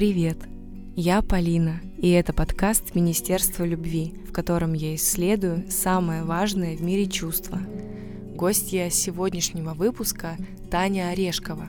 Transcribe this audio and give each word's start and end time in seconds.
Привет! 0.00 0.38
Я 0.96 1.20
Полина, 1.20 1.78
и 1.98 2.08
это 2.08 2.32
подкаст 2.32 2.94
Министерства 2.94 3.64
любви, 3.64 4.14
в 4.26 4.32
котором 4.32 4.72
я 4.72 4.94
исследую 4.94 5.70
самое 5.70 6.24
важное 6.24 6.74
в 6.74 6.80
мире 6.80 7.04
чувство. 7.04 7.60
Гостья 8.34 8.88
сегодняшнего 8.88 9.74
выпуска– 9.74 10.38
Таня 10.70 11.10
Орешкова. 11.10 11.68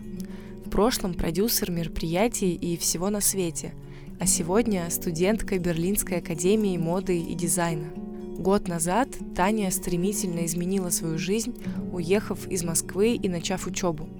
В 0.65 0.69
прошлом 0.69 1.13
продюсер 1.13 1.71
мероприятий 1.71 2.55
и 2.55 2.77
всего 2.77 3.09
на 3.09 3.19
свете, 3.19 3.73
а 4.17 4.25
сегодня 4.25 4.89
студентка 4.89 5.59
Берлинской 5.59 6.19
академии 6.19 6.77
моды 6.77 7.19
и 7.19 7.35
дизайна. 7.35 7.89
Год 8.37 8.69
назад 8.69 9.09
Таня 9.35 9.69
стремительно 9.71 10.45
изменила 10.45 10.89
свою 10.89 11.17
жизнь, 11.17 11.53
уехав 11.91 12.47
из 12.47 12.63
Москвы 12.63 13.15
и 13.15 13.27
начав 13.27 13.67
учебу– 13.67 14.07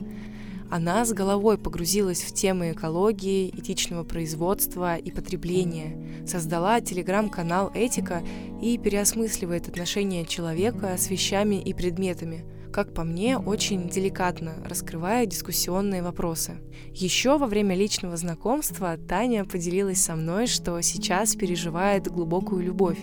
она 0.71 1.03
с 1.03 1.11
головой 1.11 1.57
погрузилась 1.57 2.21
в 2.21 2.33
темы 2.33 2.71
экологии, 2.71 3.49
этичного 3.49 4.05
производства 4.05 4.95
и 4.95 5.11
потребления, 5.11 6.25
создала 6.25 6.79
телеграм-канал 6.79 7.71
«Этика» 7.75 8.23
и 8.62 8.77
переосмысливает 8.77 9.67
отношения 9.67 10.26
человека 10.26 10.95
с 10.98 11.09
вещами 11.09 11.62
и 11.62 11.73
предметами, 11.73 12.45
как 12.71 12.93
по 12.93 13.03
мне, 13.03 13.38
очень 13.38 13.89
деликатно, 13.89 14.53
раскрывая 14.65 15.26
дискуссионные 15.26 16.02
вопросы. 16.02 16.62
Еще 16.93 17.38
во 17.38 17.48
время 17.48 17.76
личного 17.76 18.15
знакомства 18.15 18.95
Таня 18.98 19.43
поделилась 19.43 20.01
со 20.01 20.15
мной, 20.15 20.48
что 20.48 20.79
сейчас 20.79 21.35
переживает 21.35 22.07
глубокую 22.07 22.63
любовь, 22.63 22.99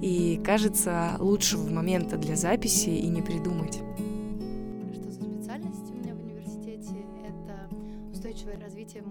и 0.00 0.40
кажется, 0.44 1.16
лучшего 1.18 1.68
момента 1.68 2.16
для 2.16 2.36
записи 2.36 2.90
и 2.90 3.08
не 3.08 3.20
придумать. 3.20 3.80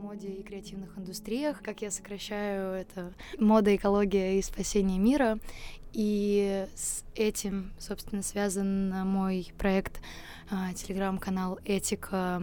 Моде 0.09 0.29
и 0.29 0.41
креативных 0.41 0.97
индустриях. 0.97 1.61
Как 1.61 1.83
я 1.83 1.91
сокращаю 1.91 2.73
это 2.73 3.13
мода, 3.37 3.75
экология 3.75 4.39
и 4.39 4.41
спасение 4.41 4.97
мира. 4.97 5.37
И 5.93 6.65
с 6.73 7.03
этим, 7.13 7.73
собственно, 7.77 8.23
связан 8.23 8.89
мой 9.07 9.53
проект 9.59 10.01
а, 10.49 10.73
телеграм-канал 10.73 11.59
Этика, 11.63 12.41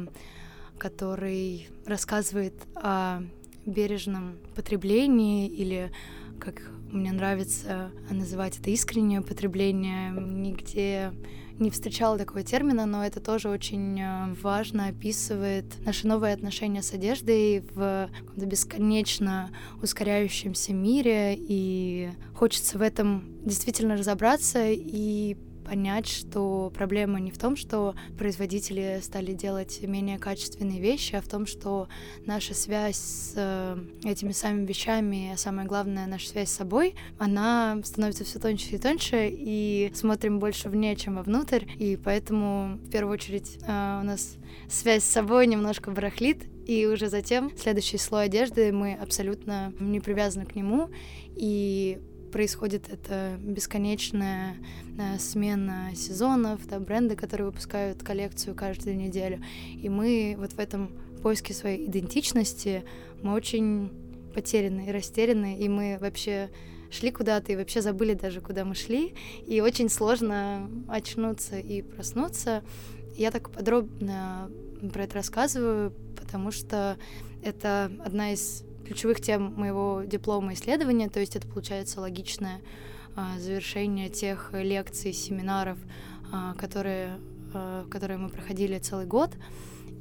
который 0.78 1.68
рассказывает 1.86 2.54
о 2.76 3.22
бережном 3.64 4.36
потреблении 4.54 5.48
или 5.48 5.90
как 6.38 6.62
мне 6.92 7.10
нравится 7.10 7.90
называть 8.08 8.60
это 8.60 8.70
искреннее 8.70 9.22
потребление, 9.22 10.12
нигде 10.12 11.12
не 11.58 11.70
встречала 11.70 12.18
такого 12.18 12.42
термина, 12.42 12.86
но 12.86 13.04
это 13.04 13.20
тоже 13.20 13.48
очень 13.48 14.00
э, 14.00 14.34
важно 14.42 14.88
описывает 14.88 15.64
наши 15.84 16.06
новые 16.06 16.34
отношения 16.34 16.82
с 16.82 16.92
одеждой 16.92 17.60
в 17.74 18.10
бесконечно 18.36 19.50
ускоряющемся 19.82 20.72
мире, 20.72 21.34
и 21.36 22.10
хочется 22.34 22.78
в 22.78 22.82
этом 22.82 23.24
действительно 23.44 23.96
разобраться 23.96 24.66
и 24.68 25.36
понять, 25.66 26.06
что 26.06 26.72
проблема 26.74 27.18
не 27.18 27.30
в 27.30 27.38
том, 27.38 27.56
что 27.56 27.94
производители 28.16 29.00
стали 29.02 29.32
делать 29.32 29.80
менее 29.82 30.18
качественные 30.18 30.80
вещи, 30.80 31.16
а 31.16 31.20
в 31.20 31.28
том, 31.28 31.46
что 31.46 31.88
наша 32.24 32.54
связь 32.54 32.96
с 32.96 33.32
э, 33.36 33.78
этими 34.04 34.32
самыми 34.32 34.66
вещами, 34.66 35.32
а 35.34 35.36
самое 35.36 35.66
главное, 35.66 36.06
наша 36.06 36.28
связь 36.28 36.50
с 36.50 36.56
собой, 36.56 36.94
она 37.18 37.80
становится 37.84 38.24
все 38.24 38.38
тоньше 38.38 38.76
и 38.76 38.78
тоньше, 38.78 39.28
и 39.30 39.90
смотрим 39.94 40.38
больше 40.38 40.68
вне, 40.68 40.94
чем 40.96 41.16
вовнутрь, 41.16 41.64
и 41.78 41.96
поэтому 41.96 42.78
в 42.84 42.90
первую 42.90 43.14
очередь 43.14 43.58
э, 43.62 43.98
у 44.00 44.04
нас 44.04 44.36
связь 44.68 45.02
с 45.02 45.10
собой 45.10 45.46
немножко 45.46 45.90
барахлит, 45.90 46.44
и 46.66 46.86
уже 46.86 47.08
затем 47.08 47.52
следующий 47.56 47.98
слой 47.98 48.24
одежды 48.24 48.72
мы 48.72 48.94
абсолютно 48.94 49.72
не 49.80 50.00
привязаны 50.00 50.46
к 50.46 50.54
нему, 50.54 50.90
и 51.34 51.98
происходит 52.36 52.90
это 52.92 53.38
бесконечная 53.40 54.56
э, 54.98 55.18
смена 55.18 55.92
сезонов, 55.96 56.66
да, 56.66 56.78
бренды, 56.78 57.16
которые 57.16 57.46
выпускают 57.46 58.02
коллекцию 58.02 58.54
каждую 58.54 58.94
неделю. 58.94 59.42
И 59.82 59.88
мы 59.88 60.36
вот 60.36 60.52
в 60.52 60.58
этом 60.58 60.90
поиске 61.22 61.54
своей 61.54 61.86
идентичности 61.86 62.84
мы 63.22 63.32
очень 63.32 63.90
потеряны 64.34 64.86
и 64.86 64.92
растеряны, 64.92 65.56
и 65.56 65.66
мы 65.70 65.96
вообще 65.98 66.50
шли 66.90 67.10
куда-то 67.10 67.52
и 67.52 67.56
вообще 67.56 67.80
забыли 67.80 68.12
даже, 68.12 68.42
куда 68.42 68.66
мы 68.66 68.74
шли, 68.74 69.14
и 69.46 69.62
очень 69.62 69.88
сложно 69.88 70.68
очнуться 70.88 71.58
и 71.58 71.80
проснуться. 71.80 72.62
Я 73.16 73.30
так 73.30 73.48
подробно 73.48 74.50
про 74.92 75.04
это 75.04 75.14
рассказываю, 75.14 75.94
потому 76.20 76.50
что 76.50 76.98
это 77.42 77.90
одна 78.04 78.34
из 78.34 78.62
ключевых 78.86 79.20
тем 79.20 79.54
моего 79.54 80.02
диплома 80.06 80.54
исследования, 80.54 81.08
то 81.08 81.20
есть 81.20 81.36
это 81.36 81.46
получается 81.46 82.00
логичное 82.00 82.60
а, 83.14 83.38
завершение 83.38 84.08
тех 84.08 84.50
лекций, 84.52 85.12
семинаров, 85.12 85.78
а, 86.32 86.54
которые, 86.54 87.18
а, 87.54 87.86
которые 87.90 88.18
мы 88.18 88.28
проходили 88.28 88.78
целый 88.78 89.06
год. 89.06 89.30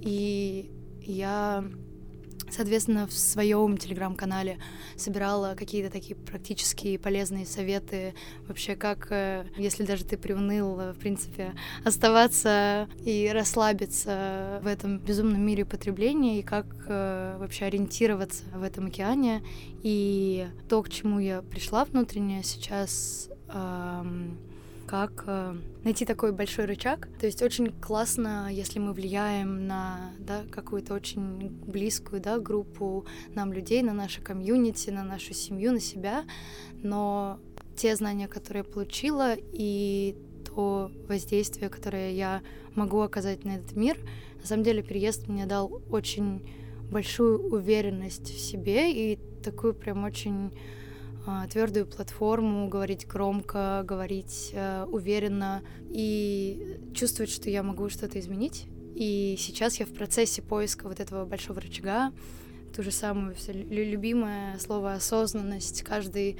И 0.02 0.72
я 1.02 1.64
Соответственно, 2.50 3.08
в 3.08 3.14
своем 3.14 3.78
телеграм-канале 3.78 4.60
собирала 4.96 5.56
какие-то 5.56 5.92
такие 5.92 6.16
практические 6.16 7.00
полезные 7.00 7.46
советы 7.46 8.14
вообще, 8.48 8.76
как, 8.76 9.08
э, 9.12 9.46
если 9.58 9.84
даже 9.84 10.06
ты 10.06 10.18
приуныл, 10.18 10.94
в 10.94 10.96
принципе, 11.00 11.54
оставаться 11.84 12.88
и 13.04 13.30
расслабиться 13.34 14.60
в 14.64 14.68
этом 14.68 15.00
безумном 15.00 15.42
мире 15.42 15.66
потребления, 15.66 16.40
и 16.40 16.44
как 16.44 16.66
э, 16.88 17.38
вообще 17.40 17.66
ориентироваться 17.66 18.44
в 18.54 18.64
этом 18.64 18.88
океане. 18.88 19.44
И 19.84 20.48
то, 20.70 20.82
к 20.82 20.90
чему 20.90 21.20
я 21.20 21.42
пришла 21.42 21.84
внутренне 21.86 22.42
сейчас, 22.44 23.30
эм, 23.50 24.38
как 24.96 25.26
э, 25.28 25.56
найти 25.84 26.06
такой 26.06 26.32
большой 26.32 26.64
рычаг. 26.64 27.10
То 27.20 27.26
есть 27.26 27.42
очень 27.42 27.70
классно, 27.70 28.48
если 28.50 28.80
мы 28.80 28.94
влияем 28.94 29.68
на 29.68 30.14
да, 30.20 30.44
какую-то 30.50 30.94
очень 30.94 31.50
близкую 31.50 32.22
да, 32.22 32.40
группу 32.40 33.06
нам 33.34 33.52
людей, 33.52 33.82
на 33.82 33.92
наше 33.92 34.22
комьюнити, 34.22 34.92
на 34.92 35.04
нашу 35.04 35.34
семью, 35.34 35.74
на 35.74 35.82
себя. 35.82 36.24
Но 36.82 37.40
те 37.76 37.94
знания, 37.98 38.30
которые 38.30 38.64
я 38.66 38.72
получила, 38.72 39.34
и 39.36 40.16
то 40.46 40.90
воздействие, 41.10 41.70
которое 41.70 42.14
я 42.14 42.42
могу 42.74 43.02
оказать 43.02 43.44
на 43.44 43.58
этот 43.58 43.76
мир, 43.76 43.98
на 44.40 44.48
самом 44.48 44.64
деле 44.64 44.82
переезд 44.82 45.28
мне 45.28 45.46
дал 45.46 45.82
очень 45.90 46.50
большую 46.90 47.52
уверенность 47.52 48.34
в 48.34 48.40
себе 48.40 48.94
и 48.94 49.20
такую 49.44 49.74
прям 49.74 50.06
очень 50.06 50.52
твердую 51.50 51.86
платформу, 51.86 52.68
говорить 52.68 53.08
громко, 53.08 53.84
говорить 53.86 54.52
э, 54.54 54.86
уверенно 54.86 55.64
и 55.90 56.80
чувствовать, 56.94 57.32
что 57.32 57.50
я 57.50 57.64
могу 57.64 57.90
что-то 57.90 58.20
изменить. 58.20 58.66
И 58.96 59.36
сейчас 59.38 59.80
я 59.80 59.86
в 59.86 59.94
процессе 59.94 60.42
поиска 60.42 60.88
вот 60.88 61.00
этого 61.00 61.26
большого 61.26 61.60
рычага, 61.60 62.14
ту 62.76 62.84
же 62.84 62.92
самую 62.92 63.36
любимое 63.48 64.58
слово 64.60 64.94
осознанность. 64.94 65.84
Каждый 65.84 66.40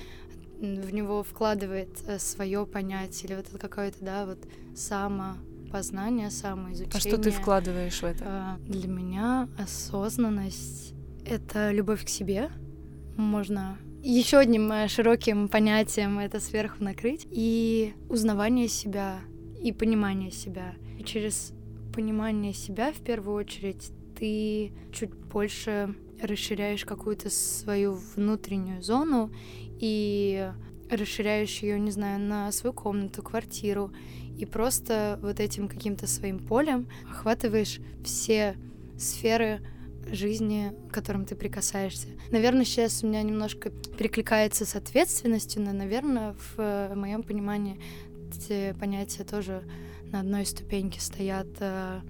в 0.60 0.94
него 0.94 1.24
вкладывает 1.24 1.90
э, 2.08 2.20
свое 2.20 2.66
понятие 2.66 3.30
или 3.30 3.36
вот 3.36 3.50
это 3.50 3.58
какое-то, 3.58 3.98
да, 4.02 4.26
вот 4.26 4.40
самопознание, 4.76 6.32
самоизучение. 6.32 6.96
А 6.96 7.00
что 7.00 7.18
ты 7.18 7.32
вкладываешь 7.32 8.00
в 8.00 8.04
это? 8.06 8.24
А, 8.26 8.58
для 8.60 8.88
меня 8.88 9.50
осознанность— 9.58 10.94
это 11.26 11.72
любовь 11.72 12.06
к 12.06 12.10
себе. 12.10 12.50
Можно 13.18 13.78
еще 14.12 14.38
одним 14.38 14.72
э, 14.72 14.88
широким 14.88 15.48
понятием 15.48 16.20
это 16.20 16.40
сверху 16.40 16.84
накрыть. 16.84 17.28
И 17.32 17.94
узнавание 18.10 18.68
себя, 18.68 19.20
и 19.62 19.72
понимание 19.72 20.32
себя. 20.32 20.76
И 21.00 21.04
через 21.04 21.54
понимание 21.94 22.54
себя, 22.54 22.92
в 22.92 23.04
первую 23.04 23.36
очередь, 23.36 23.92
ты 24.18 24.72
чуть 24.94 25.14
больше 25.14 25.96
расширяешь 26.22 26.86
какую-то 26.86 27.30
свою 27.30 28.00
внутреннюю 28.16 28.82
зону 28.82 29.32
и 29.80 30.52
расширяешь 30.90 31.60
ее, 31.60 31.80
не 31.80 31.92
знаю, 31.92 32.20
на 32.20 32.52
свою 32.52 32.74
комнату, 32.74 33.24
квартиру, 33.24 33.92
и 34.38 34.46
просто 34.46 35.20
вот 35.22 35.40
этим 35.40 35.68
каким-то 35.68 36.08
своим 36.08 36.40
полем 36.40 36.88
охватываешь 37.10 37.80
все 38.04 38.56
сферы 38.98 39.62
жизни, 40.12 40.74
к 40.90 40.94
которым 40.94 41.26
ты 41.26 41.36
прикасаешься. 41.36 42.08
Наверное, 42.32 42.66
сейчас 42.66 43.04
у 43.04 43.08
меня 43.08 43.22
немножко 43.24 43.72
перекликается 43.98 44.66
с 44.66 44.76
ответственностью, 44.76 45.62
но, 45.62 45.74
наверное, 45.74 46.34
в 46.34 46.60
э, 46.60 46.96
моем 46.96 47.24
понимании 47.24 47.80
эти 48.36 48.76
понятия 48.80 49.24
тоже 49.24 49.64
на 50.12 50.20
одной 50.20 50.46
ступеньке 50.46 51.00
стоят, 51.02 51.48
э, 51.60 52.02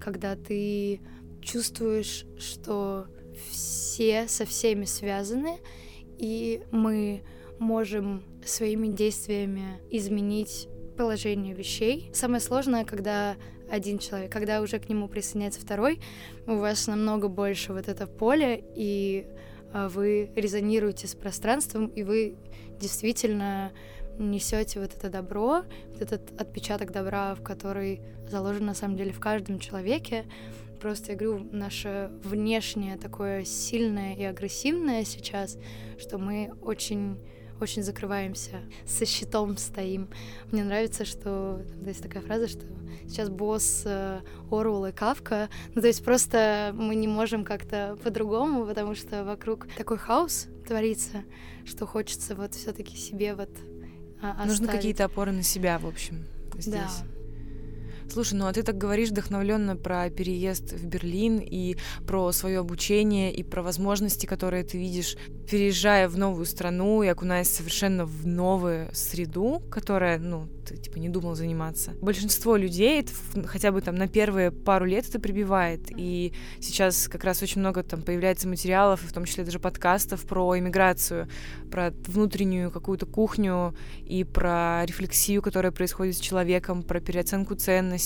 когда 0.00 0.36
ты 0.36 1.00
чувствуешь, 1.40 2.24
что 2.38 3.06
все 3.50 4.28
со 4.28 4.44
всеми 4.44 4.84
связаны, 4.84 5.58
и 6.18 6.62
мы 6.70 7.22
можем 7.58 8.22
своими 8.44 8.88
действиями 8.88 9.80
изменить 9.90 10.68
положение 10.96 11.54
вещей. 11.54 12.10
Самое 12.12 12.40
сложное, 12.40 12.84
когда 12.84 13.36
один 13.70 13.98
человек. 13.98 14.32
Когда 14.32 14.60
уже 14.60 14.78
к 14.78 14.88
нему 14.88 15.08
присоединяется 15.08 15.60
второй, 15.60 16.00
у 16.46 16.56
вас 16.56 16.86
намного 16.86 17.28
больше 17.28 17.72
вот 17.72 17.88
это 17.88 18.06
поле, 18.06 18.64
и 18.74 19.26
а, 19.72 19.88
вы 19.88 20.30
резонируете 20.34 21.06
с 21.06 21.14
пространством, 21.14 21.86
и 21.86 22.02
вы 22.02 22.36
действительно 22.80 23.72
несете 24.18 24.80
вот 24.80 24.94
это 24.94 25.10
добро, 25.10 25.62
вот 25.92 26.02
этот 26.02 26.40
отпечаток 26.40 26.90
добра, 26.90 27.34
в 27.34 27.42
который 27.42 28.00
заложен 28.28 28.66
на 28.66 28.74
самом 28.74 28.96
деле 28.96 29.12
в 29.12 29.20
каждом 29.20 29.58
человеке. 29.58 30.26
Просто, 30.80 31.12
я 31.12 31.18
говорю, 31.18 31.48
наше 31.50 32.10
внешнее 32.22 32.96
такое 32.96 33.44
сильное 33.44 34.14
и 34.14 34.22
агрессивное 34.22 35.04
сейчас, 35.04 35.58
что 35.98 36.18
мы 36.18 36.52
очень 36.62 37.18
очень 37.60 37.82
закрываемся, 37.82 38.60
со 38.86 39.06
щитом 39.06 39.56
стоим. 39.56 40.08
Мне 40.52 40.64
нравится, 40.64 41.04
что 41.04 41.62
там 41.68 41.86
есть 41.86 42.02
такая 42.02 42.22
фраза, 42.22 42.48
что 42.48 42.64
сейчас 43.06 43.28
босс 43.28 43.82
э, 43.84 44.20
Оруэлл 44.50 44.86
и 44.86 44.92
Кавка. 44.92 45.48
Ну, 45.74 45.80
то 45.80 45.86
есть 45.86 46.04
просто 46.04 46.72
мы 46.74 46.94
не 46.94 47.08
можем 47.08 47.44
как-то 47.44 47.98
по-другому, 48.02 48.66
потому 48.66 48.94
что 48.94 49.24
вокруг 49.24 49.66
такой 49.76 49.98
хаос 49.98 50.48
творится, 50.66 51.24
что 51.64 51.86
хочется 51.86 52.34
вот 52.34 52.54
все 52.54 52.72
таки 52.72 52.96
себе 52.96 53.34
вот 53.34 53.50
а, 54.20 54.44
Нужны 54.44 54.66
какие-то 54.66 55.04
опоры 55.04 55.32
на 55.32 55.42
себя, 55.42 55.78
в 55.78 55.86
общем, 55.86 56.24
здесь. 56.58 56.72
Да. 56.72 57.17
Слушай, 58.10 58.34
ну 58.34 58.46
а 58.46 58.52
ты 58.52 58.62
так 58.62 58.78
говоришь 58.78 59.10
вдохновленно 59.10 59.76
про 59.76 60.08
переезд 60.10 60.72
в 60.72 60.86
Берлин 60.86 61.38
и 61.38 61.76
про 62.06 62.32
свое 62.32 62.58
обучение 62.58 63.32
и 63.32 63.42
про 63.42 63.62
возможности, 63.62 64.26
которые 64.26 64.64
ты 64.64 64.78
видишь, 64.78 65.16
переезжая 65.50 66.08
в 66.08 66.18
новую 66.18 66.46
страну 66.46 67.02
и 67.02 67.06
окунаясь 67.06 67.48
совершенно 67.48 68.04
в 68.04 68.26
новую 68.26 68.88
среду, 68.94 69.62
которая, 69.70 70.18
ну, 70.18 70.48
ты 70.66 70.76
типа 70.76 70.98
не 70.98 71.08
думал 71.08 71.34
заниматься. 71.34 71.92
Большинство 72.00 72.56
людей 72.56 73.06
хотя 73.46 73.72
бы 73.72 73.80
там 73.80 73.94
на 73.94 74.08
первые 74.08 74.50
пару 74.50 74.84
лет 74.84 75.08
это 75.08 75.18
прибивает. 75.18 75.90
И 75.96 76.32
сейчас 76.60 77.08
как 77.08 77.24
раз 77.24 77.42
очень 77.42 77.60
много 77.60 77.82
там 77.82 78.02
появляется 78.02 78.48
материалов, 78.48 79.00
в 79.02 79.12
том 79.12 79.24
числе 79.24 79.44
даже 79.44 79.58
подкастов 79.58 80.22
про 80.22 80.58
иммиграцию, 80.58 81.28
про 81.70 81.92
внутреннюю 82.06 82.70
какую-то 82.70 83.06
кухню 83.06 83.74
и 84.04 84.24
про 84.24 84.84
рефлексию, 84.84 85.40
которая 85.40 85.72
происходит 85.72 86.16
с 86.16 86.20
человеком, 86.20 86.82
про 86.82 87.00
переоценку 87.00 87.54
ценностей, 87.54 87.97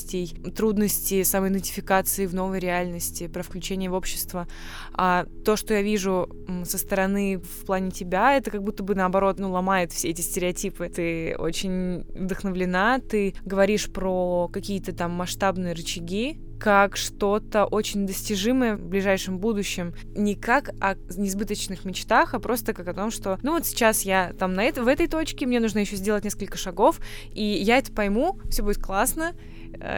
трудности 0.55 1.23
самоидентификации 1.23 2.27
в 2.27 2.35
новой 2.35 2.59
реальности, 2.59 3.29
про 3.29 3.43
включение 3.43 3.91
в 3.91 3.94
общество. 3.94 4.47
А 4.93 5.27
то, 5.44 5.56
что 5.56 5.75
я 5.75 5.83
вижу 5.83 6.29
со 6.65 6.79
стороны 6.79 7.39
в 7.39 7.65
плане 7.67 7.91
тебя, 7.91 8.37
это 8.37 8.50
как 8.50 8.62
будто 8.62 8.83
бы 8.83 8.94
наоборот, 8.94 9.39
ну, 9.39 9.50
ломает 9.50 9.93
все 9.93 10.09
эти 10.09 10.21
стереотипы. 10.21 10.89
Ты 10.89 11.37
очень 11.39 12.05
вдохновлена, 12.09 13.00
ты 13.00 13.35
говоришь 13.44 13.91
про 13.91 14.49
какие-то 14.49 14.93
там 14.93 15.12
масштабные 15.12 15.75
рычаги, 15.75 16.38
как 16.62 16.97
что-то 16.97 17.65
очень 17.65 18.06
достижимое 18.06 18.77
в 18.77 18.87
ближайшем 18.87 19.38
будущем. 19.41 19.95
Не 20.15 20.37
как 20.37 20.71
о 20.81 20.95
несбыточных 21.17 21.85
мечтах, 21.85 22.35
а 22.35 22.38
просто 22.38 22.73
как 22.73 22.87
о 22.87 22.95
том, 22.95 23.11
что, 23.11 23.41
ну 23.43 23.55
вот 23.55 23.67
сейчас 23.67 24.03
я 24.03 24.33
там 24.38 24.55
на 24.55 24.62
это, 24.62 24.85
в 24.85 24.87
этой 24.87 25.09
точке, 25.09 25.45
мне 25.47 25.59
нужно 25.59 25.81
еще 25.81 25.97
сделать 25.97 26.23
несколько 26.23 26.56
шагов, 26.56 27.00
и 27.33 27.43
я 27.43 27.79
это 27.79 27.91
пойму, 27.91 28.38
все 28.49 28.62
будет 28.62 28.81
классно, 28.81 29.33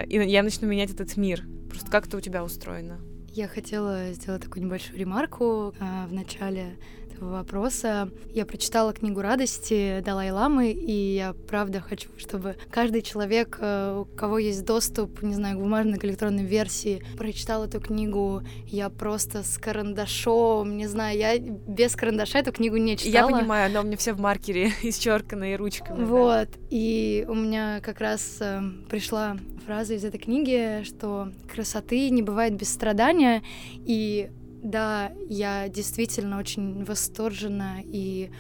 и 0.09 0.17
я 0.17 0.43
начну 0.43 0.69
менять 0.69 0.91
этот 0.91 1.17
мир. 1.17 1.45
Просто 1.69 1.91
как 1.91 2.07
это 2.07 2.17
у 2.17 2.21
тебя 2.21 2.45
устроено? 2.45 3.01
Я 3.29 3.49
хотела 3.49 4.13
сделать 4.13 4.43
такую 4.43 4.65
небольшую 4.65 4.97
ремарку 4.97 5.75
а, 5.81 6.07
в 6.07 6.13
начале 6.13 6.79
этого 7.25 7.33
вопроса. 7.33 8.11
Я 8.33 8.45
прочитала 8.45 8.93
книгу 8.93 9.21
радости 9.21 10.03
Далай-Ламы, 10.05 10.71
и 10.71 11.15
я 11.15 11.35
правда 11.49 11.81
хочу, 11.81 12.11
чтобы 12.19 12.57
каждый 12.71 13.03
человек, 13.03 13.59
э, 13.61 14.03
у 14.03 14.05
кого 14.17 14.39
есть 14.39 14.65
доступ, 14.65 15.23
не 15.23 15.35
знаю, 15.35 15.59
к 15.59 15.61
бумажной 15.61 15.99
к 15.99 16.05
электронной 16.05 16.45
версии, 16.45 17.03
прочитал 17.17 17.65
эту 17.65 17.81
книгу. 17.81 18.43
Я 18.67 18.91
просто 18.91 19.43
с 19.43 19.59
карандашом, 19.59 20.77
не 20.77 20.87
знаю, 20.87 21.19
я 21.19 21.39
без 21.39 21.97
карандаша 21.97 22.39
эту 22.39 22.53
книгу 22.53 22.77
не 22.77 22.97
читала. 22.97 23.31
Я 23.31 23.37
понимаю, 23.37 23.67
она 23.71 23.81
у 23.81 23.85
меня 23.85 23.97
все 23.97 24.13
в 24.13 24.21
маркере 24.21 24.73
исчерканные 24.83 25.57
ручками. 25.57 26.05
Вот, 26.05 26.49
да. 26.51 26.59
и 26.71 27.25
у 27.29 27.35
меня 27.35 27.81
как 27.81 28.01
раз 28.01 28.39
э, 28.41 28.61
пришла 28.89 29.37
фраза 29.65 29.95
из 29.95 30.05
этой 30.05 30.19
книги, 30.19 30.83
что 30.85 31.29
красоты 31.53 32.11
не 32.11 32.23
бывает 32.23 32.55
без 32.55 32.71
страдания, 32.73 33.43
и 33.87 34.31
да, 34.65 35.13
я 35.29 35.69
действительно 35.69 36.39
очень 36.39 36.85
восторжена 36.85 37.81
и 37.85 38.31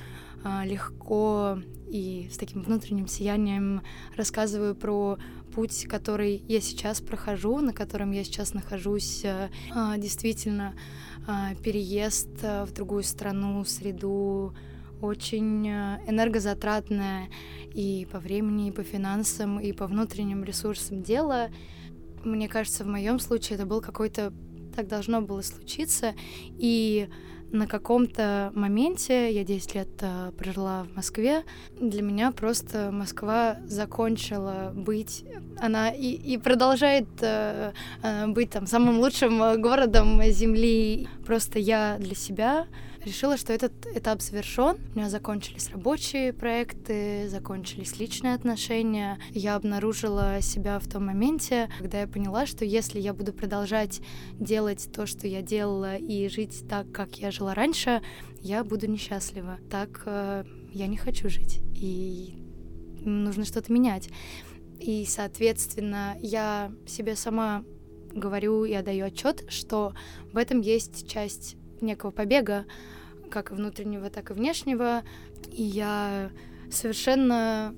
а, 0.42 0.64
легко 0.64 1.58
и 1.86 2.30
с 2.32 2.38
таким 2.38 2.62
внутренним 2.62 3.06
сиянием 3.06 3.82
рассказываю 4.16 4.74
про 4.74 5.18
путь, 5.54 5.84
который 5.86 6.42
я 6.48 6.62
сейчас 6.62 7.02
прохожу, 7.02 7.58
на 7.58 7.74
котором 7.74 8.10
я 8.10 8.24
сейчас 8.24 8.54
нахожусь. 8.54 9.22
А, 9.24 9.98
действительно, 9.98 10.74
а, 11.26 11.54
переезд 11.56 12.42
в 12.42 12.72
другую 12.72 13.02
страну, 13.02 13.62
среду 13.66 14.54
очень 15.02 15.68
энергозатратное 15.68 17.28
и 17.74 18.08
по 18.10 18.18
времени, 18.18 18.68
и 18.68 18.72
по 18.72 18.82
финансам, 18.82 19.60
и 19.60 19.72
по 19.72 19.86
внутренним 19.86 20.42
ресурсам 20.42 21.02
дело. 21.02 21.50
Мне 22.24 22.48
кажется, 22.48 22.84
в 22.84 22.86
моем 22.86 23.18
случае 23.18 23.56
это 23.56 23.66
был 23.66 23.82
какой-то 23.82 24.32
так 24.74 24.88
должно 24.88 25.20
было 25.20 25.42
случиться. 25.42 26.14
И 26.58 27.08
на 27.54 27.66
каком-то 27.68 28.50
моменте, 28.54 29.32
я 29.32 29.44
10 29.44 29.74
лет 29.76 29.88
э, 30.00 30.32
прожила 30.36 30.84
в 30.84 30.96
Москве, 30.96 31.44
для 31.80 32.02
меня 32.02 32.32
просто 32.32 32.90
Москва 32.90 33.58
закончила 33.66 34.72
быть, 34.74 35.24
она 35.60 35.90
и, 35.90 36.10
и 36.10 36.36
продолжает 36.36 37.06
э, 37.20 37.72
э, 38.02 38.26
быть 38.26 38.50
там 38.50 38.66
самым 38.66 38.98
лучшим 38.98 39.60
городом 39.60 40.20
Земли. 40.30 41.08
Просто 41.24 41.60
я 41.60 41.96
для 42.00 42.16
себя 42.16 42.66
решила, 43.04 43.36
что 43.36 43.52
этот 43.52 43.72
этап 43.94 44.22
завершен. 44.22 44.76
У 44.94 44.98
меня 44.98 45.10
закончились 45.10 45.70
рабочие 45.70 46.32
проекты, 46.32 47.28
закончились 47.28 47.98
личные 47.98 48.34
отношения. 48.34 49.18
Я 49.30 49.56
обнаружила 49.56 50.40
себя 50.40 50.78
в 50.78 50.88
том 50.88 51.06
моменте, 51.06 51.70
когда 51.78 52.00
я 52.00 52.06
поняла, 52.06 52.46
что 52.46 52.64
если 52.64 53.00
я 53.00 53.14
буду 53.14 53.32
продолжать 53.32 54.00
делать 54.34 54.88
то, 54.92 55.06
что 55.06 55.26
я 55.26 55.42
делала, 55.42 55.96
и 55.96 56.28
жить 56.28 56.64
так, 56.68 56.90
как 56.92 57.16
я 57.16 57.30
жила 57.30 57.54
раньше, 57.54 58.02
я 58.40 58.64
буду 58.64 58.86
несчастлива. 58.86 59.58
Так 59.70 60.02
э, 60.06 60.44
я 60.72 60.86
не 60.86 60.96
хочу 60.96 61.28
жить. 61.28 61.60
И 61.74 62.38
нужно 63.04 63.44
что-то 63.44 63.72
менять. 63.72 64.08
И, 64.80 65.04
соответственно, 65.06 66.16
я 66.20 66.72
себе 66.86 67.16
сама 67.16 67.64
говорю 68.12 68.64
и 68.64 68.72
отдаю 68.72 69.06
отчет, 69.06 69.44
что 69.48 69.94
в 70.32 70.36
этом 70.36 70.60
есть 70.60 71.08
часть 71.08 71.56
некого 71.84 72.10
побега, 72.10 72.64
как 73.30 73.50
внутреннего, 73.50 74.10
так 74.10 74.30
и 74.30 74.34
внешнего. 74.34 75.02
И 75.50 75.62
я 75.62 76.30
совершенно 76.70 77.74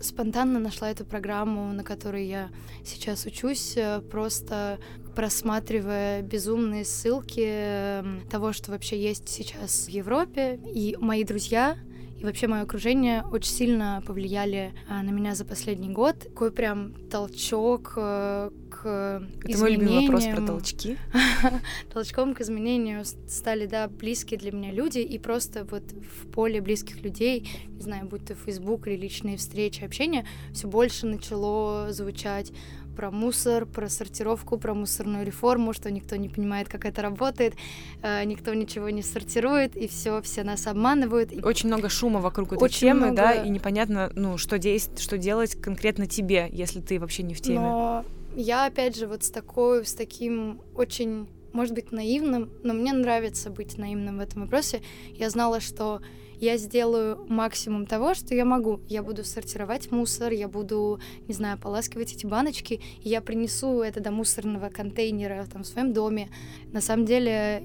спонтанно 0.00 0.60
нашла 0.60 0.90
эту 0.90 1.04
программу, 1.04 1.72
на 1.72 1.82
которой 1.82 2.26
я 2.26 2.50
сейчас 2.84 3.26
учусь, 3.26 3.76
э, 3.76 4.00
просто 4.00 4.78
просматривая 5.14 6.22
безумные 6.22 6.84
ссылки 6.84 7.44
эм, 7.44 8.20
того, 8.30 8.52
что 8.52 8.70
вообще 8.70 9.00
есть 9.00 9.28
сейчас 9.28 9.86
в 9.86 9.88
Европе. 9.88 10.60
И 10.64 10.96
мои 11.00 11.24
друзья 11.24 11.76
и 12.18 12.24
вообще 12.24 12.48
мое 12.48 12.62
окружение 12.62 13.24
очень 13.30 13.52
сильно 13.52 14.02
повлияли 14.04 14.72
а, 14.88 15.02
на 15.02 15.10
меня 15.10 15.34
за 15.36 15.44
последний 15.44 15.90
год. 15.90 16.18
Такой 16.18 16.50
прям 16.50 16.92
толчок 17.08 17.94
э, 17.96 18.50
к 18.82 19.22
Это 19.40 19.52
изменениям. 19.52 19.60
мой 19.60 19.72
любимый 19.72 20.06
вопрос 20.06 20.24
про 20.26 20.46
толчки. 20.46 20.98
Толчком 21.92 22.34
к 22.34 22.40
изменению 22.40 23.04
стали, 23.04 23.66
да, 23.66 23.88
близкие 23.88 24.38
для 24.38 24.52
меня 24.52 24.72
люди, 24.72 24.98
и 24.98 25.18
просто 25.18 25.64
вот 25.64 25.82
в 25.92 26.30
поле 26.30 26.60
близких 26.60 27.02
людей, 27.02 27.48
не 27.66 27.80
знаю, 27.80 28.06
будь 28.06 28.24
то 28.24 28.34
Facebook 28.34 28.86
или 28.86 28.96
личные 28.96 29.36
встречи, 29.36 29.82
общение, 29.82 30.24
все 30.52 30.68
больше 30.68 31.06
начало 31.06 31.92
звучать 31.92 32.52
про 32.96 33.12
мусор, 33.12 33.64
про 33.64 33.88
сортировку, 33.88 34.58
про 34.58 34.74
мусорную 34.74 35.24
реформу, 35.24 35.72
что 35.72 35.88
никто 35.88 36.16
не 36.16 36.28
понимает, 36.28 36.68
как 36.68 36.84
это 36.84 37.00
работает, 37.00 37.54
э, 38.02 38.24
никто 38.24 38.52
ничего 38.54 38.90
не 38.90 39.02
сортирует, 39.02 39.76
и 39.76 39.86
все, 39.86 40.20
все 40.20 40.42
нас 40.42 40.66
обманывают. 40.66 41.32
Очень 41.44 41.68
много 41.68 41.88
шума 41.88 42.18
вокруг 42.20 42.54
этой 42.54 42.64
Очень 42.64 42.88
темы, 42.88 43.00
много... 43.06 43.16
да, 43.16 43.32
и 43.34 43.48
непонятно, 43.50 44.10
ну, 44.16 44.36
что, 44.36 44.58
действ... 44.58 44.98
что 44.98 45.16
делать 45.16 45.54
конкретно 45.54 46.08
тебе, 46.08 46.48
если 46.50 46.80
ты 46.80 46.98
вообще 46.98 47.22
не 47.22 47.34
в 47.34 47.40
теме. 47.40 47.60
Но 47.60 48.04
я, 48.40 48.66
опять 48.66 48.96
же, 48.96 49.06
вот 49.06 49.22
с 49.24 49.30
такой, 49.30 49.84
с 49.84 49.94
таким 49.94 50.62
очень 50.74 51.28
может 51.52 51.74
быть, 51.74 51.92
наивным, 51.92 52.50
но 52.62 52.74
мне 52.74 52.92
нравится 52.92 53.50
быть 53.50 53.78
наивным 53.78 54.18
в 54.18 54.20
этом 54.20 54.42
вопросе. 54.42 54.82
Я 55.14 55.30
знала, 55.30 55.60
что 55.60 56.00
я 56.40 56.56
сделаю 56.56 57.26
максимум 57.28 57.84
того, 57.84 58.14
что 58.14 58.34
я 58.34 58.44
могу. 58.44 58.80
Я 58.86 59.02
буду 59.02 59.24
сортировать 59.24 59.90
мусор, 59.90 60.30
я 60.32 60.46
буду, 60.46 61.00
не 61.26 61.34
знаю, 61.34 61.58
поласкивать 61.58 62.12
эти 62.12 62.26
баночки, 62.26 62.80
и 63.02 63.08
я 63.08 63.20
принесу 63.20 63.82
это 63.82 64.00
до 64.00 64.12
мусорного 64.12 64.68
контейнера 64.68 65.46
там, 65.52 65.64
в 65.64 65.66
своем 65.66 65.92
доме. 65.92 66.28
На 66.72 66.80
самом 66.80 67.06
деле, 67.06 67.64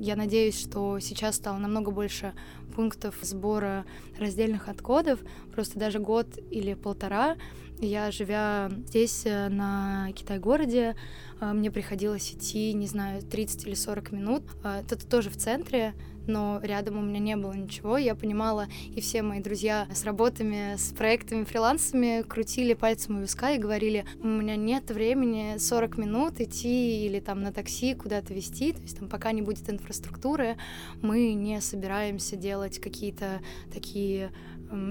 я 0.00 0.16
надеюсь, 0.16 0.58
что 0.60 0.98
сейчас 0.98 1.36
стало 1.36 1.58
намного 1.58 1.92
больше 1.92 2.34
пунктов 2.74 3.14
сбора 3.22 3.86
раздельных 4.18 4.68
отходов, 4.68 5.20
просто 5.52 5.78
даже 5.78 6.00
год 6.00 6.26
или 6.50 6.74
полтора 6.74 7.36
Я, 7.80 8.10
живя 8.10 8.70
здесь, 8.86 9.22
э, 9.26 9.48
на 9.48 10.10
Китай-городе, 10.14 10.96
э, 11.40 11.52
мне 11.52 11.70
приходилось 11.70 12.32
идти, 12.32 12.72
не 12.72 12.86
знаю, 12.86 13.20
30 13.20 13.66
или 13.66 13.74
40 13.74 14.12
минут. 14.12 14.42
Э, 14.64 14.80
это 14.80 15.06
тоже 15.06 15.28
в 15.28 15.36
центре, 15.36 15.92
но 16.26 16.58
рядом 16.62 16.96
у 16.96 17.02
меня 17.02 17.18
не 17.18 17.36
было 17.36 17.52
ничего. 17.52 17.98
Я 17.98 18.14
понимала, 18.14 18.66
и 18.94 19.02
все 19.02 19.20
мои 19.20 19.40
друзья 19.40 19.86
с 19.92 20.04
работами, 20.04 20.76
с 20.78 20.94
проектами, 20.94 21.44
фрилансами 21.44 22.22
крутили 22.22 22.72
пальцем 22.72 23.18
у 23.18 23.20
виска 23.20 23.52
и 23.52 23.58
говорили, 23.58 24.06
у 24.22 24.26
меня 24.26 24.56
нет 24.56 24.90
времени 24.90 25.58
40 25.58 25.98
минут 25.98 26.40
идти 26.40 27.04
или 27.04 27.20
там 27.20 27.42
на 27.42 27.52
такси 27.52 27.94
куда-то 27.94 28.32
везти, 28.32 28.72
то 28.72 28.80
есть 28.80 28.98
там 28.98 29.10
пока 29.10 29.32
не 29.32 29.42
будет 29.42 29.68
инфраструктуры, 29.68 30.56
мы 31.02 31.34
не 31.34 31.60
собираемся 31.60 32.36
делать 32.36 32.78
какие-то 32.78 33.40
такие 33.72 34.30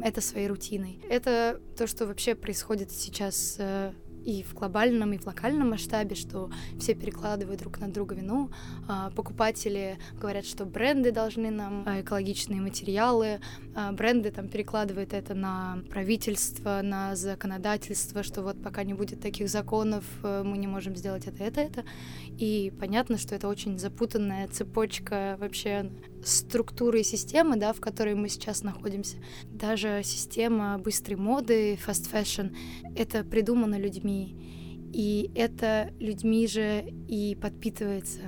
это 0.04 0.22
своей 0.22 0.48
рутиной. 0.48 1.00
Это 1.10 1.60
то, 1.78 1.88
что 1.88 2.06
вообще 2.06 2.36
происходит 2.36 2.92
сейчас 2.92 3.58
э, 3.60 3.94
и 4.26 4.44
в 4.44 4.54
глобальном, 4.56 5.14
и 5.14 5.18
в 5.18 5.26
локальном 5.28 5.70
масштабе, 5.70 6.16
что 6.16 6.50
все 6.80 6.96
перекладывают 6.96 7.60
друг 7.60 7.80
на 7.80 7.88
друга 7.88 8.16
вину. 8.16 8.50
А, 8.88 9.12
покупатели 9.12 9.98
говорят, 10.20 10.46
что 10.46 10.66
бренды 10.66 11.12
должны 11.12 11.52
нам 11.52 11.84
а, 11.86 12.02
экологичные 12.02 12.60
материалы, 12.60 13.40
а, 13.76 13.92
бренды 13.92 14.32
там 14.32 14.50
перекладывают 14.50 15.14
это 15.14 15.36
на 15.36 15.80
правительство, 15.90 16.82
на 16.84 17.16
законодательство, 17.16 18.24
что 18.24 18.42
вот 18.42 18.62
пока 18.62 18.84
не 18.84 18.94
будет 18.94 19.22
таких 19.22 19.48
законов, 19.48 20.04
э, 20.24 20.42
мы 20.44 20.58
не 20.58 20.68
можем 20.68 20.96
сделать 20.96 21.28
это, 21.28 21.44
это, 21.44 21.62
это. 21.62 21.86
И 22.38 22.74
понятно, 22.80 23.18
что 23.18 23.36
это 23.36 23.48
очень 23.48 23.78
запутанная 23.78 24.48
цепочка 24.48 25.38
вообще 25.40 25.92
структуры 26.24 27.02
и 27.02 27.04
системы, 27.04 27.56
да, 27.58 27.74
в 27.74 27.80
которой 27.80 28.16
мы 28.16 28.30
сейчас 28.30 28.64
находимся. 28.64 29.18
Даже 29.46 30.02
система 30.04 30.78
быстрой 30.78 31.18
моды, 31.18 31.76
fast 31.76 32.12
fashion, 32.12 32.56
это 32.96 33.24
придумано 33.24 33.78
людьми. 33.80 34.36
И 34.94 35.32
это 35.36 35.92
людьми 36.00 36.48
же 36.48 36.86
и 37.08 37.36
подпитывается 37.40 38.22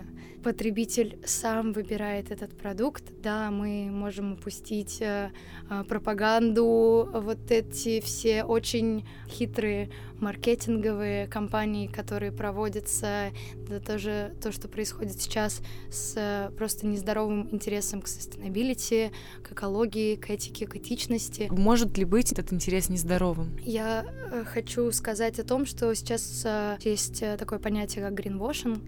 потребитель 0.47 1.19
сам 1.25 1.73
выбирает 1.73 2.31
этот 2.31 2.57
продукт, 2.57 3.03
да, 3.21 3.51
мы 3.51 3.89
можем 3.91 4.31
упустить 4.31 5.01
э, 5.01 5.31
э, 5.69 5.83
пропаганду, 5.83 7.09
вот 7.13 7.51
эти 7.51 7.99
все 7.99 8.45
очень 8.45 9.05
хитрые 9.27 9.89
маркетинговые 10.21 11.27
кампании, 11.27 11.87
которые 11.87 12.31
проводятся, 12.31 13.33
да 13.67 13.81
тоже 13.81 14.35
то, 14.41 14.53
что 14.53 14.69
происходит 14.69 15.21
сейчас 15.21 15.61
с 15.91 16.13
э, 16.15 16.49
просто 16.55 16.87
нездоровым 16.87 17.49
интересом 17.51 18.01
к 18.01 18.05
sustainability, 18.05 19.11
к 19.43 19.51
экологии, 19.51 20.15
к 20.15 20.29
этике, 20.29 20.65
к 20.65 20.77
этичности. 20.77 21.49
Может 21.51 21.97
ли 21.97 22.05
быть 22.05 22.31
этот 22.31 22.53
интерес 22.53 22.87
нездоровым? 22.87 23.51
Я 23.65 24.05
хочу 24.45 24.93
сказать 24.93 25.39
о 25.39 25.43
том, 25.43 25.65
что 25.65 25.93
сейчас 25.93 26.47
есть 26.85 27.21
такое 27.37 27.59
понятие, 27.59 28.05
как 28.05 28.17
greenwashing, 28.17 28.81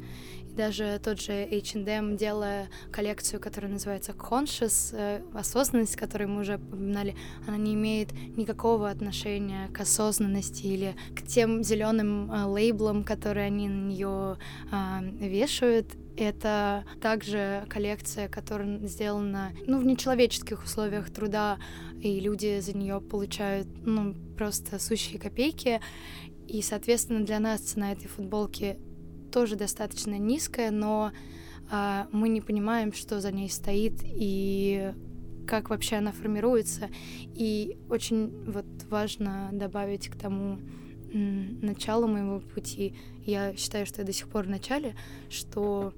даже 0.59 0.99
тот 1.01 1.21
же 1.21 1.31
H&M, 1.31 2.17
делая 2.17 2.67
коллекцию, 2.91 3.39
которая 3.39 3.71
называется 3.71 4.11
Conscious, 4.11 4.93
э, 4.93 5.21
осознанность, 5.33 5.95
которую 5.95 6.29
мы 6.29 6.41
уже 6.41 6.55
упоминали, 6.55 7.15
она 7.47 7.55
не 7.55 7.75
имеет 7.75 8.11
никакого 8.35 8.89
отношения 8.89 9.69
к 9.69 9.79
осознанности 9.79 10.63
или 10.65 10.97
к 11.15 11.25
тем 11.25 11.63
зеленым 11.63 12.29
э, 12.29 12.43
лейблам, 12.43 13.05
которые 13.05 13.45
они 13.45 13.69
на 13.69 13.87
нее 13.87 14.37
э, 14.69 15.27
вешают. 15.27 15.87
Это 16.17 16.83
также 17.01 17.63
коллекция, 17.69 18.27
которая 18.27 18.85
сделана 18.85 19.53
ну, 19.65 19.79
в 19.79 19.85
нечеловеческих 19.85 20.61
условиях 20.61 21.09
труда, 21.09 21.57
и 22.01 22.19
люди 22.19 22.59
за 22.59 22.75
нее 22.75 22.99
получают 22.99 23.69
ну, 23.85 24.13
просто 24.37 24.77
сущие 24.77 25.21
копейки. 25.21 25.79
И, 26.49 26.61
соответственно, 26.61 27.25
для 27.25 27.39
нас 27.39 27.61
цена 27.61 27.93
этой 27.93 28.09
футболки 28.09 28.77
тоже 29.31 29.55
достаточно 29.55 30.17
низкая, 30.17 30.71
но 30.71 31.12
а, 31.71 32.07
мы 32.12 32.29
не 32.29 32.41
понимаем, 32.41 32.93
что 32.93 33.21
за 33.21 33.31
ней 33.31 33.50
стоит 33.50 34.01
и 34.03 34.93
как 35.48 35.69
вообще 35.69 35.95
она 35.95 36.12
формируется. 36.12 36.89
И 37.33 37.77
очень 37.89 38.29
вот 38.45 38.65
важно 38.89 39.50
добавить 39.51 40.09
к 40.09 40.15
тому 40.15 40.59
началу 41.12 42.07
моего 42.07 42.39
пути, 42.39 42.93
я 43.25 43.55
считаю, 43.55 43.88
что 43.88 44.01
я 44.01 44.05
до 44.05 44.13
сих 44.13 44.27
пор 44.27 44.45
в 44.45 44.50
начале, 44.50 44.95
что 45.29 45.93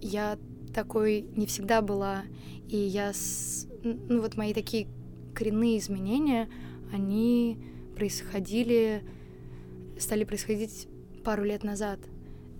я 0.00 0.38
такой 0.72 1.22
не 1.36 1.46
всегда 1.46 1.82
была, 1.82 2.22
и 2.68 2.76
я, 2.76 3.12
с, 3.12 3.66
ну 3.82 4.20
вот 4.20 4.36
мои 4.36 4.54
такие 4.54 4.86
коренные 5.34 5.78
изменения, 5.78 6.48
они 6.92 7.58
происходили, 7.96 9.02
стали 9.98 10.24
происходить 10.24 10.88
пару 11.24 11.44
лет 11.44 11.64
назад. 11.64 11.98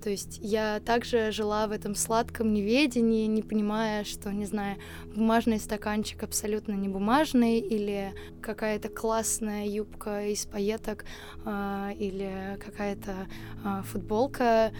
То 0.03 0.11
есть 0.11 0.41
я 0.43 0.81
также 0.81 1.31
жила 1.31 1.69
в 1.69 1.71
этом 1.71 1.95
сладком 1.95 2.53
неведении, 2.53 3.27
не 3.27 3.43
понимая, 3.43 4.03
что, 4.03 4.33
не 4.33 4.47
знаю, 4.47 4.79
бумажный 5.15 5.61
стаканчик 5.61 6.25
абсолютно 6.25 6.73
не 6.73 6.89
бумажный, 6.89 7.61
или 7.61 8.13
какая-то 8.41 8.89
классная 8.89 9.67
юбка 9.67 10.27
из 10.27 10.45
пайеток, 10.45 11.05
э, 11.45 11.91
или 12.01 12.59
какая-то 12.65 13.29
э, 13.65 13.83
футболка. 13.85 14.73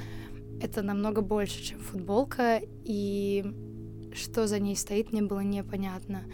Это 0.61 0.83
намного 0.83 1.21
больше, 1.21 1.62
чем 1.62 1.79
футболка, 1.79 2.61
и 2.85 3.45
что 4.14 4.49
за 4.49 4.59
ней 4.59 4.75
стоит, 4.75 5.12
мне 5.12 5.23
было 5.23 5.41
непонятно. 5.41 6.25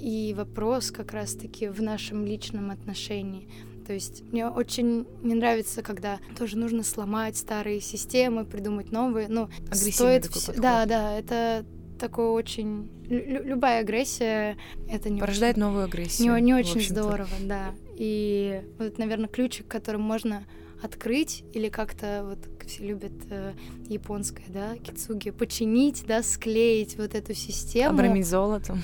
И 0.00 0.34
вопрос 0.34 0.90
как 0.90 1.12
раз-таки 1.12 1.68
в 1.68 1.82
нашем 1.82 2.24
личном 2.24 2.70
отношении— 2.70 3.46
то 3.86 3.92
есть 3.92 4.22
мне 4.32 4.48
очень 4.48 5.06
не 5.22 5.34
нравится, 5.34 5.82
когда 5.82 6.18
тоже 6.38 6.56
нужно 6.56 6.82
сломать 6.82 7.36
старые 7.36 7.80
системы, 7.80 8.44
придумать 8.44 8.92
новые. 8.92 9.28
Ну, 9.28 9.48
стоит 9.72 10.26
все... 10.26 10.52
Да, 10.52 10.86
да, 10.86 11.18
это 11.18 11.64
такое 11.98 12.30
очень... 12.30 12.90
Лю- 13.08 13.44
любая 13.44 13.80
агрессия— 13.80 14.56
это 14.88 15.10
не 15.10 15.20
Порождает 15.20 15.56
очень... 15.56 15.64
новую 15.64 15.84
агрессию. 15.84 16.34
Не, 16.34 16.40
не 16.40 16.54
очень 16.54 16.80
здорово, 16.80 17.28
да. 17.42 17.74
И 17.96 18.62
вот, 18.78 18.98
наверное, 18.98 19.28
ключик, 19.28 19.68
которым 19.68 20.02
можно 20.02 20.44
открыть 20.82 21.44
или 21.52 21.68
как-то 21.68 22.24
вот 22.28 22.38
как 22.58 22.68
все 22.68 22.84
любят 22.84 23.12
э, 23.30 23.52
японское, 23.88 24.46
да, 24.48 24.76
кицуги, 24.76 25.30
починить, 25.30 26.04
да, 26.06 26.22
склеить 26.24 26.96
вот 26.96 27.14
эту 27.14 27.34
систему. 27.34 27.94
Обрамить 27.94 28.26
золотом. 28.26 28.82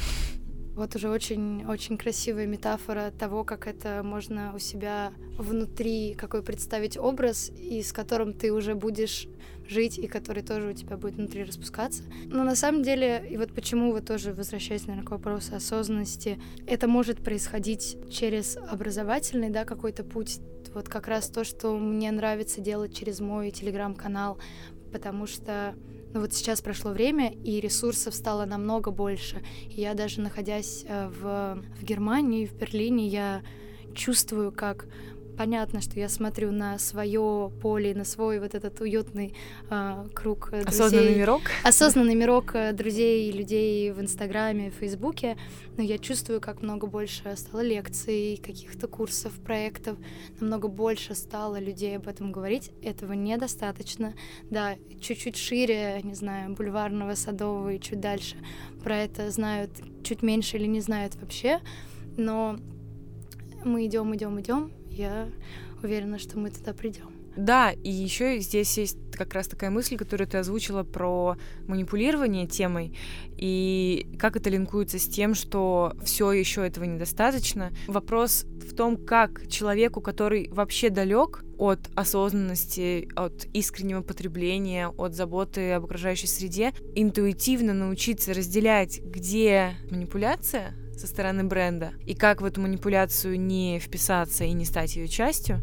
Вот 0.79 0.95
уже 0.95 1.11
очень-очень 1.11 1.99
красивая 1.99 2.47
метафора 2.47 3.11
того, 3.11 3.43
как 3.43 3.67
это 3.67 4.03
можно 4.05 4.53
у 4.55 4.61
себя 4.61 5.13
внутри, 5.37 6.15
какой 6.15 6.41
представить 6.45 6.97
образ, 6.97 7.51
и 7.51 7.83
с 7.83 7.93
которым 7.93 8.33
ты 8.33 8.53
уже 8.53 8.77
будешь 8.77 9.27
жить, 9.67 9.99
и 9.99 10.07
который 10.07 10.45
тоже 10.45 10.69
у 10.69 10.73
тебя 10.73 10.97
будет 10.97 11.17
внутри 11.17 11.43
распускаться. 11.43 12.05
Но 12.27 12.45
на 12.45 12.55
самом 12.55 12.85
деле, 12.85 13.27
и 13.29 13.37
вот 13.37 13.53
почему 13.57 13.91
вы 13.91 14.03
тоже 14.03 14.33
возвращаясь, 14.33 14.87
наверное, 14.87 15.05
к 15.05 15.11
вопросу 15.11 15.57
осознанности, 15.57 16.41
это 16.65 16.87
может 16.87 17.25
происходить 17.25 17.97
через 18.09 18.57
образовательный, 18.57 19.51
да, 19.51 19.65
какой-то 19.65 20.05
путь. 20.05 20.39
Вот 20.75 20.89
как 20.89 21.09
раз 21.09 21.29
то, 21.29 21.43
что 21.43 21.77
мне 21.77 22.13
нравится 22.13 22.61
делать 22.61 22.95
через 22.95 23.19
мой 23.19 23.51
телеграм-канал, 23.51 24.39
потому 24.93 25.27
что 25.27 25.75
но 26.13 26.21
вот 26.21 26.33
сейчас 26.33 26.61
прошло 26.61 26.93
время, 26.93 27.33
и 27.33 27.61
ресурсов 27.61 28.15
стало 28.15 28.45
намного 28.45 28.91
больше. 28.91 29.43
И 29.69 29.81
я 29.81 29.95
даже 29.95 30.21
находясь 30.21 30.85
э, 30.89 31.09
в, 31.09 31.63
в 31.81 31.85
Германии, 31.85 32.47
в 32.47 32.55
Берлине, 32.55 33.07
я 33.07 33.43
чувствую, 33.95 34.53
как 34.53 34.87
понятно, 35.39 35.81
что 35.81 36.01
я 36.01 36.09
смотрю 36.09 36.51
на 36.51 36.79
свое 36.79 37.53
поле, 37.63 37.95
на 37.95 38.05
свой 38.05 38.41
вот 38.41 38.57
этот 38.57 38.81
уютный 38.81 39.35
э, 39.71 40.07
круг 40.13 40.51
друзей. 40.51 40.67
Осознанный 40.67 41.15
мирок? 41.15 41.43
Осознанный 41.63 42.15
мирок 42.17 42.55
э, 42.57 42.73
друзей 42.73 43.31
и 43.31 43.33
людей 43.33 43.93
в 43.93 44.01
Инстаграме, 44.01 44.73
в 44.73 44.75
Фейсбуке. 44.75 45.37
Но 45.77 45.85
я 45.85 45.99
чувствую, 45.99 46.41
как 46.41 46.61
много 46.61 46.89
больше 46.89 47.37
стало 47.37 47.61
лекций, 47.61 48.41
каких-то 48.45 48.89
курсов, 48.89 49.33
проектов. 49.35 49.97
Намного 50.41 50.67
больше 50.67 51.15
стало 51.15 51.61
людей 51.61 51.97
об 51.97 52.09
этом 52.09 52.33
говорить. 52.33 52.73
Этого 52.83 53.13
недостаточно. 53.13 54.15
Да, 54.51 54.75
чуть-чуть 55.01 55.37
шире, 55.37 56.01
не 56.03 56.15
знаю, 56.15 56.57
бульварного, 56.57 57.15
садового 57.15 57.75
и 57.75 57.81
чуть 57.81 58.01
дальше 58.01 58.35
про 58.83 58.97
это 58.97 59.31
знают 59.31 59.71
чуть 60.03 60.23
меньше 60.23 60.57
или 60.57 60.67
не 60.67 60.81
знают 60.81 61.15
вообще. 61.15 61.61
Но 62.17 62.59
мы 63.65 63.87
идем, 63.87 64.15
идем, 64.15 64.41
идем, 64.41 64.73
я 64.91 65.29
уверена, 65.83 66.19
что 66.19 66.39
мы 66.39 66.51
туда 66.51 66.73
придем. 66.73 67.19
Да, 67.39 67.71
и 67.71 67.89
еще 67.89 68.41
здесь 68.41 68.77
есть 68.79 68.99
как 69.13 69.33
раз 69.33 69.47
такая 69.47 69.71
мысль, 69.71 69.97
которую 69.97 70.27
ты 70.27 70.39
озвучила 70.39 70.83
про 70.83 71.37
манипулирование 71.69 72.49
темой, 72.49 72.97
и 73.37 74.09
как 74.19 74.37
это 74.37 74.51
линкуется 74.51 74.99
с 74.99 75.07
тем, 75.07 75.35
что 75.35 75.93
все 76.03 76.33
еще 76.33 76.67
этого 76.67 76.83
недостаточно. 76.83 77.71
Вопрос 77.87 78.45
в 78.69 78.75
том, 78.75 78.97
как 78.97 79.47
человеку, 79.47 80.01
который 80.01 80.49
вообще 80.51 80.91
далек 80.91 81.45
от 81.59 81.79
осознанности, 81.95 83.09
от 83.15 83.47
искреннего 83.53 84.03
потребления, 84.03 84.89
от 84.89 85.15
заботы 85.15 85.73
об 85.73 85.85
окружающей 85.85 86.27
среде, 86.27 86.73
интуитивно 86.97 87.73
научиться 87.73 88.35
разделять, 88.35 89.01
где 89.01 89.77
манипуляция, 89.93 90.75
со 90.99 91.07
стороны 91.07 91.45
бренда, 91.45 91.93
и 92.05 92.15
как 92.15 92.41
в 92.41 92.45
эту 92.45 92.61
манипуляцию 92.61 93.41
не 93.41 93.79
вписаться 93.79 94.45
и 94.45 94.53
не 94.53 94.65
стать 94.65 94.97
ее 94.97 95.09
частью, 95.09 95.63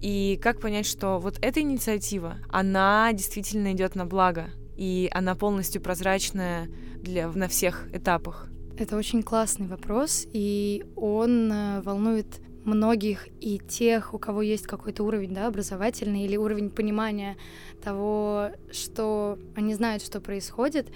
и 0.00 0.38
как 0.42 0.60
понять, 0.60 0.86
что 0.86 1.18
вот 1.18 1.38
эта 1.42 1.60
инициатива, 1.60 2.38
она 2.48 3.12
действительно 3.12 3.72
идет 3.72 3.94
на 3.94 4.06
благо, 4.06 4.50
и 4.76 5.10
она 5.12 5.34
полностью 5.34 5.82
прозрачная 5.82 6.68
для, 6.96 7.28
на 7.28 7.48
всех 7.48 7.86
этапах. 7.92 8.48
Это 8.78 8.96
очень 8.96 9.22
классный 9.22 9.66
вопрос, 9.66 10.26
и 10.32 10.84
он 10.96 11.52
э, 11.52 11.82
волнует 11.82 12.40
многих 12.64 13.28
и 13.40 13.58
тех, 13.58 14.14
у 14.14 14.18
кого 14.18 14.42
есть 14.42 14.66
какой-то 14.66 15.02
уровень 15.04 15.34
да, 15.34 15.46
образовательный 15.46 16.24
или 16.24 16.36
уровень 16.36 16.70
понимания 16.70 17.36
того, 17.82 18.50
что 18.70 19.38
они 19.54 19.74
знают, 19.74 20.02
что 20.02 20.20
происходит 20.20 20.88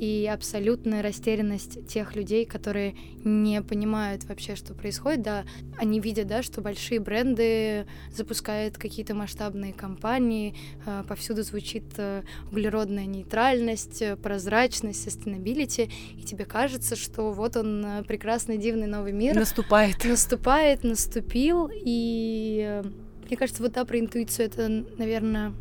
и 0.00 0.26
абсолютная 0.26 1.02
растерянность 1.02 1.86
тех 1.86 2.16
людей, 2.16 2.46
которые 2.46 2.96
не 3.22 3.60
понимают 3.60 4.24
вообще, 4.24 4.56
что 4.56 4.72
происходит, 4.72 5.20
да, 5.20 5.44
они 5.76 6.00
видят, 6.00 6.26
да, 6.26 6.42
что 6.42 6.62
большие 6.62 7.00
бренды 7.00 7.86
запускают 8.10 8.78
какие-то 8.78 9.14
масштабные 9.14 9.74
кампании, 9.74 10.56
э, 10.86 11.04
повсюду 11.06 11.42
звучит 11.42 11.84
э, 11.98 12.22
углеродная 12.50 13.04
нейтральность, 13.04 14.00
э, 14.00 14.16
прозрачность, 14.16 15.06
sustainability, 15.06 15.92
и 16.16 16.22
тебе 16.22 16.46
кажется, 16.46 16.96
что 16.96 17.30
вот 17.32 17.58
он 17.58 17.86
прекрасный, 18.08 18.56
дивный 18.56 18.86
новый 18.86 19.12
мир. 19.12 19.34
Наступает. 19.34 20.02
Наступает, 20.02 20.82
наступил, 20.82 21.70
и 21.70 22.82
мне 23.26 23.36
кажется, 23.36 23.62
вот 23.62 23.72
да, 23.72 23.84
про 23.84 24.00
интуицию 24.00 24.46
это, 24.46 24.66
наверное, 24.96 25.52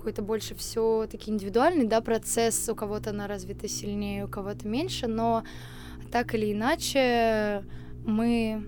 какой-то 0.00 0.22
больше 0.22 0.54
все 0.54 1.06
таки 1.10 1.30
индивидуальный, 1.30 1.86
да, 1.86 2.00
процесс, 2.00 2.68
у 2.68 2.74
кого-то 2.74 3.10
она 3.10 3.26
развита 3.26 3.68
сильнее, 3.68 4.24
у 4.24 4.28
кого-то 4.28 4.66
меньше, 4.66 5.06
но 5.06 5.44
так 6.10 6.34
или 6.34 6.52
иначе 6.52 7.64
мы 8.04 8.64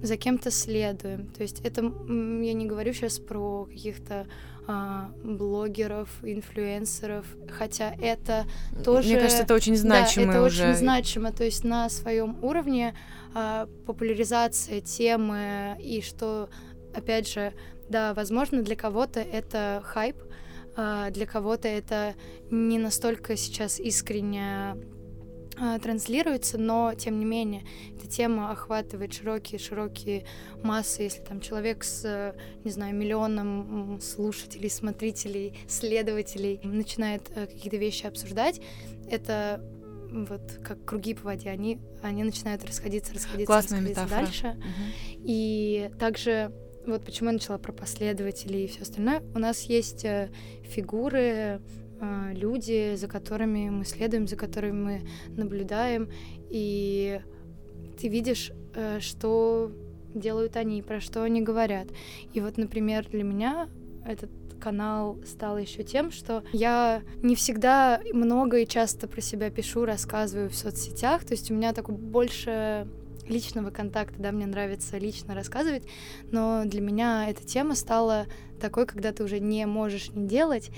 за 0.00 0.16
кем-то 0.16 0.50
следуем. 0.50 1.26
То 1.28 1.42
есть 1.42 1.60
это 1.60 1.82
я 1.82 2.52
не 2.52 2.66
говорю 2.66 2.92
сейчас 2.92 3.18
про 3.18 3.64
каких-то 3.64 4.26
а, 4.68 5.10
блогеров, 5.24 6.08
инфлюенсеров, 6.22 7.26
хотя 7.50 7.92
это 8.00 8.46
тоже... 8.84 9.08
Мне 9.08 9.18
кажется, 9.18 9.42
это 9.42 9.54
очень 9.54 9.76
значимо. 9.76 10.26
Да, 10.26 10.32
это 10.32 10.42
уже. 10.46 10.62
очень 10.68 10.78
значимо. 10.78 11.32
То 11.32 11.44
есть 11.44 11.64
на 11.64 11.88
своем 11.88 12.38
уровне 12.42 12.94
а, 13.34 13.68
популяризация 13.86 14.80
темы 14.80 15.76
и 15.80 16.00
что, 16.00 16.48
опять 16.94 17.28
же, 17.28 17.52
да, 17.88 18.14
возможно, 18.14 18.62
для 18.62 18.76
кого-то 18.76 19.20
это 19.20 19.82
хайп, 19.84 20.16
для 20.76 21.26
кого-то 21.26 21.68
это 21.68 22.14
не 22.50 22.78
настолько 22.78 23.36
сейчас 23.36 23.80
искренне 23.80 24.76
а, 25.58 25.78
транслируется, 25.78 26.58
но 26.58 26.92
тем 26.94 27.18
не 27.18 27.24
менее 27.24 27.64
эта 27.96 28.06
тема 28.06 28.50
охватывает 28.50 29.14
широкие-широкие 29.14 30.26
массы. 30.62 31.04
Если 31.04 31.22
там 31.22 31.40
человек 31.40 31.82
с, 31.82 32.34
не 32.62 32.70
знаю, 32.70 32.94
миллионом 32.94 33.98
слушателей, 34.02 34.68
смотрителей, 34.68 35.58
следователей 35.66 36.60
начинает 36.62 37.30
э, 37.34 37.46
какие-то 37.46 37.78
вещи 37.78 38.04
обсуждать, 38.04 38.60
это 39.10 39.64
вот 40.10 40.60
как 40.62 40.84
круги 40.84 41.14
по 41.14 41.24
воде, 41.24 41.48
они, 41.48 41.78
они 42.02 42.22
начинают 42.22 42.64
расходиться, 42.64 43.14
расходиться, 43.14 43.46
Классная 43.46 43.80
расходиться 43.80 44.04
метафора. 44.04 44.26
дальше. 44.26 44.48
Угу. 44.48 45.22
И 45.24 45.90
также 45.98 46.52
вот 46.92 47.04
почему 47.04 47.30
я 47.30 47.34
начала 47.34 47.58
про 47.58 47.72
последователей 47.72 48.64
и 48.64 48.68
все 48.68 48.82
остальное. 48.82 49.22
У 49.34 49.38
нас 49.38 49.62
есть 49.62 50.04
э, 50.04 50.30
фигуры, 50.62 51.60
э, 52.00 52.32
люди, 52.32 52.94
за 52.96 53.08
которыми 53.08 53.70
мы 53.70 53.84
следуем, 53.84 54.26
за 54.26 54.36
которыми 54.36 54.72
мы 54.72 55.00
наблюдаем, 55.36 56.10
и 56.50 57.20
ты 58.00 58.08
видишь, 58.08 58.52
э, 58.74 59.00
что 59.00 59.72
делают 60.14 60.56
они, 60.56 60.82
про 60.82 61.00
что 61.00 61.22
они 61.22 61.42
говорят. 61.42 61.88
И 62.32 62.40
вот, 62.40 62.56
например, 62.56 63.06
для 63.08 63.22
меня 63.22 63.68
этот 64.06 64.30
канал 64.60 65.18
стал 65.26 65.58
еще 65.58 65.82
тем, 65.82 66.10
что 66.10 66.42
я 66.52 67.02
не 67.22 67.34
всегда 67.34 68.00
много 68.12 68.58
и 68.58 68.66
часто 68.66 69.06
про 69.06 69.20
себя 69.20 69.50
пишу, 69.50 69.84
рассказываю 69.84 70.48
в 70.48 70.54
соцсетях. 70.54 71.24
То 71.24 71.32
есть 71.32 71.50
у 71.50 71.54
меня 71.54 71.72
такой 71.72 71.94
больше 71.94 72.88
личного 73.28 73.70
контакта, 73.70 74.16
да, 74.18 74.32
мне 74.32 74.46
нравится 74.46 74.98
лично 74.98 75.34
рассказывать, 75.34 75.84
но 76.30 76.64
для 76.64 76.80
меня 76.80 77.28
эта 77.28 77.44
тема 77.44 77.74
стала 77.74 78.26
такой, 78.60 78.86
когда 78.86 79.12
ты 79.12 79.24
уже 79.24 79.40
не 79.40 79.66
можешь 79.66 80.10
не 80.10 80.26
делать, 80.26 80.70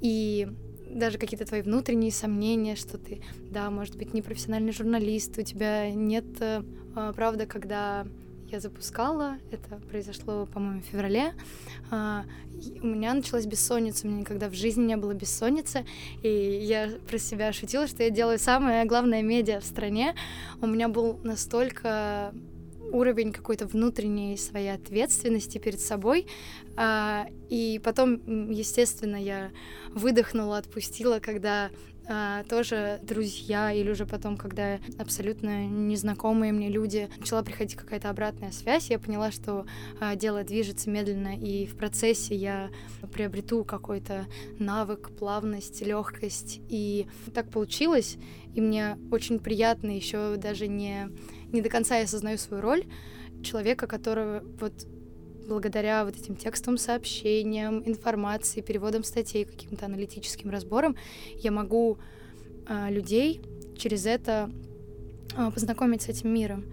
и 0.00 0.48
даже 0.90 1.18
какие-то 1.18 1.44
твои 1.44 1.62
внутренние 1.62 2.12
сомнения, 2.12 2.76
что 2.76 2.98
ты, 2.98 3.22
да, 3.50 3.70
может 3.70 3.96
быть, 3.96 4.14
не 4.14 4.22
профессиональный 4.22 4.72
журналист, 4.72 5.36
у 5.38 5.42
тебя 5.42 5.90
нет, 5.90 6.24
э, 6.40 6.62
правда, 7.14 7.46
когда 7.46 8.06
я 8.48 8.60
запускала, 8.60 9.38
это 9.50 9.76
произошло, 9.90 10.46
по-моему, 10.46 10.80
в 10.80 10.84
феврале, 10.84 11.34
а, 11.90 12.24
у 12.82 12.86
меня 12.86 13.14
началась 13.14 13.46
бессонница, 13.46 14.06
у 14.06 14.10
меня 14.10 14.20
никогда 14.20 14.48
в 14.48 14.54
жизни 14.54 14.84
не 14.84 14.96
было 14.96 15.14
бессонницы, 15.14 15.84
и 16.22 16.28
я 16.28 16.90
про 17.08 17.18
себя 17.18 17.52
шутила, 17.52 17.86
что 17.86 18.02
я 18.02 18.10
делаю 18.10 18.38
самое 18.38 18.84
главное 18.84 19.22
медиа 19.22 19.60
в 19.60 19.64
стране. 19.64 20.14
У 20.60 20.66
меня 20.66 20.88
был 20.88 21.18
настолько 21.22 22.32
уровень 22.92 23.32
какой-то 23.32 23.66
внутренней 23.66 24.36
своей 24.36 24.72
ответственности 24.72 25.58
перед 25.58 25.80
собой. 25.80 26.26
А, 26.76 27.26
и 27.48 27.80
потом, 27.82 28.50
естественно, 28.50 29.16
я 29.16 29.50
выдохнула, 29.88 30.58
отпустила, 30.58 31.18
когда 31.18 31.70
а, 32.06 32.44
тоже 32.44 33.00
друзья 33.02 33.72
или 33.72 33.90
уже 33.90 34.06
потом, 34.06 34.36
когда 34.36 34.78
абсолютно 34.98 35.66
незнакомые 35.66 36.52
мне 36.52 36.68
люди, 36.68 37.08
начала 37.18 37.42
приходить 37.42 37.76
какая-то 37.76 38.10
обратная 38.10 38.52
связь, 38.52 38.90
я 38.90 38.98
поняла, 38.98 39.30
что 39.30 39.66
а, 40.00 40.14
дело 40.16 40.44
движется 40.44 40.90
медленно, 40.90 41.36
и 41.36 41.66
в 41.66 41.76
процессе 41.76 42.34
я 42.34 42.70
приобрету 43.12 43.64
какой-то 43.64 44.26
навык, 44.58 45.10
плавность, 45.16 45.80
легкость. 45.82 46.60
И 46.68 47.06
так 47.34 47.50
получилось, 47.50 48.16
и 48.54 48.60
мне 48.60 48.98
очень 49.10 49.38
приятно 49.38 49.90
еще 49.90 50.36
даже 50.36 50.68
не, 50.68 51.08
не 51.52 51.62
до 51.62 51.68
конца 51.68 51.96
я 51.96 52.04
осознаю 52.04 52.38
свою 52.38 52.62
роль 52.62 52.84
человека, 53.42 53.86
которого 53.86 54.42
вот 54.60 54.86
благодаря 55.46 56.04
вот 56.04 56.16
этим 56.16 56.36
текстовым 56.36 56.78
сообщениям, 56.78 57.82
информации, 57.86 58.60
переводам 58.60 59.04
статей, 59.04 59.44
каким-то 59.44 59.86
аналитическим 59.86 60.50
разборам, 60.50 60.96
я 61.36 61.50
могу 61.50 61.98
э, 62.66 62.90
людей 62.90 63.40
через 63.76 64.06
это 64.06 64.50
э, 65.36 65.50
познакомить 65.50 66.02
с 66.02 66.08
этим 66.08 66.32
миром. 66.32 66.64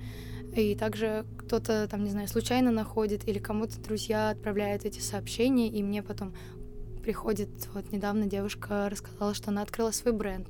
И 0.55 0.75
также 0.75 1.25
кто-то, 1.37 1.87
там, 1.89 2.03
не 2.03 2.09
знаю, 2.09 2.27
случайно 2.27 2.71
находит, 2.71 3.27
или 3.27 3.39
кому-то 3.39 3.79
друзья 3.79 4.29
отправляют 4.29 4.85
эти 4.85 4.99
сообщения, 4.99 5.69
и 5.69 5.81
мне 5.81 6.03
потом 6.03 6.33
приходит, 7.01 7.49
вот 7.73 7.91
недавно 7.91 8.27
девушка 8.27 8.87
рассказала, 8.89 9.33
что 9.33 9.49
она 9.49 9.61
открыла 9.61 9.91
свой 9.91 10.13
бренд 10.13 10.47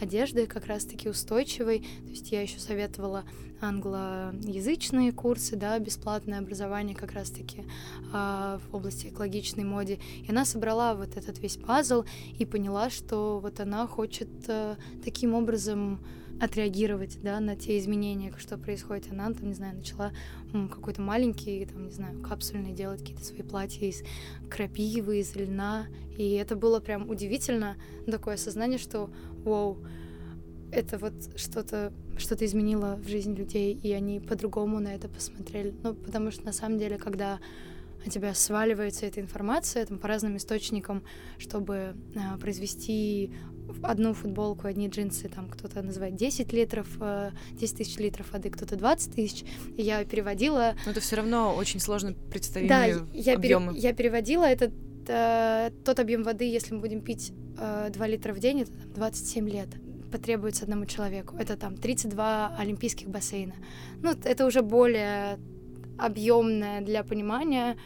одежды, 0.00 0.46
как 0.46 0.66
раз-таки 0.66 1.08
устойчивый. 1.08 1.80
То 1.80 2.10
есть 2.10 2.32
я 2.32 2.42
еще 2.42 2.58
советовала 2.58 3.24
англоязычные 3.60 5.12
курсы, 5.12 5.56
да, 5.56 5.78
бесплатное 5.78 6.38
образование 6.38 6.94
как 6.94 7.12
раз-таки 7.12 7.64
э, 8.12 8.58
в 8.70 8.74
области 8.74 9.08
экологичной 9.08 9.64
моды. 9.64 9.98
И 10.26 10.30
она 10.30 10.44
собрала 10.44 10.94
вот 10.94 11.16
этот 11.16 11.38
весь 11.40 11.56
пазл 11.56 12.04
и 12.38 12.44
поняла, 12.44 12.90
что 12.90 13.40
вот 13.40 13.60
она 13.60 13.86
хочет 13.86 14.28
э, 14.46 14.76
таким 15.04 15.34
образом 15.34 16.00
отреагировать, 16.40 17.18
да, 17.22 17.40
на 17.40 17.56
те 17.56 17.78
изменения, 17.78 18.32
что 18.38 18.58
происходит. 18.58 19.10
Она 19.10 19.32
там, 19.32 19.48
не 19.48 19.54
знаю, 19.54 19.76
начала 19.76 20.12
какой-то 20.52 21.02
маленький, 21.02 21.64
там, 21.66 21.86
не 21.86 21.92
знаю, 21.92 22.20
капсульный 22.20 22.72
делать 22.72 23.00
какие-то 23.00 23.24
свои 23.24 23.42
платья 23.42 23.86
из 23.86 24.02
крапивы, 24.50 25.20
из 25.20 25.34
льна. 25.34 25.86
И 26.16 26.32
это 26.32 26.56
было 26.56 26.80
прям 26.80 27.08
удивительно, 27.08 27.76
такое 28.06 28.34
осознание, 28.34 28.78
что, 28.78 29.10
вау, 29.44 29.78
это 30.70 30.98
вот 30.98 31.14
что-то 31.36 31.92
что-то 32.18 32.44
изменило 32.44 32.96
в 32.96 33.08
жизни 33.08 33.34
людей, 33.34 33.78
и 33.80 33.92
они 33.92 34.20
по-другому 34.20 34.80
на 34.80 34.88
это 34.88 35.08
посмотрели. 35.08 35.74
Ну, 35.82 35.94
потому 35.94 36.30
что 36.30 36.44
на 36.44 36.52
самом 36.52 36.78
деле, 36.78 36.98
когда 36.98 37.38
на 38.04 38.10
тебя 38.10 38.34
сваливается 38.34 39.06
эта 39.06 39.20
информация 39.20 39.86
там, 39.86 39.98
по 39.98 40.08
разным 40.08 40.36
источникам, 40.36 41.02
чтобы 41.38 41.96
а, 42.16 42.38
произвести 42.38 43.32
одну 43.82 44.14
футболку, 44.14 44.66
одни 44.66 44.88
джинсы, 44.88 45.28
там 45.28 45.48
кто-то 45.48 45.82
называет 45.82 46.16
10 46.16 46.52
литров, 46.52 46.88
10 46.88 47.00
э, 47.00 47.76
тысяч 47.76 47.98
литров 47.98 48.32
воды, 48.32 48.50
кто-то 48.50 48.76
20 48.76 49.14
тысяч. 49.14 49.44
Я 49.76 50.04
переводила... 50.04 50.74
Но 50.84 50.92
это 50.92 51.00
все 51.00 51.16
равно 51.16 51.54
очень 51.54 51.80
сложно 51.80 52.14
представить 52.30 52.68
да, 52.68 52.84
я, 52.86 53.36
пере... 53.36 53.60
я 53.74 53.92
переводила 53.92 54.44
этот 54.44 54.72
э, 55.06 55.70
тот 55.84 56.00
объем 56.00 56.22
воды, 56.22 56.44
если 56.44 56.74
мы 56.74 56.80
будем 56.80 57.02
пить 57.02 57.32
э, 57.58 57.90
2 57.92 58.06
литра 58.06 58.32
в 58.32 58.38
день, 58.38 58.62
это 58.62 58.72
там, 58.72 58.92
27 58.94 59.48
лет 59.48 59.68
потребуется 60.10 60.64
одному 60.64 60.86
человеку. 60.86 61.36
Это 61.36 61.56
там 61.56 61.76
32 61.76 62.56
олимпийских 62.58 63.08
бассейна. 63.08 63.54
Ну, 64.02 64.14
это 64.24 64.46
уже 64.46 64.62
более 64.62 65.38
объемное 65.98 66.80
для 66.80 67.02
понимания 67.04 67.76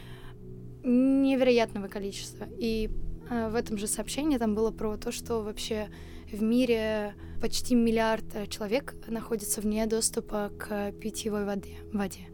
невероятного 0.83 1.87
количества. 1.87 2.47
И 2.57 2.89
э, 3.29 3.49
в 3.49 3.55
этом 3.55 3.77
же 3.77 3.87
сообщении 3.87 4.37
там 4.37 4.55
было 4.55 4.71
про 4.71 4.97
то, 4.97 5.11
что 5.11 5.41
вообще 5.41 5.89
в 6.31 6.41
мире 6.41 7.15
почти 7.41 7.75
миллиард 7.75 8.49
человек 8.49 8.95
находится 9.07 9.61
вне 9.61 9.85
доступа 9.85 10.51
к 10.57 10.91
питьевой 10.93 11.45
воде. 11.45 11.77
воде. 11.91 12.27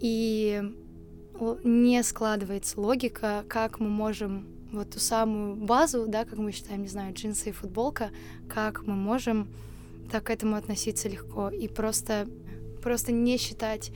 И 0.00 0.62
не 1.64 2.02
складывается 2.02 2.80
логика, 2.80 3.44
как 3.48 3.78
мы 3.80 3.88
можем 3.88 4.46
вот 4.72 4.90
ту 4.90 4.98
самую 4.98 5.56
базу, 5.56 6.06
да, 6.08 6.24
как 6.24 6.38
мы 6.38 6.52
считаем, 6.52 6.82
не 6.82 6.88
знаю, 6.88 7.14
джинсы 7.14 7.50
и 7.50 7.52
футболка, 7.52 8.10
как 8.48 8.86
мы 8.86 8.94
можем 8.94 9.48
так 10.10 10.24
к 10.24 10.30
этому 10.30 10.56
относиться 10.56 11.08
легко 11.08 11.48
и 11.48 11.68
просто, 11.68 12.26
просто 12.82 13.12
не 13.12 13.38
считать 13.38 13.92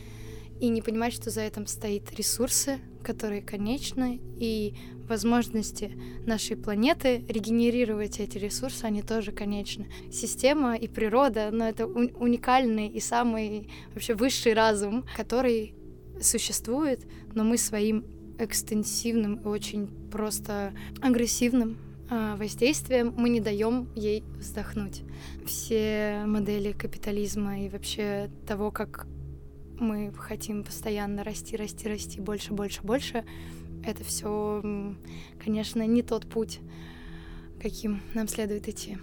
и 0.61 0.69
не 0.69 0.83
понимать, 0.83 1.13
что 1.13 1.31
за 1.31 1.41
этим 1.41 1.67
стоит 1.67 2.13
ресурсы, 2.15 2.79
которые 3.03 3.43
конечны, 3.43 4.21
и 4.37 4.75
возможности 5.09 5.91
нашей 6.27 6.57
планеты 6.57 7.25
регенерировать 7.29 8.21
эти 8.21 8.39
ресурсы, 8.39 8.85
они 8.85 9.03
тоже 9.03 9.33
конечны. 9.33 9.89
Система 10.13 10.77
и 10.77 10.87
природа, 10.87 11.51
но 11.51 11.69
это 11.69 11.87
уникальный 11.87 12.89
и 12.89 13.01
самый 13.01 13.69
вообще 13.93 14.15
высший 14.15 14.55
разум, 14.55 15.05
который 15.17 15.75
существует, 16.21 17.01
но 17.35 17.43
мы 17.43 17.59
своим 17.59 18.05
экстенсивным 18.39 19.37
и 19.37 19.47
очень 19.47 19.89
просто 20.11 20.73
агрессивным 21.01 21.79
а, 22.09 22.37
воздействием 22.37 23.15
мы 23.17 23.29
не 23.29 23.41
даем 23.41 23.89
ей 23.95 24.25
вздохнуть. 24.39 25.03
Все 25.47 26.23
модели 26.27 26.73
капитализма 26.73 27.61
и 27.61 27.69
вообще 27.69 28.31
того, 28.47 28.71
как 28.71 29.07
мы 29.81 30.13
хотим 30.13 30.65
постоянно 30.65 31.25
расти, 31.25 31.57
расти, 31.57 31.89
расти, 31.89 32.21
больше, 32.21 32.53
больше, 32.53 32.81
больше, 32.83 33.25
это 33.85 34.05
все, 34.05 34.63
конечно, 35.43 35.87
не 35.87 36.03
тот 36.03 36.29
путь, 36.29 36.61
каким 37.61 38.03
нам 38.15 38.29
следует 38.29 38.69
идти. 38.69 38.99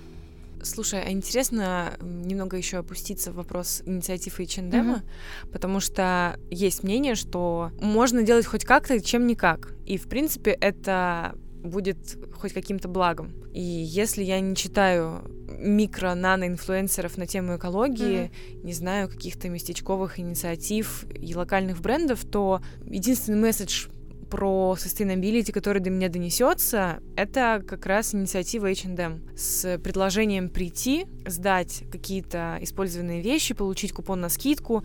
Слушай, 0.63 1.03
а 1.03 1.11
интересно 1.11 1.93
немного 2.01 2.57
еще 2.57 2.77
опуститься 2.77 3.31
в 3.31 3.35
вопрос 3.35 3.83
инициативы 3.85 4.43
H&M, 4.43 4.71
mm-hmm. 4.71 5.51
потому 5.51 5.79
что 5.79 6.39
есть 6.49 6.83
мнение, 6.83 7.15
что 7.15 7.71
можно 7.79 8.23
делать 8.23 8.45
хоть 8.45 8.65
как-то, 8.65 8.99
чем 8.99 9.27
никак. 9.27 9.73
И, 9.85 9.97
в 9.97 10.07
принципе, 10.07 10.51
это 10.51 11.35
будет 11.63 12.17
хоть 12.33 12.53
каким-то 12.53 12.87
благом. 12.87 13.33
И 13.53 13.61
если 13.61 14.23
я 14.23 14.39
не 14.39 14.55
читаю 14.55 15.21
микро-нано-инфлюенсеров 15.57 17.17
на 17.17 17.27
тему 17.27 17.57
экологии, 17.57 18.31
mm-hmm. 18.31 18.63
не 18.63 18.73
знаю, 18.73 19.09
каких-то 19.09 19.49
местечковых 19.49 20.19
инициатив 20.19 21.05
и 21.13 21.35
локальных 21.35 21.81
брендов, 21.81 22.25
то 22.25 22.61
единственный 22.85 23.39
месседж 23.39 23.87
про 24.29 24.75
sustainability, 24.77 25.51
который 25.51 25.81
до 25.81 25.89
меня 25.89 26.09
донесется, 26.09 26.99
это 27.15 27.63
как 27.65 27.85
раз 27.85 28.13
инициатива 28.13 28.69
H&M 28.69 29.21
с 29.35 29.77
предложением 29.79 30.49
прийти, 30.49 31.05
сдать 31.25 31.83
какие-то 31.91 32.57
использованные 32.61 33.21
вещи, 33.21 33.53
получить 33.53 33.93
купон 33.93 34.21
на 34.21 34.29
скидку 34.29 34.83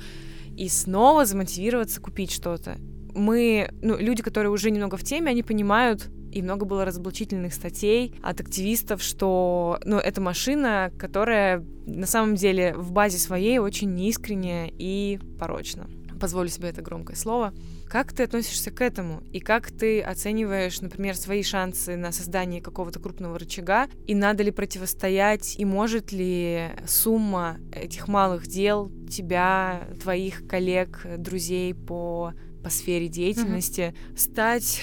и 0.57 0.69
снова 0.69 1.25
замотивироваться 1.25 2.01
купить 2.01 2.31
что-то. 2.31 2.77
Мы, 3.15 3.69
ну, 3.83 3.99
люди, 3.99 4.23
которые 4.23 4.51
уже 4.51 4.71
немного 4.71 4.97
в 4.97 5.05
теме, 5.05 5.31
они 5.31 5.43
понимают, 5.43 6.09
и 6.33 6.43
много 6.43 6.65
было 6.65 6.85
разоблачительных 6.85 7.55
статей 7.55 8.15
от 8.23 8.41
активистов, 8.41 9.03
что 9.03 9.79
ну, 9.85 9.99
это 9.99 10.21
машина, 10.21 10.91
которая 10.99 11.65
на 11.87 12.07
самом 12.07 12.37
деле 12.37 12.75
в 12.75 12.93
базе 12.93 13.19
своей 13.19 13.59
очень 13.59 13.95
неискренняя 13.95 14.71
и 14.73 15.19
порочна. 15.39 15.89
Позволю 16.21 16.49
себе 16.49 16.69
это 16.69 16.83
громкое 16.83 17.17
слово. 17.17 17.53
Как 17.89 18.13
ты 18.13 18.23
относишься 18.23 18.71
к 18.71 18.81
этому? 18.81 19.25
И 19.33 19.41
как 19.41 19.73
ты 19.73 20.01
оцениваешь, 20.01 20.81
например, 20.81 21.17
свои 21.17 21.43
шансы 21.43 21.97
на 21.97 22.13
создание 22.13 22.63
какого-то 22.63 23.01
крупного 23.01 23.39
рычага? 23.39 23.89
И 24.07 24.15
надо 24.15 24.45
ли 24.45 24.53
противостоять? 24.53 25.57
И 25.59 25.65
может 25.65 26.13
ли 26.13 26.71
сумма 26.87 27.59
этих 27.73 28.07
малых 28.07 28.47
дел 28.47 28.91
тебя, 29.11 29.89
твоих 30.01 30.47
коллег, 30.47 31.05
друзей 31.19 31.75
по, 31.75 32.35
по 32.63 32.71
сфере 32.71 33.09
деятельности 33.09 33.93
mm-hmm. 33.93 34.19
стать 34.19 34.81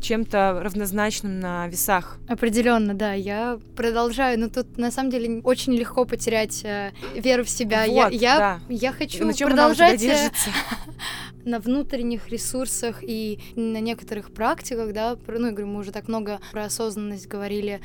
чем-то 0.00 0.60
равнозначным 0.62 1.40
на 1.40 1.68
весах. 1.68 2.18
Определенно, 2.28 2.94
да. 2.94 3.12
Я 3.12 3.58
продолжаю, 3.76 4.38
но 4.38 4.48
тут 4.48 4.78
на 4.78 4.90
самом 4.90 5.10
деле 5.10 5.40
очень 5.42 5.74
легко 5.74 6.04
потерять 6.04 6.64
э, 6.64 6.92
веру 7.14 7.44
в 7.44 7.50
себя. 7.50 7.84
Вот, 7.86 8.12
я, 8.12 8.34
я, 8.34 8.38
да. 8.38 8.60
я 8.68 8.92
хочу 8.92 9.24
на 9.24 9.32
продолжать 9.32 10.02
э, 10.02 10.30
на 11.44 11.58
внутренних 11.58 12.28
ресурсах 12.28 13.02
и 13.02 13.38
на 13.56 13.78
некоторых 13.80 14.32
практиках, 14.32 14.92
да, 14.92 15.16
ну, 15.26 15.46
я 15.46 15.52
говорю, 15.52 15.66
мы 15.66 15.80
уже 15.80 15.92
так 15.92 16.08
много 16.08 16.40
про 16.52 16.64
осознанность 16.64 17.26
говорили, 17.26 17.80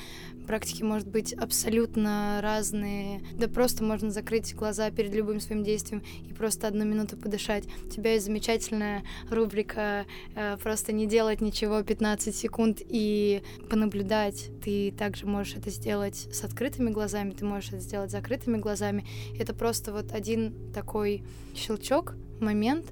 практики 0.47 0.81
может 0.81 1.07
быть 1.07 1.33
абсолютно 1.33 2.39
разные, 2.41 3.21
да 3.33 3.47
просто 3.47 3.83
можно 3.83 4.10
закрыть 4.10 4.55
глаза 4.55 4.89
перед 4.89 5.13
любым 5.13 5.39
своим 5.39 5.63
действием 5.63 6.01
и 6.27 6.33
просто 6.33 6.67
одну 6.67 6.86
минуту 6.86 7.17
подышать. 7.17 7.65
У 7.86 7.89
тебя 7.89 8.13
есть 8.13 8.25
замечательная 8.25 9.03
рубрика 9.29 10.05
э, 10.36 10.57
«Просто 10.63 10.93
не 10.93 11.05
делать 11.05 11.41
ничего 11.41 11.83
15 11.83 12.36
секунд 12.36 12.81
и 12.81 13.43
понаблюдать». 13.69 14.49
Ты 14.63 14.91
также 14.91 15.27
можешь 15.27 15.55
это 15.55 15.69
сделать 15.69 16.27
с 16.31 16.43
открытыми 16.43 16.89
глазами, 16.89 17.31
ты 17.31 17.45
можешь 17.45 17.69
это 17.69 17.79
сделать 17.79 18.10
с 18.10 18.13
закрытыми 18.13 18.57
глазами. 18.57 19.05
Это 19.38 19.53
просто 19.53 19.91
вот 19.91 20.12
один 20.13 20.71
такой 20.73 21.23
щелчок, 21.55 22.15
момент, 22.39 22.86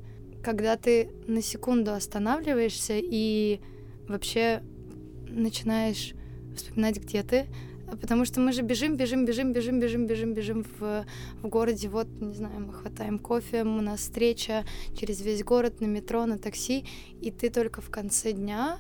когда 0.43 0.75
ты 0.77 1.09
на 1.27 1.41
секунду 1.41 1.93
останавливаешься 1.93 2.93
и 2.97 3.59
вообще 4.07 4.61
начинаешь 5.27 6.13
вспоминать, 6.59 6.97
где 6.97 7.23
ты, 7.23 7.45
потому 8.01 8.25
что 8.25 8.39
мы 8.39 8.51
же 8.51 8.61
бежим, 8.61 8.95
бежим, 8.95 9.25
бежим, 9.25 9.53
бежим, 9.53 9.79
бежим, 9.79 10.07
бежим, 10.07 10.33
бежим 10.33 10.65
в, 10.79 11.05
в 11.41 11.47
городе, 11.47 11.89
вот, 11.89 12.07
не 12.19 12.33
знаю, 12.33 12.59
мы 12.59 12.73
хватаем 12.73 13.19
кофе, 13.19 13.63
у 13.63 13.81
нас 13.81 14.01
встреча 14.01 14.65
через 14.97 15.21
весь 15.21 15.43
город 15.43 15.81
на 15.81 15.85
метро, 15.85 16.25
на 16.25 16.37
такси, 16.37 16.85
и 17.21 17.31
ты 17.31 17.49
только 17.49 17.81
в 17.81 17.89
конце 17.89 18.31
дня 18.31 18.77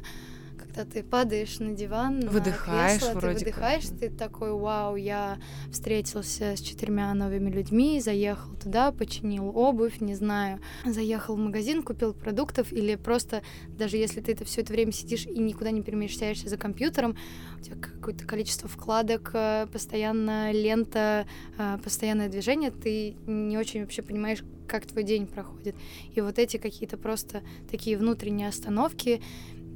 когда 0.75 0.91
ты 0.91 1.03
падаешь 1.03 1.59
на 1.59 1.73
диван, 1.73 2.19
выдыхаешь, 2.27 2.93
на 2.93 3.07
кресло, 3.07 3.19
вроде 3.19 3.39
ты 3.39 3.45
выдыхаешь, 3.45 3.87
как. 3.87 3.99
ты 3.99 4.09
такой, 4.09 4.51
вау, 4.51 4.95
я 4.95 5.37
встретился 5.71 6.55
с 6.55 6.59
четырьмя 6.59 7.13
новыми 7.13 7.49
людьми, 7.49 8.01
заехал 8.01 8.53
туда, 8.55 8.91
починил 8.91 9.57
обувь, 9.57 10.01
не 10.01 10.15
знаю, 10.15 10.59
заехал 10.85 11.35
в 11.35 11.39
магазин, 11.39 11.81
купил 11.81 12.13
продуктов, 12.13 12.73
или 12.73 12.95
просто, 12.95 13.41
даже 13.69 13.97
если 13.97 14.21
ты 14.21 14.33
это 14.33 14.43
все 14.43 14.61
это 14.61 14.73
время 14.73 14.91
сидишь 14.91 15.25
и 15.25 15.39
никуда 15.39 15.71
не 15.71 15.81
перемещаешься 15.81 16.49
за 16.49 16.57
компьютером, 16.57 17.15
у 17.57 17.61
тебя 17.61 17.77
какое-то 17.77 18.25
количество 18.25 18.67
вкладок, 18.67 19.31
э, 19.33 19.67
постоянно 19.71 20.51
лента, 20.51 21.25
э, 21.57 21.77
постоянное 21.83 22.27
движение, 22.27 22.71
ты 22.71 23.15
не 23.25 23.57
очень 23.57 23.81
вообще 23.81 24.01
понимаешь, 24.01 24.43
как 24.67 24.85
твой 24.85 25.03
день 25.03 25.27
проходит. 25.27 25.75
И 26.13 26.21
вот 26.21 26.39
эти 26.39 26.57
какие-то 26.57 26.97
просто 26.97 27.43
такие 27.69 27.97
внутренние 27.97 28.47
остановки, 28.47 29.21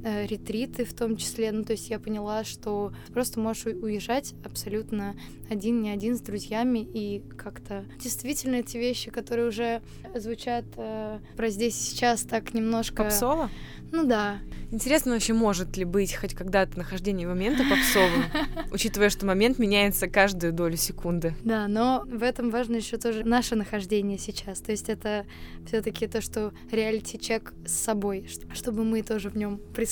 ретриты 0.04 0.84
в 0.84 0.94
том 0.94 1.16
числе. 1.16 1.52
Ну, 1.52 1.64
то 1.64 1.72
есть 1.72 1.90
я 1.90 1.98
поняла, 1.98 2.44
что 2.44 2.92
просто 3.12 3.40
можешь 3.40 3.66
уезжать 3.66 4.34
абсолютно 4.44 5.14
один, 5.50 5.82
не 5.82 5.90
один, 5.90 6.16
с 6.16 6.20
друзьями, 6.20 6.78
и 6.78 7.22
как-то 7.36 7.84
действительно 7.98 8.56
эти 8.56 8.76
вещи, 8.76 9.10
которые 9.10 9.48
уже 9.48 9.82
звучат 10.14 10.64
э, 10.76 11.18
про 11.36 11.48
здесь 11.48 11.74
сейчас 11.74 12.22
так 12.22 12.54
немножко... 12.54 13.04
Попсово? 13.04 13.50
Ну 13.92 14.04
да. 14.04 14.38
Интересно 14.70 15.14
вообще, 15.14 15.32
может 15.32 15.76
ли 15.76 15.84
быть 15.84 16.14
хоть 16.14 16.34
когда-то 16.34 16.78
нахождение 16.78 17.26
момента 17.26 17.64
попсовым, 17.68 18.24
учитывая, 18.72 19.10
что 19.10 19.26
момент 19.26 19.58
меняется 19.58 20.06
каждую 20.06 20.52
долю 20.52 20.76
секунды. 20.76 21.34
Да, 21.42 21.66
но 21.66 22.04
в 22.06 22.22
этом 22.22 22.50
важно 22.50 22.76
еще 22.76 22.96
тоже 22.96 23.24
наше 23.24 23.56
нахождение 23.56 24.16
сейчас. 24.16 24.60
То 24.60 24.70
есть 24.70 24.88
это 24.88 25.26
все-таки 25.66 26.06
то, 26.06 26.20
что 26.20 26.52
реалити-чек 26.70 27.52
с 27.66 27.72
собой, 27.72 28.28
чтобы 28.54 28.84
мы 28.84 29.02
тоже 29.02 29.28
в 29.28 29.36
нем 29.36 29.58
присутствовали. 29.74 29.89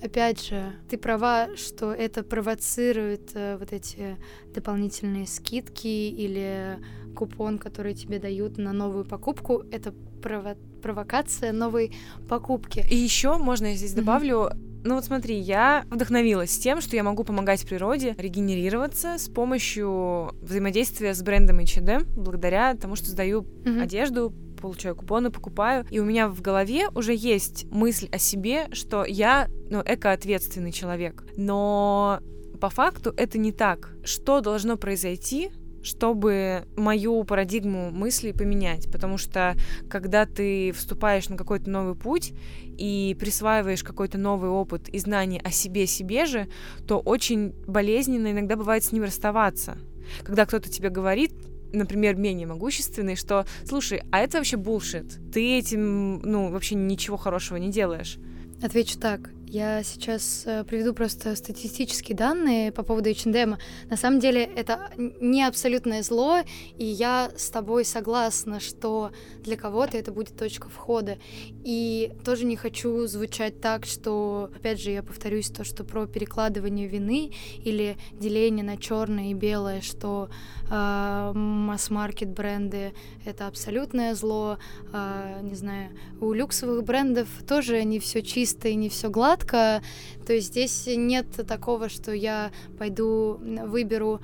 Опять 0.00 0.46
же, 0.46 0.72
ты 0.88 0.96
права, 0.96 1.48
что 1.56 1.92
это 1.92 2.22
провоцирует 2.22 3.30
э, 3.34 3.56
вот 3.58 3.72
эти 3.72 4.16
дополнительные 4.54 5.26
скидки 5.26 5.86
или 5.86 6.78
купон, 7.16 7.58
который 7.58 7.94
тебе 7.94 8.18
дают 8.18 8.58
на 8.58 8.72
новую 8.72 9.04
покупку. 9.04 9.64
Это 9.72 9.92
прово 10.22 10.56
провокация 10.82 11.52
новой 11.52 11.92
покупки. 12.28 12.84
И 12.88 12.94
еще 12.94 13.36
можно 13.36 13.66
я 13.66 13.74
здесь 13.74 13.94
добавлю, 13.94 14.44
mm-hmm. 14.44 14.68
Ну 14.84 14.94
вот 14.94 15.04
смотри, 15.04 15.36
я 15.36 15.84
вдохновилась 15.90 16.56
тем, 16.56 16.80
что 16.80 16.94
я 16.94 17.02
могу 17.02 17.24
помогать 17.24 17.66
природе 17.66 18.14
регенерироваться 18.16 19.18
с 19.18 19.28
помощью 19.28 20.30
взаимодействия 20.40 21.14
с 21.14 21.22
брендом 21.22 21.58
H&M, 21.58 22.06
благодаря 22.16 22.74
тому, 22.74 22.94
что 22.94 23.06
сдаю 23.06 23.42
mm-hmm. 23.42 23.82
одежду, 23.82 24.32
получаю 24.58 24.94
купоны, 24.96 25.30
покупаю, 25.30 25.86
и 25.90 25.98
у 25.98 26.04
меня 26.04 26.28
в 26.28 26.40
голове 26.40 26.88
уже 26.94 27.14
есть 27.14 27.66
мысль 27.70 28.08
о 28.12 28.18
себе, 28.18 28.68
что 28.72 29.04
я, 29.04 29.48
ну, 29.70 29.82
экоответственный 29.84 30.72
человек. 30.72 31.24
Но 31.36 32.20
по 32.60 32.70
факту 32.70 33.14
это 33.16 33.38
не 33.38 33.52
так. 33.52 33.94
Что 34.04 34.40
должно 34.40 34.76
произойти, 34.76 35.50
чтобы 35.82 36.66
мою 36.76 37.24
парадигму 37.24 37.90
мыслей 37.90 38.32
поменять, 38.32 38.90
потому 38.90 39.16
что 39.16 39.54
когда 39.88 40.26
ты 40.26 40.72
вступаешь 40.72 41.28
на 41.28 41.36
какой-то 41.36 41.70
новый 41.70 41.94
путь 41.94 42.32
и 42.76 43.16
присваиваешь 43.18 43.82
какой-то 43.82 44.18
новый 44.18 44.50
опыт 44.50 44.88
и 44.88 44.98
знания 44.98 45.40
о 45.42 45.50
себе 45.50 45.86
себе 45.86 46.26
же, 46.26 46.48
то 46.86 46.98
очень 46.98 47.52
болезненно 47.66 48.32
иногда 48.32 48.56
бывает 48.56 48.84
с 48.84 48.92
ним 48.92 49.04
расставаться. 49.04 49.78
Когда 50.24 50.46
кто-то 50.46 50.70
тебе 50.70 50.90
говорит, 50.90 51.32
например, 51.72 52.16
менее 52.16 52.46
могущественный, 52.46 53.16
что, 53.16 53.46
слушай, 53.64 54.02
а 54.10 54.20
это 54.20 54.38
вообще 54.38 54.56
булшит, 54.56 55.18
ты 55.32 55.58
этим, 55.58 56.20
ну, 56.20 56.50
вообще 56.50 56.74
ничего 56.74 57.16
хорошего 57.16 57.56
не 57.56 57.70
делаешь. 57.70 58.18
Отвечу 58.62 58.98
так. 58.98 59.30
Я 59.50 59.82
сейчас 59.82 60.42
э, 60.44 60.62
приведу 60.64 60.92
просто 60.92 61.34
статистические 61.34 62.14
данные 62.14 62.70
по 62.70 62.82
поводу 62.82 63.08
H&M. 63.08 63.56
На 63.88 63.96
самом 63.96 64.20
деле 64.20 64.44
это 64.44 64.90
не 64.98 65.42
абсолютное 65.42 66.02
зло, 66.02 66.40
и 66.76 66.84
я 66.84 67.30
с 67.34 67.48
тобой 67.48 67.86
согласна, 67.86 68.60
что 68.60 69.10
для 69.40 69.56
кого-то 69.56 69.96
это 69.96 70.12
будет 70.12 70.36
точка 70.36 70.68
входа. 70.68 71.16
И 71.64 72.12
тоже 72.26 72.44
не 72.44 72.56
хочу 72.56 73.06
звучать 73.06 73.58
так, 73.62 73.86
что, 73.86 74.50
опять 74.54 74.82
же, 74.82 74.90
я 74.90 75.02
повторюсь, 75.02 75.48
то, 75.48 75.64
что 75.64 75.82
про 75.82 76.06
перекладывание 76.06 76.86
вины 76.86 77.32
или 77.64 77.96
деление 78.12 78.64
на 78.64 78.76
черное 78.76 79.30
и 79.30 79.34
белое, 79.34 79.80
что 79.80 80.28
э, 80.70 81.32
масс-маркет 81.34 82.28
бренды 82.30 82.92
это 83.24 83.46
абсолютное 83.46 84.14
зло, 84.14 84.58
э, 84.92 85.40
не 85.42 85.54
знаю, 85.54 85.90
у 86.20 86.32
люксовых 86.32 86.84
брендов 86.84 87.28
тоже 87.46 87.84
не 87.84 87.98
все 87.98 88.22
чисто 88.22 88.68
и 88.68 88.74
не 88.74 88.88
все 88.88 89.10
гладко. 89.10 89.82
То 90.26 90.32
есть 90.32 90.48
здесь 90.48 90.86
нет 90.86 91.26
такого, 91.46 91.88
что 91.88 92.12
я 92.12 92.50
пойду 92.78 93.40
выберу. 93.40 94.20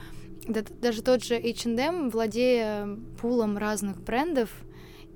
Даже 0.46 1.02
тот 1.02 1.24
же 1.24 1.36
H&M, 1.36 2.10
владея 2.10 2.88
пулом 3.20 3.56
разных 3.56 4.02
брендов, 4.02 4.50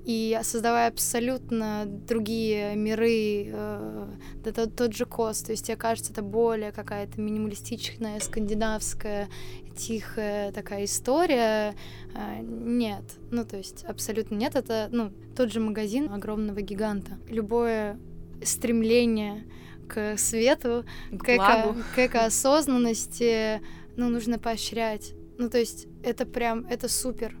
и 0.09 0.39
создавая 0.41 0.87
абсолютно 0.87 1.83
другие 1.85 2.75
миры, 2.75 3.45
э, 3.45 4.07
да, 4.43 4.51
тот, 4.51 4.75
тот 4.75 4.95
же 4.95 5.05
Кост, 5.05 5.45
то 5.45 5.51
есть 5.51 5.67
тебе 5.67 5.77
кажется, 5.77 6.11
это 6.11 6.23
более 6.23 6.71
какая-то 6.71 7.21
минималистичная, 7.21 8.19
скандинавская, 8.19 9.29
тихая 9.77 10.51
такая 10.51 10.85
история. 10.85 11.75
Э, 12.15 12.41
нет, 12.41 13.03
ну 13.29 13.45
то 13.45 13.57
есть 13.57 13.85
абсолютно 13.85 14.33
нет, 14.33 14.55
это 14.55 14.89
ну, 14.91 15.11
тот 15.37 15.51
же 15.51 15.59
магазин 15.59 16.11
огромного 16.11 16.59
гиганта. 16.61 17.19
Любое 17.27 17.99
стремление 18.43 19.43
к 19.87 20.17
свету, 20.17 20.85
к, 21.11 21.23
к, 21.23 21.29
эко, 21.35 21.75
к 21.93 21.99
экоосознанности, 21.99 23.61
ну, 23.95 24.09
нужно 24.09 24.39
поощрять. 24.39 25.13
Ну, 25.37 25.51
то 25.51 25.59
есть 25.59 25.85
это 26.03 26.25
прям, 26.25 26.65
это 26.65 26.89
супер. 26.89 27.37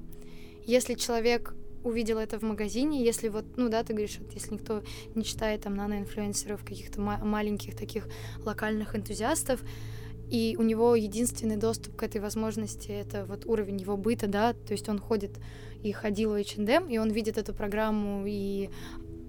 Если 0.67 0.93
человек 0.93 1.55
увидел 1.83 2.17
это 2.17 2.39
в 2.39 2.43
магазине, 2.43 3.03
если 3.03 3.29
вот, 3.29 3.45
ну 3.57 3.69
да, 3.69 3.83
ты 3.83 3.93
говоришь, 3.93 4.17
вот 4.19 4.33
если 4.33 4.53
никто 4.53 4.83
не 5.15 5.23
читает 5.23 5.61
там 5.61 5.75
наноинфлюенсеров, 5.75 6.63
каких-то 6.63 7.01
ма- 7.01 7.23
маленьких 7.23 7.75
таких 7.75 8.07
локальных 8.43 8.95
энтузиастов, 8.95 9.61
и 10.29 10.55
у 10.59 10.63
него 10.63 10.95
единственный 10.95 11.57
доступ 11.57 11.95
к 11.95 12.03
этой 12.03 12.21
возможности— 12.21 12.87
это 12.89 13.25
вот 13.25 13.45
уровень 13.45 13.77
его 13.77 13.97
быта, 13.97 14.27
да, 14.27 14.53
то 14.53 14.73
есть 14.73 14.87
он 14.89 14.99
ходит 14.99 15.31
и 15.81 15.91
ходил 15.91 16.31
в 16.31 16.35
H&M, 16.35 16.87
и 16.87 16.97
он 16.97 17.09
видит 17.09 17.37
эту 17.37 17.53
программу, 17.53 18.25
и, 18.27 18.69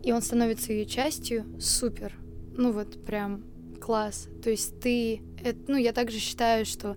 и 0.02 0.12
он 0.12 0.20
становится 0.20 0.72
ее 0.72 0.84
частью, 0.84 1.46
супер 1.58 2.14
ну 2.60 2.72
вот 2.72 3.02
прям 3.04 3.42
класс. 3.80 4.28
То 4.42 4.50
есть 4.50 4.80
ты, 4.80 5.22
это, 5.42 5.58
ну 5.68 5.76
я 5.76 5.92
также 5.92 6.18
считаю, 6.18 6.66
что, 6.66 6.96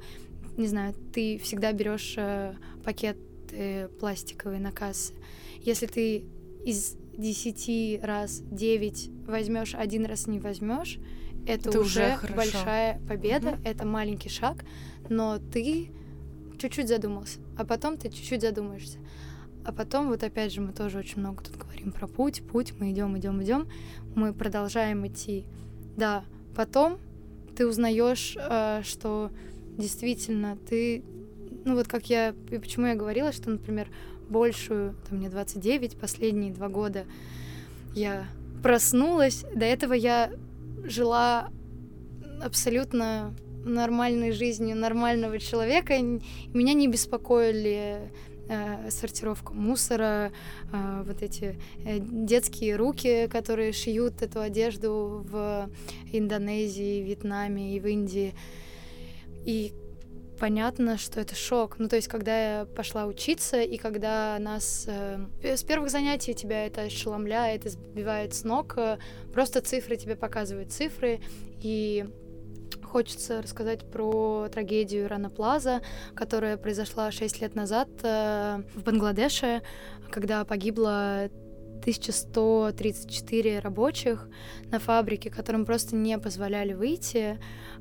не 0.57 0.67
знаю, 0.67 0.93
ты 1.13 1.39
всегда 1.39 1.71
берешь 1.71 2.15
э, 2.17 2.55
пакет 2.83 3.17
э, 3.51 3.87
пластиковый 3.99 4.59
на 4.59 4.71
кассе. 4.71 5.13
Если 5.63 5.87
ты 5.87 6.25
из 6.65 6.95
10 7.17 8.03
раз 8.03 8.41
9 8.51 9.09
возьмешь, 9.27 9.75
один 9.75 10.05
раз 10.05 10.27
не 10.27 10.39
возьмешь, 10.39 10.99
это, 11.45 11.69
это 11.69 11.79
уже, 11.79 12.17
уже 12.23 12.33
большая 12.33 13.01
победа, 13.07 13.49
угу. 13.49 13.61
это 13.63 13.85
маленький 13.85 14.29
шаг, 14.29 14.63
но 15.09 15.39
ты 15.39 15.89
чуть-чуть 16.57 16.87
задумался, 16.87 17.39
а 17.57 17.65
потом 17.65 17.97
ты 17.97 18.09
чуть-чуть 18.09 18.41
задумаешься. 18.41 18.99
А 19.65 19.71
потом, 19.71 20.09
вот 20.09 20.23
опять 20.23 20.51
же, 20.51 20.61
мы 20.61 20.73
тоже 20.73 20.99
очень 20.99 21.19
много 21.19 21.43
тут 21.43 21.55
говорим 21.55 21.91
про 21.91 22.07
путь, 22.07 22.43
путь, 22.45 22.73
мы 22.79 22.91
идем, 22.91 23.17
идем, 23.17 23.41
идем, 23.41 23.67
мы 24.15 24.33
продолжаем 24.33 25.05
идти. 25.07 25.45
Да, 25.95 26.25
потом 26.55 26.99
ты 27.55 27.67
узнаешь, 27.67 28.35
э, 28.37 28.81
что 28.83 29.31
действительно 29.77 30.57
ты, 30.57 31.03
ну 31.65 31.75
вот 31.75 31.87
как 31.87 32.09
я, 32.09 32.35
и 32.51 32.57
почему 32.57 32.87
я 32.87 32.95
говорила, 32.95 33.31
что, 33.31 33.49
например, 33.49 33.89
большую, 34.33 34.95
там 35.07 35.19
мне 35.19 35.29
29, 35.29 35.95
последние 35.95 36.51
два 36.51 36.67
года. 36.67 37.05
Я 37.95 38.25
проснулась, 38.61 39.45
до 39.55 39.65
этого 39.65 39.93
я 39.93 40.31
жила 40.83 41.49
абсолютно 42.41 43.33
нормальной 43.63 44.31
жизнью 44.31 44.75
нормального 44.75 45.39
человека, 45.39 45.93
меня 46.01 46.73
не 46.73 46.87
беспокоили 46.87 48.11
э, 48.49 48.89
сортировка 48.89 49.53
мусора, 49.53 50.31
э, 50.73 51.03
вот 51.05 51.21
эти 51.21 51.57
э, 51.85 51.99
детские 51.99 52.75
руки, 52.75 53.29
которые 53.31 53.71
шьют 53.71 54.21
эту 54.21 54.41
одежду 54.41 55.25
в 55.29 55.69
Индонезии, 56.11 57.01
Вьетнаме 57.03 57.75
и 57.75 57.79
в 57.79 57.87
Индии. 57.87 58.33
И 59.45 59.73
понятно, 60.43 60.97
что 60.97 61.21
это 61.21 61.35
шок. 61.35 61.79
Ну, 61.79 61.87
то 61.87 61.95
есть, 61.95 62.09
когда 62.09 62.59
я 62.59 62.65
пошла 62.65 63.05
учиться, 63.05 63.61
и 63.61 63.77
когда 63.77 64.37
нас 64.41 64.83
э, 64.89 65.25
с 65.41 65.63
первых 65.63 65.89
занятий 65.89 66.33
тебя 66.33 66.65
это 66.65 66.81
ошеломляет, 66.81 67.65
избивает 67.65 68.33
с 68.33 68.43
ног, 68.43 68.73
э, 68.75 68.97
просто 69.31 69.61
цифры 69.61 69.95
тебе 69.95 70.17
показывают 70.17 70.73
цифры, 70.73 71.21
и 71.61 72.05
хочется 72.83 73.41
рассказать 73.41 73.89
про 73.89 74.49
трагедию 74.51 75.07
Рана 75.07 75.29
Плаза, 75.29 75.81
которая 76.13 76.57
произошла 76.57 77.09
6 77.09 77.39
лет 77.39 77.55
назад 77.55 77.87
э, 78.03 78.63
в 78.75 78.83
Бангладеше, 78.83 79.61
когда 80.11 80.43
погибло 80.43 81.29
1134 81.83 83.59
рабочих 83.59 84.29
на 84.71 84.79
фабрике, 84.79 85.29
которым 85.29 85.65
просто 85.65 85.95
не 85.95 86.17
позволяли 86.17 86.73
выйти 86.73 87.37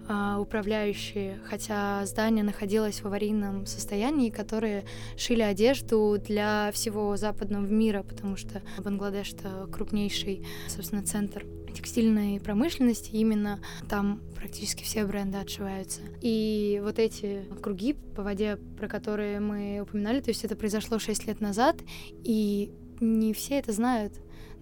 а, 0.08 0.40
управляющие, 0.40 1.38
хотя 1.44 2.04
здание 2.04 2.42
находилось 2.42 3.02
в 3.02 3.06
аварийном 3.06 3.66
состоянии, 3.66 4.30
которые 4.30 4.84
шили 5.16 5.42
одежду 5.42 6.18
для 6.18 6.70
всего 6.72 7.16
западного 7.16 7.64
мира, 7.64 8.02
потому 8.02 8.36
что 8.36 8.62
Бангладеш— 8.78 9.32
это 9.34 9.68
крупнейший, 9.72 10.44
собственно, 10.68 11.04
центр 11.04 11.46
текстильной 11.72 12.40
промышленности, 12.40 13.10
именно 13.12 13.60
там 13.88 14.20
практически 14.36 14.82
все 14.82 15.04
бренды 15.06 15.38
отшиваются. 15.38 16.00
И 16.20 16.80
вот 16.84 16.98
эти 16.98 17.44
круги 17.62 17.94
по 17.94 18.22
воде, 18.22 18.58
про 18.78 18.88
которые 18.88 19.40
мы 19.40 19.80
упоминали, 19.80 20.20
то 20.20 20.30
есть 20.30 20.44
это 20.44 20.56
произошло 20.56 20.98
6 20.98 21.26
лет 21.26 21.40
назад, 21.40 21.80
и 22.24 22.72
не 23.02 23.32
все 23.32 23.58
это 23.58 23.72
знают, 23.72 24.14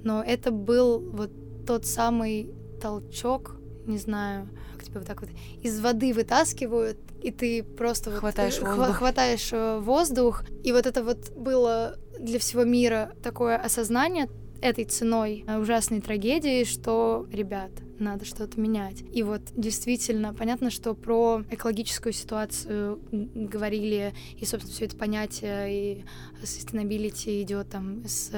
но 0.02 0.22
это 0.22 0.50
был 0.50 0.98
вот 0.98 1.30
тот 1.66 1.86
самый 1.86 2.50
толчок, 2.80 3.56
не 3.86 3.98
знаю, 3.98 4.48
как 4.74 4.84
тебя 4.84 4.98
вот 5.00 5.06
так 5.06 5.20
вот 5.20 5.30
из 5.62 5.80
воды 5.80 6.12
вытаскивают, 6.14 6.98
и 7.22 7.30
ты 7.30 7.62
просто 7.62 8.10
хватаешь, 8.10 8.58
вот, 8.60 8.76
воздух. 8.76 8.96
хватаешь 8.96 9.50
э, 9.52 9.78
воздух, 9.78 10.44
и 10.64 10.72
вот 10.72 10.86
это 10.86 11.04
вот 11.04 11.30
было 11.36 11.98
для 12.18 12.38
всего 12.38 12.64
мира 12.64 13.12
такое 13.22 13.56
осознание 13.56 14.28
этой 14.62 14.84
ценой 14.84 15.44
э, 15.46 15.58
ужасной 15.58 16.00
трагедии, 16.00 16.64
что, 16.64 17.26
ребят, 17.30 17.70
надо 18.00 18.24
что-то 18.24 18.60
менять. 18.60 19.02
И 19.12 19.22
вот 19.22 19.42
действительно, 19.56 20.34
понятно, 20.34 20.70
что 20.70 20.94
про 20.94 21.42
экологическую 21.50 22.12
ситуацию 22.12 23.00
говорили, 23.10 24.14
и, 24.36 24.44
собственно, 24.44 24.74
все 24.74 24.84
это 24.86 24.96
понятие 24.96 25.98
и 25.98 26.04
sustainability 26.42 27.42
идет 27.42 27.70
там 27.70 28.04
с 28.06 28.32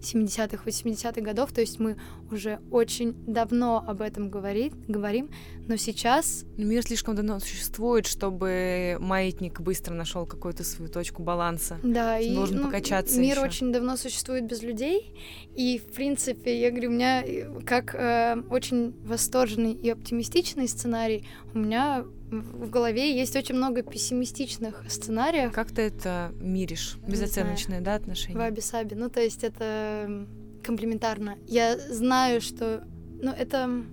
70-х, 0.00 0.62
80-х 0.64 1.20
годов, 1.20 1.52
то 1.52 1.60
есть 1.60 1.78
мы 1.78 1.96
уже 2.30 2.60
очень 2.70 3.14
давно 3.26 3.82
об 3.86 4.02
этом 4.02 4.30
говорит, 4.30 4.74
говорим, 4.88 5.30
но 5.66 5.76
сейчас... 5.76 6.44
Мир 6.56 6.82
слишком 6.82 7.14
давно 7.14 7.38
существует, 7.40 8.06
чтобы 8.06 8.96
маятник 9.00 9.60
быстро 9.60 9.94
нашел 9.94 10.26
какую-то 10.26 10.64
свою 10.64 10.90
точку 10.90 11.22
баланса. 11.22 11.78
Да, 11.82 12.18
и 12.18 12.34
должен 12.34 12.58
ну, 12.58 12.64
покачаться. 12.64 13.20
Мир 13.20 13.36
еще. 13.36 13.46
очень 13.46 13.72
давно 13.72 13.96
существует 13.96 14.44
без 14.44 14.62
людей, 14.62 15.12
и 15.54 15.78
в 15.78 15.92
принципе, 15.94 16.60
я 16.60 16.70
говорю, 16.70 16.90
у 16.90 16.92
меня 16.92 17.22
э, 17.22 17.60
как 17.64 17.94
э, 17.94 18.42
очень 18.50 18.92
восторженный 19.06 19.72
и 19.72 19.88
оптимистичный 19.90 20.68
сценарий, 20.68 21.26
у 21.54 21.58
меня 21.58 22.04
в 22.30 22.70
голове 22.70 23.16
есть 23.16 23.36
очень 23.36 23.54
много 23.54 23.82
пессимистичных 23.82 24.82
сценариев. 24.88 25.52
Как 25.52 25.70
ты 25.70 25.82
это 25.82 26.32
миришь? 26.40 26.98
Безоценочное, 27.06 27.80
да, 27.80 27.94
отношение? 27.94 28.38
Ваби-саби. 28.38 28.94
Ну, 28.94 29.08
то 29.08 29.20
есть 29.20 29.44
это 29.44 30.26
комплементарно. 30.62 31.36
Я 31.46 31.78
знаю, 31.78 32.40
что... 32.40 32.84
Ну, 33.22 33.30
это... 33.30 33.84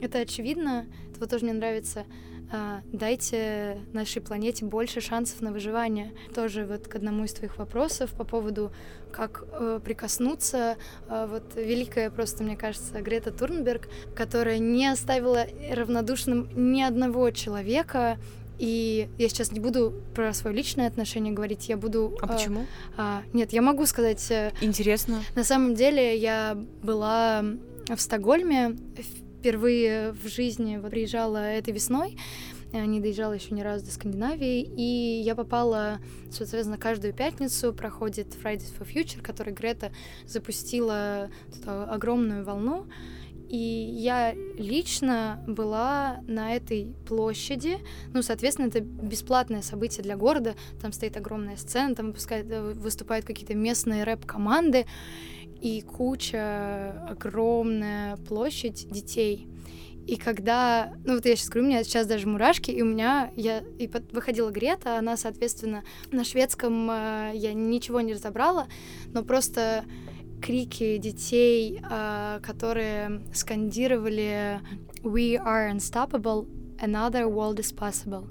Это 0.00 0.18
очевидно. 0.18 0.86
Это 1.10 1.20
вот 1.20 1.30
тоже 1.30 1.44
мне 1.44 1.54
нравится 1.54 2.04
дайте 2.92 3.78
нашей 3.92 4.20
планете 4.22 4.64
больше 4.64 5.00
шансов 5.00 5.40
на 5.40 5.52
выживание. 5.52 6.12
Тоже 6.34 6.66
вот 6.66 6.88
к 6.88 6.94
одному 6.94 7.24
из 7.24 7.32
твоих 7.32 7.58
вопросов 7.58 8.10
по 8.10 8.24
поводу 8.24 8.72
как 9.12 9.44
э, 9.52 9.80
прикоснуться. 9.84 10.76
Э, 11.08 11.26
вот 11.30 11.54
великая 11.54 12.10
просто, 12.10 12.42
мне 12.42 12.56
кажется, 12.56 13.00
Грета 13.00 13.30
Турнберг, 13.30 13.88
которая 14.16 14.58
не 14.58 14.86
оставила 14.86 15.46
равнодушным 15.70 16.48
ни 16.54 16.82
одного 16.82 17.30
человека, 17.30 18.18
и 18.58 19.08
я 19.18 19.28
сейчас 19.28 19.52
не 19.52 19.60
буду 19.60 19.92
про 20.14 20.32
свое 20.32 20.54
личное 20.56 20.86
отношение 20.86 21.32
говорить, 21.32 21.68
я 21.68 21.76
буду... 21.76 22.16
А 22.20 22.26
э, 22.26 22.28
почему? 22.28 22.66
А, 22.96 23.22
нет, 23.32 23.52
я 23.52 23.62
могу 23.62 23.86
сказать... 23.86 24.30
Э, 24.30 24.52
Интересно. 24.60 25.20
На 25.34 25.44
самом 25.44 25.74
деле 25.74 26.16
я 26.16 26.56
была 26.82 27.44
в 27.88 28.00
Стокгольме 28.00 28.76
впервые 29.42 30.12
в 30.12 30.28
жизни, 30.28 30.76
вот 30.76 30.92
приезжала 30.92 31.38
этой 31.38 31.74
весной, 31.74 32.16
не 32.72 33.00
доезжала 33.00 33.32
еще 33.32 33.52
ни 33.52 33.60
разу 33.60 33.84
до 33.84 33.90
Скандинавии, 33.90 34.62
и 34.62 35.20
я 35.24 35.34
попала, 35.34 35.98
соответственно, 36.30 36.78
каждую 36.78 37.12
пятницу 37.12 37.74
проходит 37.74 38.28
Fridays 38.28 38.72
for 38.78 38.86
Future, 38.86 39.20
который 39.20 39.52
Грета 39.52 39.90
запустила 40.26 41.28
огромную 41.66 42.44
волну, 42.44 42.86
и 43.48 43.58
я 43.58 44.32
лично 44.56 45.42
была 45.48 46.20
на 46.28 46.54
этой 46.54 46.94
площади. 47.06 47.78
Ну, 48.14 48.22
соответственно, 48.22 48.68
это 48.68 48.80
бесплатное 48.80 49.60
событие 49.60 50.02
для 50.02 50.16
города. 50.16 50.54
Там 50.80 50.92
стоит 50.92 51.18
огромная 51.18 51.56
сцена, 51.56 51.94
там 51.94 52.14
э, 52.30 52.72
выступают 52.72 53.26
какие-то 53.26 53.54
местные 53.54 54.04
рэп-команды 54.04 54.86
и 55.62 55.80
куча, 55.80 57.06
огромная 57.08 58.16
площадь 58.16 58.88
детей. 58.90 59.48
И 60.06 60.16
когда, 60.16 60.94
ну 61.04 61.14
вот 61.14 61.24
я 61.24 61.36
сейчас 61.36 61.48
говорю, 61.48 61.66
у 61.66 61.70
меня 61.70 61.84
сейчас 61.84 62.08
даже 62.08 62.26
мурашки, 62.26 62.72
и 62.72 62.82
у 62.82 62.84
меня, 62.84 63.30
я, 63.36 63.62
и 63.78 63.86
под, 63.86 64.12
выходила 64.12 64.50
Грета, 64.50 64.98
она, 64.98 65.16
соответственно, 65.16 65.84
на 66.10 66.24
шведском 66.24 66.90
э, 66.90 67.30
я 67.34 67.54
ничего 67.54 68.00
не 68.00 68.14
разобрала, 68.14 68.66
но 69.12 69.22
просто 69.22 69.84
крики 70.42 70.96
детей, 70.96 71.80
а, 71.84 72.40
которые 72.40 73.22
скандировали 73.32 74.60
«We 75.04 75.36
are 75.36 75.72
unstoppable, 75.72 76.48
another 76.80 77.26
world 77.32 77.58
is 77.58 77.72
possible». 77.72 78.26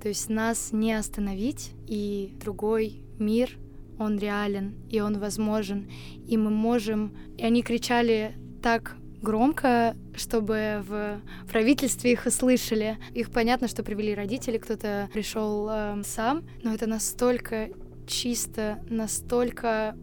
То 0.00 0.08
есть 0.08 0.28
нас 0.30 0.70
не 0.70 0.92
остановить, 0.92 1.72
и 1.88 2.36
другой 2.40 3.02
мир, 3.18 3.58
он 3.98 4.18
реален, 4.18 4.74
и 4.90 5.00
он 5.00 5.18
возможен, 5.18 5.90
и 6.26 6.36
мы 6.36 6.50
можем... 6.50 7.16
И 7.38 7.44
они 7.44 7.62
кричали 7.62 8.34
так 8.62 8.96
громко, 9.22 9.96
чтобы 10.14 10.82
в 10.86 11.20
правительстве 11.48 12.12
их 12.12 12.26
услышали. 12.26 12.98
Их 13.14 13.30
понятно, 13.30 13.68
что 13.68 13.82
привели 13.82 14.14
родители, 14.14 14.58
кто-то 14.58 15.08
пришел 15.12 15.68
э, 15.70 16.02
сам, 16.04 16.46
но 16.62 16.74
это 16.74 16.86
настолько 16.86 17.70
чисто, 18.06 18.78
настолько 18.88 19.96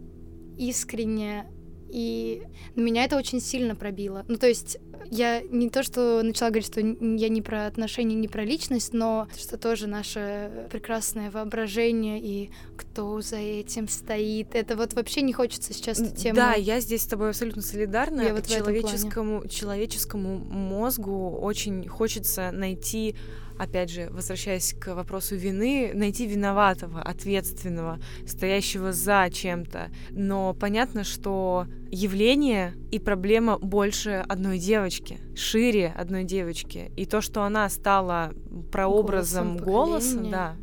искренне, 0.58 1.46
и 1.90 2.44
меня 2.76 3.06
это 3.06 3.18
очень 3.18 3.40
сильно 3.40 3.76
пробило. 3.76 4.26
Ну, 4.28 4.38
то 4.38 4.48
есть 4.48 4.78
я 5.10 5.42
не 5.42 5.70
то, 5.70 5.84
что 5.84 6.22
начала 6.24 6.50
говорить, 6.50 6.68
что 6.68 6.80
я 6.82 7.30
не 7.30 7.42
про 7.42 7.68
отношения, 7.68 8.16
не 8.16 8.28
про 8.28 8.44
личность, 8.44 8.94
но 8.94 9.28
что 9.38 9.58
тоже 9.58 9.88
наше 9.88 10.68
прекрасное 10.72 11.32
воображение 11.32 12.20
и 12.20 12.52
кто 12.76 13.22
за 13.22 13.38
этим 13.38 13.88
стоит. 13.88 14.56
Это 14.56 14.76
вот 14.76 14.94
вообще 14.94 15.22
не 15.22 15.34
хочется 15.34 15.74
сейчас 15.74 16.00
эту 16.00 16.16
тему. 16.16 16.36
Да, 16.36 16.54
я 16.54 16.80
здесь 16.80 17.04
с 17.04 17.08
тобой 17.08 17.30
абсолютно 17.30 17.62
солидарна. 17.62 18.22
Я 18.22 18.34
вот 18.34 18.48
человеческому, 18.48 19.48
человеческому 19.48 20.38
мозгу 20.40 21.38
очень 21.40 21.88
хочется 21.88 22.52
найти 22.52 23.16
опять 23.58 23.92
же, 23.92 24.10
возвращаясь 24.10 24.74
к 24.74 24.94
вопросу 24.96 25.36
вины, 25.36 25.92
найти 25.94 26.26
виноватого, 26.26 27.02
ответственного, 27.02 28.00
стоящего 28.28 28.92
за 28.92 29.30
чем-то. 29.32 29.92
Но 30.12 30.54
понятно, 30.54 31.04
что 31.04 31.68
явление 31.94 32.74
и 32.92 33.00
проблема 33.00 33.60
больше 33.60 34.26
одной 34.28 34.58
девочки, 34.58 35.20
шире 35.36 35.94
одной 35.96 36.24
девочки. 36.24 36.92
И 36.98 37.06
то, 37.06 37.22
что 37.22 37.44
она 37.44 37.70
стала 37.70 38.34
прообразом 38.72 39.58
голоса, 39.58 40.18
да, 40.20 40.56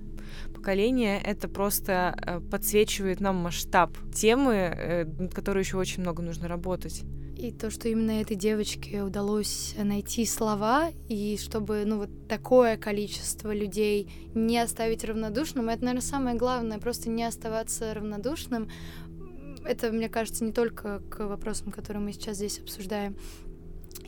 поколения, 0.53 1.21
это 1.21 1.49
просто 1.49 2.15
э, 2.21 2.41
подсвечивает 2.41 3.21
нам 3.21 3.37
масштаб 3.37 3.97
темы, 4.13 4.55
э, 4.55 5.05
над 5.05 5.33
которой 5.33 5.61
еще 5.61 5.77
очень 5.77 6.03
много 6.03 6.23
нужно 6.23 6.49
работать. 6.49 7.03
И 7.37 7.53
то, 7.53 7.71
что 7.71 7.89
именно 7.89 8.21
этой 8.21 8.37
девочке 8.37 9.03
удалось 9.03 9.75
найти 9.79 10.27
слова, 10.27 10.91
и 11.09 11.39
чтобы, 11.41 11.85
ну, 11.87 11.97
вот 11.99 12.11
такое 12.29 12.77
количество 12.77 13.55
людей 13.55 14.13
не 14.35 14.59
оставить 14.59 15.05
равнодушным, 15.05 15.71
это, 15.71 15.85
наверное, 15.85 16.07
самое 16.07 16.37
главное, 16.37 16.79
просто 16.79 17.09
не 17.09 17.25
оставаться 17.25 17.95
равнодушным. 17.95 18.69
Это, 19.65 19.93
мне 19.93 20.09
кажется, 20.09 20.45
не 20.45 20.53
только 20.53 21.01
к 21.11 21.27
вопросам, 21.27 21.71
которые 21.71 22.03
мы 22.03 22.13
сейчас 22.13 22.37
здесь 22.37 22.59
обсуждаем. 22.59 23.17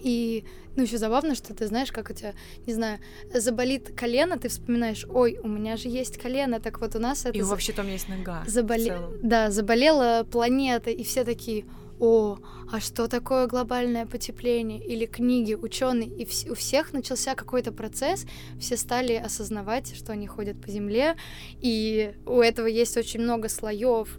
И, 0.01 0.45
ну, 0.77 0.83
еще 0.83 0.99
забавно, 0.99 1.35
что 1.35 1.55
ты 1.55 1.67
знаешь, 1.67 1.93
как 1.93 2.11
у 2.11 2.12
тебя, 2.12 2.35
не 2.67 2.73
знаю, 2.73 2.99
заболит 3.33 3.93
колено, 3.95 4.38
ты 4.38 4.49
вспоминаешь, 4.49 5.07
ой, 5.09 5.38
у 5.43 5.49
меня 5.49 5.77
же 5.77 5.88
есть 5.88 6.19
колено, 6.19 6.61
так 6.61 6.81
вот 6.81 6.97
у 6.97 6.99
нас 6.99 7.25
это... 7.25 7.37
И 7.37 7.43
вообще 7.43 7.73
там 7.73 7.88
есть 7.88 8.09
нога. 8.09 8.45
Заболе... 8.47 8.99
Да, 9.23 9.51
заболела 9.51 10.27
планета, 10.29 10.91
и 10.91 11.05
все 11.05 11.25
такие, 11.25 11.67
о, 12.01 12.38
а 12.71 12.81
что 12.81 13.07
такое 13.07 13.47
глобальное 13.47 14.07
потепление, 14.07 14.85
или 14.85 15.07
книги, 15.07 15.55
ученые, 15.55 16.09
и 16.09 16.25
вс- 16.25 16.51
у 16.51 16.55
всех 16.55 16.93
начался 16.93 17.37
какой-то 17.37 17.71
процесс, 17.71 18.27
все 18.59 18.77
стали 18.77 19.15
осознавать, 19.15 19.95
что 19.95 20.12
они 20.12 20.27
ходят 20.27 20.61
по 20.61 20.69
Земле, 20.69 21.17
и 21.61 22.15
у 22.27 22.41
этого 22.41 22.67
есть 22.67 22.97
очень 22.97 23.21
много 23.21 23.49
слоев, 23.49 24.19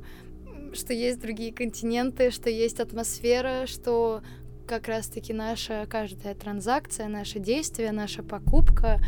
что 0.73 0.93
есть 0.93 1.19
другие 1.19 1.53
континенты, 1.53 2.31
что 2.31 2.49
есть 2.49 2.79
атмосфера, 2.79 3.65
что 3.67 4.21
как 4.67 4.87
раз-таки 4.87 5.33
наша 5.33 5.85
каждая 5.89 6.35
транзакция, 6.35 7.07
наше 7.07 7.39
действие, 7.39 7.91
наша 7.91 8.23
покупка, 8.23 8.99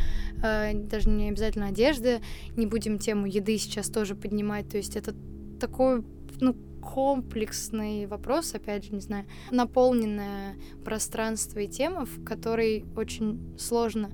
э, 0.44 0.74
даже 0.74 1.10
не 1.10 1.30
обязательно 1.30 1.68
одежды, 1.68 2.22
не 2.56 2.66
будем 2.66 3.00
тему 3.00 3.26
еды 3.26 3.58
сейчас 3.58 3.90
тоже 3.90 4.16
поднимать, 4.16 4.70
то 4.70 4.78
есть 4.78 4.96
это 4.96 5.16
такой, 5.60 6.04
ну, 6.40 6.56
комплексный 6.82 8.06
вопрос, 8.06 8.54
опять 8.54 8.86
же, 8.86 8.94
не 8.94 9.02
знаю, 9.02 9.26
наполненное 9.50 10.56
пространство 10.84 11.60
и 11.60 11.68
тема, 11.68 12.06
в 12.06 12.24
которой 12.24 12.86
очень 12.96 13.58
сложно 13.58 14.12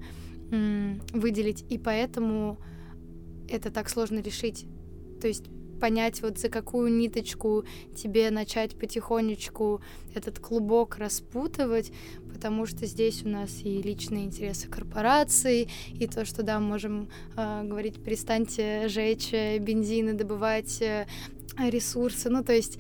м- 0.51 1.01
выделить, 1.11 1.65
и 1.69 1.77
поэтому 1.77 2.59
это 3.49 3.71
так 3.71 3.89
сложно 3.89 4.19
решить. 4.19 4.65
То 5.19 5.27
есть 5.27 5.45
понять, 5.81 6.21
вот 6.21 6.37
за 6.37 6.49
какую 6.49 6.93
ниточку 6.93 7.65
тебе 7.95 8.29
начать 8.29 8.75
потихонечку 8.75 9.81
этот 10.13 10.39
клубок 10.39 10.97
распутывать, 10.97 11.91
потому 12.31 12.67
что 12.67 12.85
здесь 12.85 13.23
у 13.25 13.29
нас 13.29 13.61
и 13.63 13.81
личные 13.81 14.25
интересы 14.25 14.67
корпораций, 14.67 15.69
и 15.99 16.07
то, 16.07 16.23
что, 16.23 16.43
да, 16.43 16.59
можем 16.59 17.09
э, 17.35 17.63
говорить, 17.63 18.01
перестаньте 18.03 18.87
жечь 18.87 19.33
э, 19.33 19.57
бензин 19.57 20.09
и 20.09 20.13
добывать 20.13 20.81
э, 20.83 21.07
ресурсы, 21.57 22.29
ну, 22.29 22.43
то 22.43 22.53
есть 22.53 22.77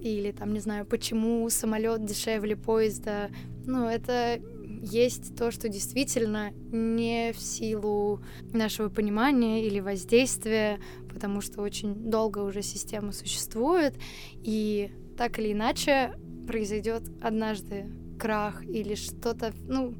или 0.00 0.32
там, 0.32 0.54
не 0.54 0.60
знаю, 0.60 0.86
почему 0.86 1.48
самолет 1.50 2.06
дешевле 2.06 2.56
поезда. 2.56 3.28
Ну, 3.66 3.86
это 3.86 4.40
есть 4.82 5.36
то, 5.36 5.50
что 5.50 5.68
действительно 5.68 6.52
не 6.72 7.32
в 7.32 7.38
силу 7.38 8.22
нашего 8.52 8.88
понимания 8.88 9.66
или 9.66 9.80
воздействия, 9.80 10.80
потому 11.20 11.42
что 11.42 11.60
очень 11.60 11.94
долго 12.10 12.38
уже 12.38 12.62
система 12.62 13.12
существует, 13.12 13.94
и 14.42 14.90
так 15.18 15.38
или 15.38 15.52
иначе 15.52 16.14
произойдет 16.46 17.02
однажды 17.20 17.92
крах 18.20 18.64
или 18.64 18.94
что-то, 18.94 19.52
ну, 19.66 19.94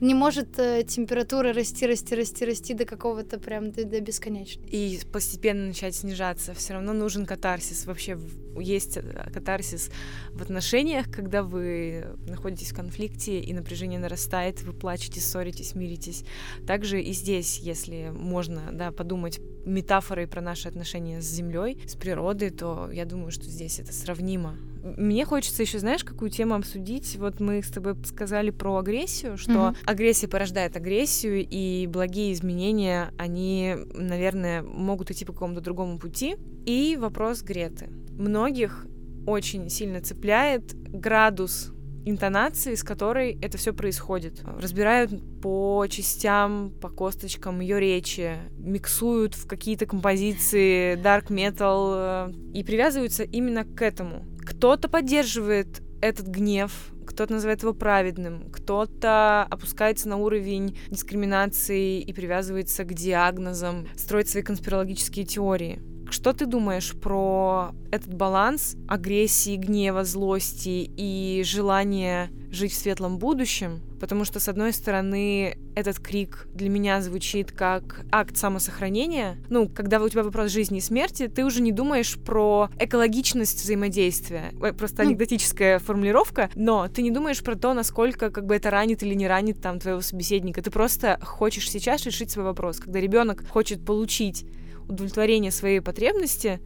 не 0.00 0.14
может 0.14 0.58
э, 0.58 0.82
температура 0.82 1.52
расти, 1.52 1.86
расти, 1.86 2.14
расти, 2.14 2.44
расти 2.44 2.74
до 2.74 2.86
какого-то 2.86 3.38
прям 3.38 3.70
до, 3.70 3.84
до 3.84 4.00
бесконечности. 4.00 4.68
И 4.70 4.98
постепенно 5.12 5.66
начать 5.66 5.94
снижаться. 5.94 6.54
Все 6.54 6.74
равно 6.74 6.94
нужен 6.94 7.26
катарсис. 7.26 7.86
Вообще 7.86 8.18
есть 8.58 8.96
э, 8.96 9.30
катарсис 9.30 9.90
в 10.30 10.42
отношениях, 10.42 11.10
когда 11.10 11.42
вы 11.42 12.06
находитесь 12.26 12.72
в 12.72 12.76
конфликте 12.76 13.40
и 13.40 13.52
напряжение 13.52 14.00
нарастает, 14.00 14.62
вы 14.62 14.72
плачете, 14.72 15.20
ссоритесь, 15.20 15.74
миритесь. 15.74 16.24
Также 16.66 17.02
и 17.02 17.12
здесь, 17.12 17.58
если 17.58 18.10
можно 18.10 18.70
да, 18.72 18.92
подумать 18.92 19.38
метафорой 19.66 20.26
про 20.26 20.40
наши 20.40 20.66
отношения 20.66 21.20
с 21.20 21.26
землей, 21.26 21.78
с 21.86 21.94
природой, 21.94 22.50
то 22.50 22.90
я 22.90 23.04
думаю, 23.04 23.30
что 23.30 23.44
здесь 23.44 23.78
это 23.78 23.92
сравнимо. 23.92 24.56
Мне 24.82 25.24
хочется 25.24 25.62
еще, 25.62 25.78
знаешь, 25.78 26.04
какую 26.04 26.30
тему 26.30 26.54
обсудить? 26.54 27.16
Вот 27.16 27.40
мы 27.40 27.62
с 27.62 27.68
тобой 27.68 27.94
сказали 28.04 28.50
про 28.50 28.78
агрессию, 28.78 29.36
что 29.36 29.52
mm-hmm. 29.52 29.76
агрессия 29.86 30.28
порождает 30.28 30.76
агрессию, 30.76 31.46
и 31.48 31.86
благие 31.86 32.32
изменения, 32.32 33.12
они, 33.18 33.74
наверное, 33.94 34.62
могут 34.62 35.10
идти 35.10 35.24
по 35.24 35.32
какому-то 35.32 35.60
другому 35.60 35.98
пути. 35.98 36.36
И 36.66 36.96
вопрос 36.98 37.42
Греты. 37.42 37.88
Многих 38.12 38.86
очень 39.26 39.68
сильно 39.68 40.00
цепляет 40.00 40.74
градус 40.74 41.72
интонации, 42.04 42.74
с 42.74 42.82
которой 42.82 43.38
это 43.40 43.58
все 43.58 43.72
происходит. 43.72 44.42
Разбирают 44.58 45.10
по 45.42 45.86
частям, 45.88 46.72
по 46.80 46.88
косточкам 46.88 47.60
ее 47.60 47.80
речи, 47.80 48.36
миксуют 48.58 49.34
в 49.34 49.46
какие-то 49.46 49.86
композиции 49.86 50.96
dark 50.96 51.28
metal 51.28 52.30
э, 52.30 52.32
и 52.54 52.64
привязываются 52.64 53.24
именно 53.24 53.64
к 53.64 53.82
этому. 53.82 54.24
Кто-то 54.40 54.88
поддерживает 54.88 55.82
этот 56.00 56.26
гнев, 56.26 56.72
кто-то 57.06 57.34
называет 57.34 57.62
его 57.62 57.74
праведным, 57.74 58.50
кто-то 58.50 59.42
опускается 59.42 60.08
на 60.08 60.16
уровень 60.16 60.78
дискриминации 60.88 62.00
и 62.00 62.12
привязывается 62.12 62.84
к 62.84 62.94
диагнозам, 62.94 63.88
строит 63.96 64.28
свои 64.28 64.42
конспирологические 64.42 65.26
теории. 65.26 65.82
Что 66.10 66.32
ты 66.32 66.46
думаешь 66.46 66.92
про 67.00 67.72
этот 67.92 68.12
баланс 68.14 68.76
агрессии, 68.88 69.56
гнева, 69.56 70.04
злости 70.04 70.90
и 70.96 71.42
желания 71.44 72.30
жить 72.50 72.72
в 72.72 72.76
светлом 72.76 73.18
будущем? 73.18 73.80
Потому 74.00 74.24
что, 74.24 74.40
с 74.40 74.48
одной 74.48 74.72
стороны, 74.72 75.56
этот 75.76 76.00
крик 76.00 76.48
для 76.52 76.68
меня 76.68 77.00
звучит 77.00 77.52
как 77.52 78.04
акт 78.10 78.36
самосохранения. 78.36 79.38
Ну, 79.50 79.68
когда 79.68 80.02
у 80.02 80.08
тебя 80.08 80.24
вопрос 80.24 80.50
жизни 80.50 80.78
и 80.78 80.80
смерти, 80.80 81.28
ты 81.28 81.44
уже 81.44 81.62
не 81.62 81.70
думаешь 81.70 82.18
про 82.18 82.70
экологичность 82.80 83.62
взаимодействия. 83.62 84.52
Просто 84.76 85.02
ну. 85.02 85.10
анекдотическая 85.10 85.78
формулировка, 85.78 86.50
но 86.56 86.88
ты 86.88 87.02
не 87.02 87.12
думаешь 87.12 87.42
про 87.42 87.54
то, 87.54 87.72
насколько 87.72 88.30
как 88.30 88.46
бы 88.46 88.56
это 88.56 88.70
ранит 88.70 89.02
или 89.04 89.14
не 89.14 89.28
ранит 89.28 89.60
там 89.60 89.78
твоего 89.78 90.00
собеседника. 90.00 90.60
Ты 90.60 90.70
просто 90.70 91.20
хочешь 91.22 91.70
сейчас 91.70 92.04
решить 92.04 92.30
свой 92.30 92.46
вопрос. 92.46 92.78
Когда 92.80 92.98
ребенок 93.00 93.46
хочет 93.48 93.84
получить 93.84 94.44
удовлетворения 94.90 95.50
своей 95.50 95.80
потребности, 95.80 96.60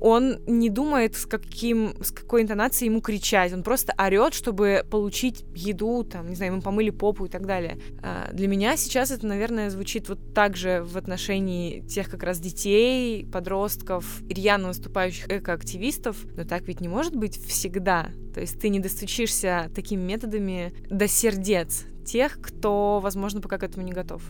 он 0.00 0.38
не 0.46 0.70
думает, 0.70 1.16
с, 1.16 1.26
каким, 1.26 1.94
с 2.02 2.10
какой 2.10 2.42
интонацией 2.42 2.90
ему 2.90 3.00
кричать. 3.00 3.52
Он 3.52 3.62
просто 3.62 3.94
орет, 3.98 4.34
чтобы 4.34 4.84
получить 4.88 5.44
еду, 5.54 6.04
там, 6.04 6.28
не 6.28 6.36
знаю, 6.36 6.52
ему 6.52 6.62
помыли 6.62 6.90
попу 6.90 7.26
и 7.26 7.28
так 7.28 7.46
далее. 7.46 7.78
А 8.02 8.30
для 8.32 8.48
меня 8.48 8.76
сейчас 8.76 9.10
это, 9.10 9.26
наверное, 9.26 9.70
звучит 9.70 10.08
вот 10.08 10.34
так 10.34 10.56
же 10.56 10.82
в 10.82 10.96
отношении 10.96 11.80
тех 11.80 12.08
как 12.08 12.22
раз 12.22 12.38
детей, 12.38 13.26
подростков, 13.26 14.22
рьяно 14.28 14.68
выступающих 14.68 15.30
экоактивистов. 15.30 16.16
Но 16.36 16.44
так 16.44 16.66
ведь 16.68 16.80
не 16.80 16.88
может 16.88 17.16
быть 17.16 17.36
всегда. 17.46 18.10
То 18.34 18.40
есть 18.40 18.60
ты 18.60 18.68
не 18.68 18.80
достучишься 18.80 19.70
такими 19.74 20.00
методами 20.00 20.72
до 20.88 21.08
сердец 21.08 21.84
тех, 22.04 22.40
кто, 22.40 23.00
возможно, 23.02 23.40
пока 23.40 23.58
к 23.58 23.64
этому 23.64 23.84
не 23.84 23.92
готов 23.92 24.22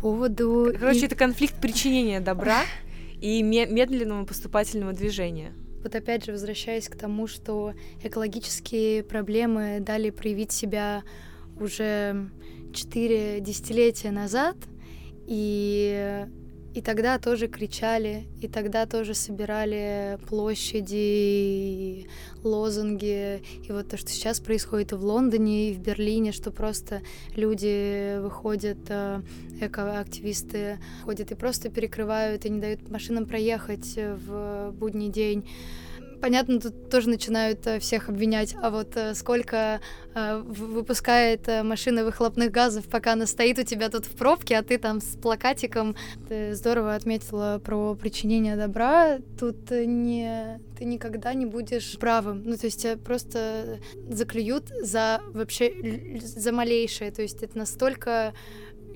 поводу... 0.00 0.72
Короче, 0.78 1.00
и... 1.00 1.06
это 1.06 1.14
конфликт 1.14 1.54
причинения 1.60 2.20
добра 2.20 2.62
и 3.20 3.42
медленного 3.42 4.24
поступательного 4.24 4.92
движения. 4.92 5.52
Вот 5.82 5.94
опять 5.94 6.24
же, 6.24 6.32
возвращаясь 6.32 6.88
к 6.88 6.96
тому, 6.96 7.26
что 7.26 7.74
экологические 8.02 9.02
проблемы 9.02 9.78
дали 9.80 10.10
проявить 10.10 10.52
себя 10.52 11.02
уже 11.58 12.30
четыре 12.74 13.40
десятилетия 13.40 14.10
назад, 14.10 14.56
и 15.26 16.26
и 16.74 16.80
тогда 16.80 17.18
тоже 17.18 17.48
кричали, 17.48 18.28
и 18.40 18.48
тогда 18.48 18.86
тоже 18.86 19.14
собирали 19.14 20.18
площади, 20.28 20.94
и 20.94 22.06
лозунги. 22.44 23.42
И 23.66 23.72
вот 23.72 23.88
то, 23.88 23.96
что 23.96 24.08
сейчас 24.10 24.40
происходит 24.40 24.92
и 24.92 24.94
в 24.94 25.04
Лондоне, 25.04 25.70
и 25.70 25.74
в 25.74 25.80
Берлине, 25.80 26.32
что 26.32 26.50
просто 26.50 27.02
люди 27.34 28.18
выходят, 28.20 28.78
э, 28.88 29.22
экоактивисты 29.60 30.78
ходят 31.04 31.32
и 31.32 31.34
просто 31.34 31.70
перекрывают, 31.70 32.44
и 32.44 32.50
не 32.50 32.60
дают 32.60 32.88
машинам 32.88 33.26
проехать 33.26 33.96
в 33.96 34.72
будний 34.72 35.08
день 35.08 35.44
понятно, 36.20 36.60
тут 36.60 36.90
тоже 36.90 37.08
начинают 37.08 37.66
э, 37.66 37.78
всех 37.78 38.08
обвинять, 38.08 38.54
а 38.60 38.70
вот 38.70 38.96
э, 38.96 39.14
сколько 39.14 39.80
э, 40.14 40.38
выпускает 40.38 41.48
машина 41.64 42.04
выхлопных 42.04 42.50
газов, 42.50 42.86
пока 42.86 43.12
она 43.14 43.26
стоит 43.26 43.58
у 43.58 43.62
тебя 43.62 43.88
тут 43.88 44.06
в 44.06 44.16
пробке, 44.16 44.56
а 44.56 44.62
ты 44.62 44.78
там 44.78 45.00
с 45.00 45.16
плакатиком. 45.16 45.96
Ты 46.28 46.54
здорово 46.54 46.94
отметила 46.94 47.60
про 47.64 47.94
причинение 47.94 48.56
добра. 48.56 49.18
Тут 49.38 49.70
не 49.70 50.60
ты 50.78 50.84
никогда 50.84 51.34
не 51.34 51.46
будешь 51.46 51.98
правым. 51.98 52.42
Ну, 52.44 52.56
то 52.56 52.66
есть 52.66 52.82
тебя 52.82 52.96
просто 52.96 53.78
заклюют 54.08 54.68
за 54.82 55.20
вообще 55.32 56.18
за 56.20 56.52
малейшее. 56.52 57.10
То 57.10 57.22
есть 57.22 57.42
это 57.42 57.58
настолько... 57.58 58.34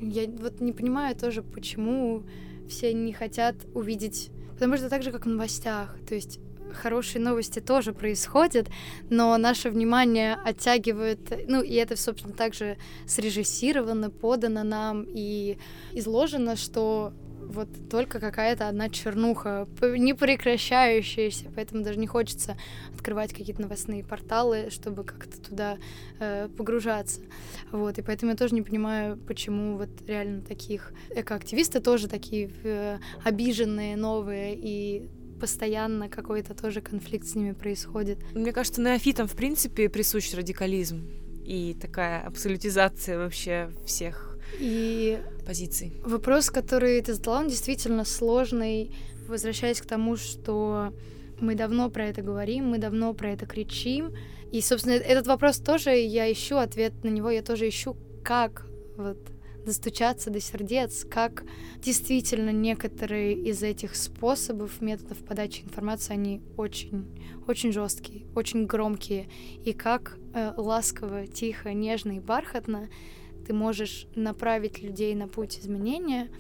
Я 0.01 0.27
вот 0.27 0.61
не 0.61 0.73
понимаю 0.73 1.15
тоже, 1.15 1.43
почему 1.43 2.25
все 2.69 2.93
не 2.93 3.13
хотят 3.13 3.55
увидеть 3.75 4.31
Потому 4.55 4.77
что 4.77 4.89
так 4.89 5.03
же, 5.03 5.11
как 5.11 5.27
в 5.27 5.29
новостях. 5.29 5.97
То 6.09 6.15
есть 6.15 6.39
хорошие 6.73 7.23
новости 7.23 7.61
тоже 7.61 7.93
происходят, 7.93 8.69
но 9.11 9.37
наше 9.37 9.71
внимание 9.71 10.35
оттягивает, 10.35 11.47
ну 11.49 11.63
и 11.63 11.75
это, 11.75 11.97
собственно, 11.97 12.35
также 12.35 12.77
срежиссировано, 13.07 14.11
подано 14.11 14.65
нам 14.65 15.05
и 15.07 15.59
изложено, 15.93 16.57
что 16.57 17.13
вот 17.47 17.69
только 17.91 18.21
какая-то 18.21 18.69
одна 18.69 18.89
чернуха, 18.89 19.69
не 19.83 20.15
прекращающаяся, 20.15 21.47
поэтому 21.55 21.83
даже 21.83 21.99
не 21.99 22.07
хочется 22.07 22.57
открывать 22.95 23.33
какие-то 23.33 23.63
новостные 23.63 24.05
порталы, 24.05 24.71
чтобы 24.71 25.05
как-то 25.05 25.41
туда 25.41 25.79
э, 26.21 26.49
погружаться. 26.57 27.21
Вот, 27.71 27.99
и 27.99 28.03
поэтому 28.03 28.33
я 28.33 28.37
тоже 28.37 28.55
не 28.55 28.63
понимаю, 28.63 29.17
почему 29.17 29.77
вот 29.77 29.91
реально 30.07 30.43
таких 30.43 30.93
экоактивисты 31.11 31.81
тоже 31.81 32.09
такие 32.09 32.51
э, 32.65 32.99
обиженные, 33.23 33.97
новые 33.97 34.55
и 34.57 35.09
постоянно 35.41 36.09
какой-то 36.09 36.55
тоже 36.55 36.81
конфликт 36.81 37.27
с 37.27 37.35
ними 37.35 37.53
происходит. 37.53 38.19
Мне 38.35 38.53
кажется, 38.53 38.81
неофитам 38.81 39.27
в 39.27 39.35
принципе 39.35 39.89
присущ 39.89 40.33
радикализм 40.35 41.09
и 41.45 41.77
такая 41.81 42.23
абсолютизация 42.23 43.19
вообще 43.19 43.71
всех 43.85 44.39
и 44.59 45.21
позиций. 45.47 45.93
Вопрос, 46.05 46.51
который 46.51 47.01
ты 47.03 47.15
задала, 47.15 47.41
он 47.41 47.49
действительно 47.49 48.05
сложный. 48.05 48.95
Возвращаясь 49.27 49.81
к 49.81 49.87
тому, 49.87 50.17
что 50.17 50.93
мы 51.41 51.55
давно 51.55 51.91
про 51.91 52.07
это 52.07 52.23
говорим, 52.23 52.67
мы 52.67 52.79
давно 52.79 53.15
про 53.15 53.31
это 53.33 53.47
кричим. 53.47 54.13
И, 54.53 54.61
собственно, 54.61 54.95
этот 54.95 55.27
вопрос 55.27 55.59
тоже 55.59 55.91
я 55.97 56.31
ищу 56.31 56.59
ответ 56.59 56.93
на 57.03 57.09
него, 57.09 57.31
я 57.31 57.43
тоже 57.43 57.69
ищу, 57.69 57.97
как 58.23 58.67
вот 58.97 59.19
достучаться 59.65 60.31
до 60.31 60.41
сердец, 60.41 61.05
как 61.09 61.45
действительно 61.79 62.51
некоторые 62.51 63.35
из 63.35 63.63
этих 63.63 63.97
способов, 63.97 64.81
методов 64.81 65.19
подачи 65.19 65.63
информации, 65.63 66.13
они 66.13 66.43
очень, 66.57 67.07
очень 67.47 67.73
жесткие, 67.73 68.27
очень 68.35 68.67
громкие, 68.67 69.29
и 69.65 69.73
как 69.73 70.19
э, 70.35 70.53
ласково, 70.57 71.27
тихо, 71.27 71.73
нежно 71.73 72.13
и 72.13 72.21
бархатно 72.21 72.89
ты 73.47 73.53
можешь 73.53 74.07
направить 74.15 74.83
людей 74.83 75.15
на 75.15 75.29
путь 75.29 75.59
изменения. 75.59 76.31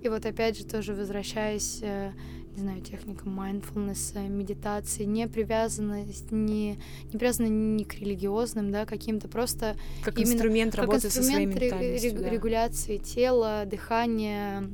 И 0.00 0.08
вот 0.08 0.24
опять 0.26 0.58
же 0.58 0.64
тоже 0.64 0.94
возвращаясь 0.94 1.80
э, 1.82 2.12
не 2.54 2.60
знаю, 2.60 2.82
техника 2.82 3.24
mindfulness, 3.24 4.28
медитации, 4.28 5.04
не 5.04 5.26
привязанность, 5.26 6.30
не, 6.30 6.78
не 7.12 7.18
привязана 7.18 7.46
ни 7.46 7.82
к 7.84 7.94
религиозным, 7.94 8.70
да, 8.70 8.84
каким-то 8.84 9.28
просто 9.28 9.76
как 10.04 10.18
инструмент 10.18 10.72
как 10.72 10.82
работы 10.82 11.06
инструмент 11.06 11.52
со 11.54 11.58
своей 11.58 11.98
ре- 11.98 12.10
да. 12.12 12.28
регуляции 12.28 12.98
тела, 12.98 13.64
дыхания, 13.66 14.68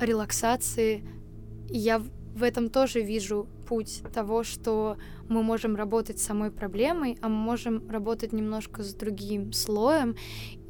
релаксации. 0.00 1.04
И 1.68 1.76
я 1.76 2.02
в 2.34 2.42
этом 2.42 2.70
тоже 2.70 3.02
вижу 3.02 3.46
путь 3.66 4.02
того, 4.14 4.42
что 4.42 4.96
мы 5.28 5.42
можем 5.42 5.76
работать 5.76 6.18
с 6.18 6.24
самой 6.24 6.50
проблемой, 6.50 7.18
а 7.20 7.28
мы 7.28 7.36
можем 7.36 7.90
работать 7.90 8.32
немножко 8.32 8.82
с 8.82 8.94
другим 8.94 9.52
слоем 9.52 10.16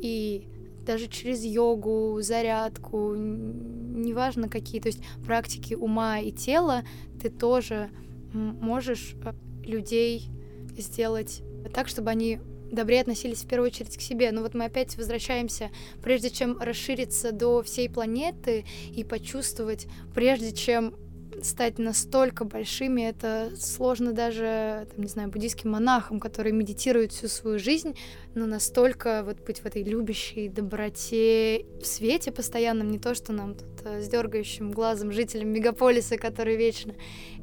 и 0.00 0.48
даже 0.89 1.07
через 1.07 1.45
йогу, 1.45 2.18
зарядку, 2.22 3.14
неважно 3.14 4.49
какие, 4.49 4.80
то 4.80 4.89
есть 4.89 5.01
практики 5.26 5.74
ума 5.74 6.18
и 6.18 6.32
тела, 6.32 6.82
ты 7.20 7.28
тоже 7.28 7.91
можешь 8.32 9.14
э, 9.22 9.34
людей 9.64 10.30
сделать 10.78 11.43
так, 11.74 11.89
чтобы 11.89 12.09
они 12.09 12.41
добрее 12.72 13.03
относились 13.03 13.43
в 13.43 13.47
первую 13.47 13.66
очередь 13.70 13.99
к 13.99 14.01
себе. 14.01 14.32
Но 14.32 14.41
вот 14.41 14.55
мы 14.55 14.64
опять 14.64 14.97
возвращаемся, 14.97 15.70
прежде 16.03 16.30
чем 16.30 16.59
расшириться 16.59 17.32
до 17.32 17.62
всей 17.62 17.91
планеты 17.91 18.64
и 18.91 19.05
почувствовать, 19.05 19.86
прежде 20.14 20.53
чем 20.53 20.95
стать 21.43 21.78
настолько 21.78 22.45
большими, 22.45 23.03
это 23.03 23.51
сложно 23.57 24.12
даже, 24.12 24.86
там, 24.91 25.03
не 25.03 25.09
знаю, 25.09 25.28
буддийским 25.28 25.70
монахам, 25.70 26.20
которые 26.20 26.53
медитируют 26.53 27.12
всю 27.12 27.28
свою 27.28 27.59
жизнь, 27.59 27.97
но 28.34 28.47
настолько 28.47 29.22
вот 29.24 29.41
быть 29.41 29.61
в 29.61 29.66
этой 29.66 29.82
любящей 29.82 30.49
доброте, 30.49 31.66
в 31.80 31.86
свете 31.86 32.32
постоянном, 32.32 32.91
не 32.91 32.99
то, 32.99 33.14
что 33.14 33.32
нам 33.32 33.55
тут 33.55 33.84
э, 33.84 34.03
с 34.03 34.09
дергающим 34.09 34.70
глазом 34.70 35.12
жителям 35.12 35.49
мегаполиса, 35.49 36.16
которые 36.16 36.57
вечно. 36.57 36.95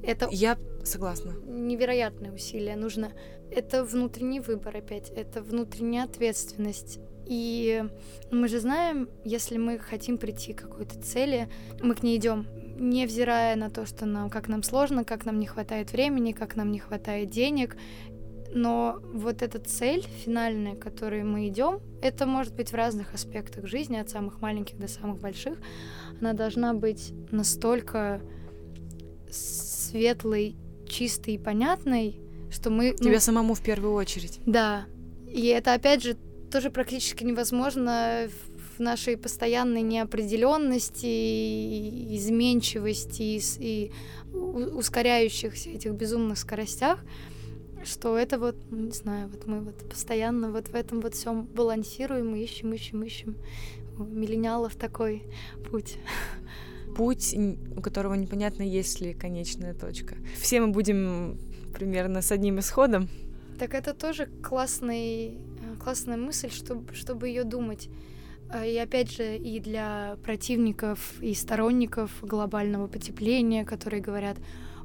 Это 0.03 0.27
Я 0.31 0.57
согласна. 0.83 1.33
Невероятное 1.45 2.31
усилие 2.31 2.75
нужно. 2.75 3.11
Это 3.51 3.83
внутренний 3.83 4.39
выбор 4.39 4.75
опять, 4.77 5.09
это 5.09 5.41
внутренняя 5.41 6.03
ответственность. 6.05 6.99
И 7.27 7.83
мы 8.31 8.47
же 8.47 8.59
знаем, 8.59 9.09
если 9.23 9.57
мы 9.57 9.79
хотим 9.79 10.17
прийти 10.17 10.53
к 10.53 10.61
какой-то 10.61 11.01
цели, 11.01 11.49
мы 11.81 11.95
к 11.95 12.03
ней 12.03 12.17
идем 12.17 12.45
невзирая 12.75 13.55
на 13.55 13.69
то, 13.69 13.85
что 13.85 14.05
нам, 14.05 14.29
как 14.29 14.47
нам 14.47 14.63
сложно, 14.63 15.03
как 15.03 15.25
нам 15.25 15.39
не 15.39 15.45
хватает 15.45 15.91
времени, 15.91 16.31
как 16.31 16.55
нам 16.55 16.71
не 16.71 16.79
хватает 16.79 17.29
денег, 17.29 17.75
но 18.51 18.99
вот 19.13 19.41
эта 19.41 19.59
цель 19.59 20.05
финальная, 20.23 20.75
к 20.75 20.79
которой 20.79 21.23
мы 21.23 21.47
идем, 21.47 21.81
это 22.01 22.25
может 22.25 22.55
быть 22.55 22.71
в 22.71 22.75
разных 22.75 23.13
аспектах 23.13 23.65
жизни, 23.65 23.97
от 23.97 24.09
самых 24.09 24.41
маленьких 24.41 24.77
до 24.77 24.87
самых 24.87 25.19
больших. 25.19 25.57
Она 26.21 26.33
должна 26.33 26.73
быть 26.73 27.11
настолько 27.31 28.21
светлой, 29.29 30.55
чистой 30.87 31.33
и 31.33 31.37
понятной, 31.37 32.21
что 32.49 32.69
мы... 32.69 32.93
Тебе 32.93 33.15
ну, 33.15 33.19
самому 33.19 33.53
в 33.55 33.61
первую 33.61 33.93
очередь. 33.93 34.39
Да. 34.45 34.85
И 35.27 35.47
это, 35.47 35.73
опять 35.73 36.03
же, 36.03 36.15
тоже 36.49 36.69
практически 36.69 37.23
невозможно 37.25 38.29
в 38.29 38.54
нашей 38.79 39.17
постоянной 39.17 39.81
неопределенности, 39.81 42.15
изменчивости 42.15 43.21
и, 43.21 43.41
и 43.59 43.91
ускоряющихся 44.33 45.69
этих 45.69 45.93
безумных 45.93 46.37
скоростях, 46.37 46.99
что 47.83 48.17
это 48.17 48.39
вот, 48.39 48.55
ну, 48.71 48.85
не 48.85 48.91
знаю, 48.91 49.29
вот 49.29 49.45
мы 49.47 49.61
вот 49.61 49.89
постоянно 49.89 50.51
вот 50.51 50.69
в 50.69 50.75
этом 50.75 51.01
вот 51.01 51.13
всем 51.13 51.43
балансируем, 51.43 52.35
ищем, 52.35 52.73
ищем, 52.73 53.03
ищем. 53.03 53.35
У 53.97 54.03
миллениалов 54.03 54.75
такой 54.75 55.23
путь 55.71 55.97
путь, 56.95 57.35
у 57.75 57.81
которого 57.81 58.15
непонятно, 58.15 58.63
есть 58.63 59.01
ли 59.01 59.13
конечная 59.13 59.73
точка. 59.73 60.15
Все 60.39 60.61
мы 60.61 60.69
будем 60.69 61.37
примерно 61.73 62.21
с 62.21 62.31
одним 62.31 62.59
исходом. 62.59 63.09
Так 63.59 63.73
это 63.73 63.93
тоже 63.93 64.27
классный, 64.41 65.27
э, 65.27 65.75
классная 65.83 66.17
мысль, 66.17 66.49
чтобы, 66.49 66.93
чтобы 66.93 67.27
ее 67.27 67.43
думать. 67.43 67.89
А, 68.49 68.65
и 68.65 68.77
опять 68.77 69.11
же, 69.11 69.37
и 69.37 69.59
для 69.59 70.17
противников 70.23 71.21
и 71.21 71.33
сторонников 71.33 72.11
глобального 72.21 72.87
потепления, 72.87 73.65
которые 73.65 74.01
говорят, 74.01 74.37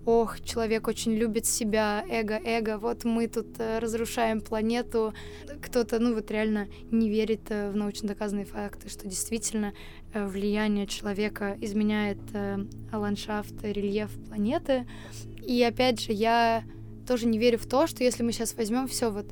ох, 0.04 0.40
человек 0.40 0.88
очень 0.88 1.14
любит 1.14 1.46
себя, 1.46 2.04
эго, 2.08 2.40
эго, 2.44 2.78
вот 2.78 3.04
мы 3.04 3.28
тут 3.28 3.58
э, 3.58 3.78
разрушаем 3.78 4.40
планету. 4.40 5.12
Кто-то, 5.62 5.98
ну 5.98 6.14
вот 6.14 6.30
реально 6.30 6.68
не 6.90 7.10
верит 7.10 7.50
э, 7.50 7.70
в 7.70 7.76
научно 7.76 8.08
доказанные 8.08 8.46
факты, 8.46 8.88
что 8.88 9.06
действительно 9.06 9.74
э, 10.14 10.24
влияние 10.26 10.86
человека 10.86 11.56
изменяет 11.60 12.18
ландшафт, 12.92 13.62
рельеф 13.62 14.10
планеты. 14.26 14.86
И 15.42 15.62
опять 15.62 16.00
же, 16.00 16.12
я 16.12 16.64
тоже 17.06 17.26
не 17.26 17.38
верю 17.38 17.58
в 17.58 17.66
то, 17.66 17.86
что 17.86 18.04
если 18.04 18.22
мы 18.22 18.32
сейчас 18.32 18.54
возьмем 18.54 18.86
все 18.86 19.10
вот 19.10 19.26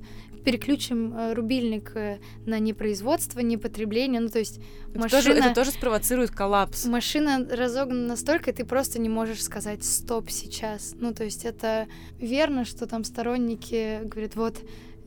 переключим 0.45 1.15
э, 1.15 1.35
рубильник 1.35 1.93
э, 1.95 2.19
на 2.47 2.59
непроизводство, 2.59 3.41
непотребление, 3.41 4.21
ну 4.21 4.29
то 4.29 4.39
есть 4.39 4.61
это 4.91 5.01
машина... 5.01 5.23
Тоже, 5.23 5.33
это 5.35 5.55
тоже 5.55 5.71
спровоцирует 5.71 6.31
коллапс. 6.31 6.87
Машина 6.87 7.47
разогнана 7.51 8.09
настолько, 8.09 8.51
и 8.51 8.55
ты 8.55 8.65
просто 8.65 9.01
не 9.01 9.09
можешь 9.09 9.43
сказать 9.43 9.85
«стоп» 9.85 10.31
сейчас. 10.31 10.95
Ну 10.99 11.13
то 11.13 11.25
есть 11.25 11.45
это 11.45 11.87
верно, 12.19 12.65
что 12.65 12.87
там 12.87 13.05
сторонники 13.05 14.01
говорят 14.05 14.37
«вот 14.37 14.57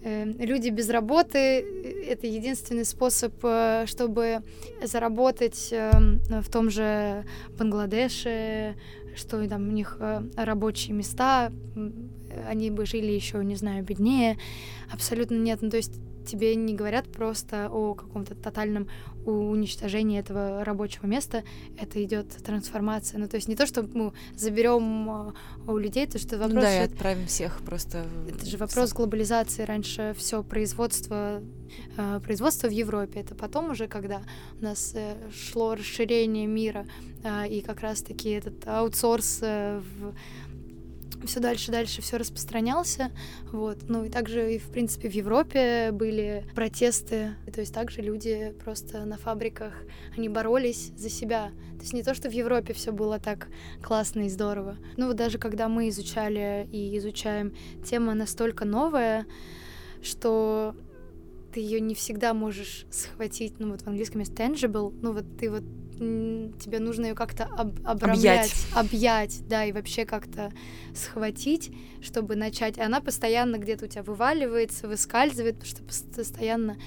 э, 0.04 0.26
люди 0.26 0.70
без 0.70 0.90
работы— 0.90 1.38
это 2.08 2.28
единственный 2.28 2.86
способ, 2.86 3.34
чтобы 3.86 4.44
заработать 4.84 5.70
в 5.72 6.52
том 6.52 6.70
же 6.70 7.26
Бангладеше, 7.58 8.76
что 9.16 9.48
там 9.48 9.70
у 9.70 9.72
них 9.72 9.98
рабочие 10.36 10.96
места, 10.96 11.52
они 12.48 12.72
бы 12.72 12.86
жили 12.86 13.12
еще, 13.12 13.44
не 13.44 13.56
знаю, 13.56 13.84
беднее. 13.84 14.38
Абсолютно 14.92 15.36
нет. 15.36 15.62
Ну, 15.62 15.70
то 15.70 15.78
есть 15.78 16.00
тебе 16.32 16.56
не 16.56 16.74
говорят 16.74 17.12
просто 17.12 17.70
о 17.70 17.94
каком-то 17.94 18.36
тотальном 18.36 18.88
уничтожении 19.26 20.20
этого 20.20 20.64
рабочего 20.64 21.06
места, 21.06 21.44
это 21.78 22.04
идет 22.04 22.30
трансформация. 22.44 23.20
Ну, 23.20 23.28
то 23.28 23.36
есть 23.36 23.48
не 23.48 23.56
то, 23.56 23.68
что 23.68 23.84
мы 23.84 24.14
заберем 24.36 25.10
а, 25.10 25.34
у 25.68 25.78
людей, 25.78 26.08
то 26.08 26.18
что 26.18 26.38
вопрос... 26.38 26.64
Да, 26.64 26.76
и 26.76 26.86
отправим 26.86 27.28
всех 27.28 27.62
просто... 27.62 28.06
Это 28.28 28.46
же 28.46 28.58
вопрос 28.58 28.94
глобализации. 28.94 29.64
Раньше 29.64 30.16
все 30.18 30.42
производство, 30.44 31.44
а, 31.98 32.20
производство 32.20 32.68
в 32.68 32.72
Европе, 32.72 33.20
это 33.20 33.36
потом 33.36 33.72
уже, 33.72 33.88
когда 33.88 34.22
у 34.60 34.64
нас 34.64 34.94
э, 34.96 35.16
шло 35.32 35.76
расширение 35.76 36.48
мира, 36.48 36.88
а, 37.24 37.46
и 37.46 37.62
как 37.62 37.82
раз-таки 37.82 38.30
этот 38.30 38.68
аутсорс 38.68 39.40
э, 39.44 39.80
в 39.80 40.14
все 41.26 41.40
дальше 41.40 41.72
дальше 41.72 42.02
все 42.02 42.18
распространялся. 42.18 43.12
Вот. 43.52 43.78
Ну 43.88 44.06
и 44.06 44.10
также 44.10 44.56
и, 44.56 44.58
в 44.58 44.70
принципе, 44.70 45.10
в 45.10 45.14
Европе 45.14 45.92
были 45.92 46.46
протесты. 46.56 47.36
То 47.54 47.62
есть 47.62 47.74
также 47.74 48.02
люди 48.02 48.54
просто 48.64 49.06
на 49.06 49.18
фабриках, 49.18 49.74
они 50.18 50.30
боролись 50.30 50.92
за 50.98 51.10
себя. 51.10 51.52
То 51.76 51.82
есть 51.82 51.94
не 51.94 52.04
то, 52.04 52.14
что 52.14 52.30
в 52.30 52.34
Европе 52.34 52.74
все 52.74 52.92
было 52.92 53.20
так 53.20 53.48
классно 53.82 54.22
и 54.22 54.30
здорово. 54.30 54.78
Ну 54.98 55.08
вот 55.08 55.16
даже 55.16 55.38
когда 55.38 55.68
мы 55.68 55.90
изучали 55.90 56.68
и 56.72 56.98
изучаем, 56.98 57.56
тема 57.84 58.14
настолько 58.14 58.66
новая, 58.66 59.26
что 60.04 60.76
ты 61.54 61.60
ее 61.60 61.80
не 61.80 61.96
всегда 61.96 62.34
можешь 62.34 62.86
схватить, 62.90 63.60
ну 63.60 63.72
вот 63.72 63.82
в 63.82 63.88
английском 63.88 64.20
есть 64.20 64.34
tangible, 64.34 64.94
ну 65.02 65.14
вот 65.14 65.26
ты 65.38 65.50
вот 65.50 65.64
тебе 66.02 66.80
нужно 66.80 67.08
ее 67.08 67.14
как-то 67.14 67.44
об, 67.46 67.78
обрамлять, 67.86 68.52
объять. 68.74 68.76
объять, 68.76 69.48
да, 69.48 69.66
и 69.66 69.72
вообще 69.72 70.04
как-то 70.06 70.52
схватить, 70.96 71.72
чтобы 72.02 72.36
начать. 72.36 72.80
И 72.80 72.82
она 72.82 73.02
постоянно 73.02 73.58
где-то 73.58 73.86
у 73.86 73.88
тебя 73.88 74.02
вываливается, 74.02 74.88
выскальзывает, 74.88 75.60
потому 75.60 75.70
что 75.70 75.84
постоянно 76.16 76.78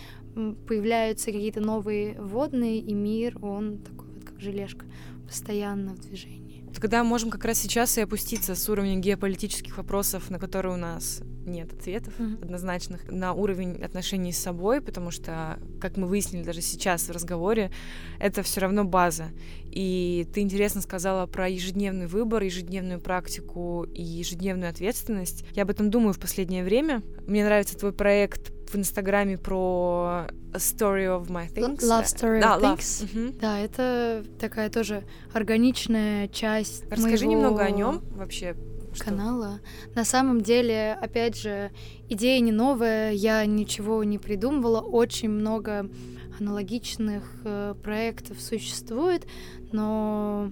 появляются 0.66 1.26
какие-то 1.26 1.60
новые 1.60 2.20
водные, 2.20 2.78
и 2.78 2.92
мир, 2.92 3.38
он 3.40 3.78
такой 3.78 4.08
вот 4.08 4.24
как 4.24 4.40
желешка, 4.40 4.84
постоянно 5.28 5.94
в 5.94 6.00
движении. 6.00 6.43
Тогда 6.74 7.04
можем 7.04 7.30
как 7.30 7.44
раз 7.44 7.58
сейчас 7.58 7.96
и 7.98 8.02
опуститься 8.02 8.54
с 8.54 8.68
уровня 8.68 8.96
геополитических 8.96 9.76
вопросов, 9.78 10.28
на 10.30 10.38
которые 10.38 10.74
у 10.74 10.78
нас 10.78 11.22
нет 11.46 11.72
ответов 11.72 12.14
mm-hmm. 12.18 12.42
однозначных, 12.42 13.10
на 13.10 13.32
уровень 13.32 13.82
отношений 13.82 14.32
с 14.32 14.38
собой, 14.38 14.80
потому 14.80 15.10
что, 15.10 15.58
как 15.80 15.96
мы 15.96 16.06
выяснили 16.06 16.42
даже 16.42 16.62
сейчас 16.62 17.08
в 17.08 17.12
разговоре, 17.12 17.70
это 18.18 18.42
все 18.42 18.60
равно 18.60 18.84
база. 18.84 19.26
И 19.66 20.26
ты 20.32 20.40
интересно 20.40 20.80
сказала 20.80 21.26
про 21.26 21.48
ежедневный 21.48 22.06
выбор, 22.06 22.42
ежедневную 22.42 23.00
практику 23.00 23.84
и 23.84 24.02
ежедневную 24.02 24.70
ответственность. 24.70 25.44
Я 25.54 25.62
об 25.62 25.70
этом 25.70 25.90
думаю 25.90 26.12
в 26.12 26.18
последнее 26.18 26.64
время. 26.64 27.02
Мне 27.26 27.44
нравится 27.44 27.76
твой 27.76 27.92
проект 27.92 28.53
в 28.68 28.76
Инстаграме 28.76 29.38
про 29.38 30.26
A 30.52 30.56
Story 30.56 31.06
of 31.06 31.28
My 31.28 31.52
Things. 31.52 31.80
Love 31.80 32.04
Story 32.04 32.40
да, 32.40 32.56
of 32.56 32.60
love. 32.60 32.78
Things. 32.78 33.04
Угу. 33.04 33.38
Да, 33.40 33.58
это 33.58 34.24
такая 34.38 34.70
тоже 34.70 35.04
органичная 35.32 36.28
часть 36.28 36.84
Расскажи 36.90 37.26
моего... 37.26 37.32
немного 37.32 37.62
о 37.62 37.70
нем 37.70 38.02
вообще. 38.10 38.56
Канала. 38.98 39.60
На 39.96 40.04
самом 40.04 40.40
деле, 40.40 40.96
опять 41.00 41.36
же, 41.36 41.72
идея 42.08 42.40
не 42.40 42.52
новая, 42.52 43.10
я 43.12 43.44
ничего 43.44 44.04
не 44.04 44.18
придумывала, 44.18 44.80
очень 44.80 45.30
много 45.30 45.90
аналогичных 46.38 47.24
э, 47.44 47.74
проектов 47.82 48.40
существует, 48.40 49.26
но 49.72 50.50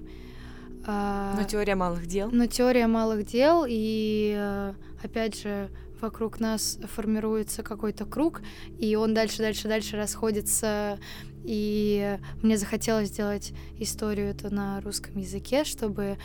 э, 0.87 1.35
но 1.37 1.45
теория 1.45 1.75
малых 1.75 2.07
дел. 2.07 2.31
Но 2.33 2.47
теория 2.47 2.87
малых 2.87 3.25
дел 3.25 3.65
и 3.69 4.35
э, 4.37 4.75
опять 5.03 5.41
же 5.41 5.71
вокруг 6.03 6.41
нас 6.41 6.79
формируется 6.95 7.63
какой-то 7.63 8.05
круг, 8.05 8.43
и 8.79 8.95
он 8.97 9.15
дальше, 9.15 9.39
дальше, 9.39 9.69
дальше 9.69 9.97
расходится. 9.97 10.99
И 11.45 12.19
мне 12.43 12.59
захотелось 12.59 13.09
сделать 13.09 13.53
историю 13.79 14.29
это 14.29 14.53
на 14.53 14.81
русском 14.81 15.17
языке, 15.19 15.65
чтобы 15.65 16.19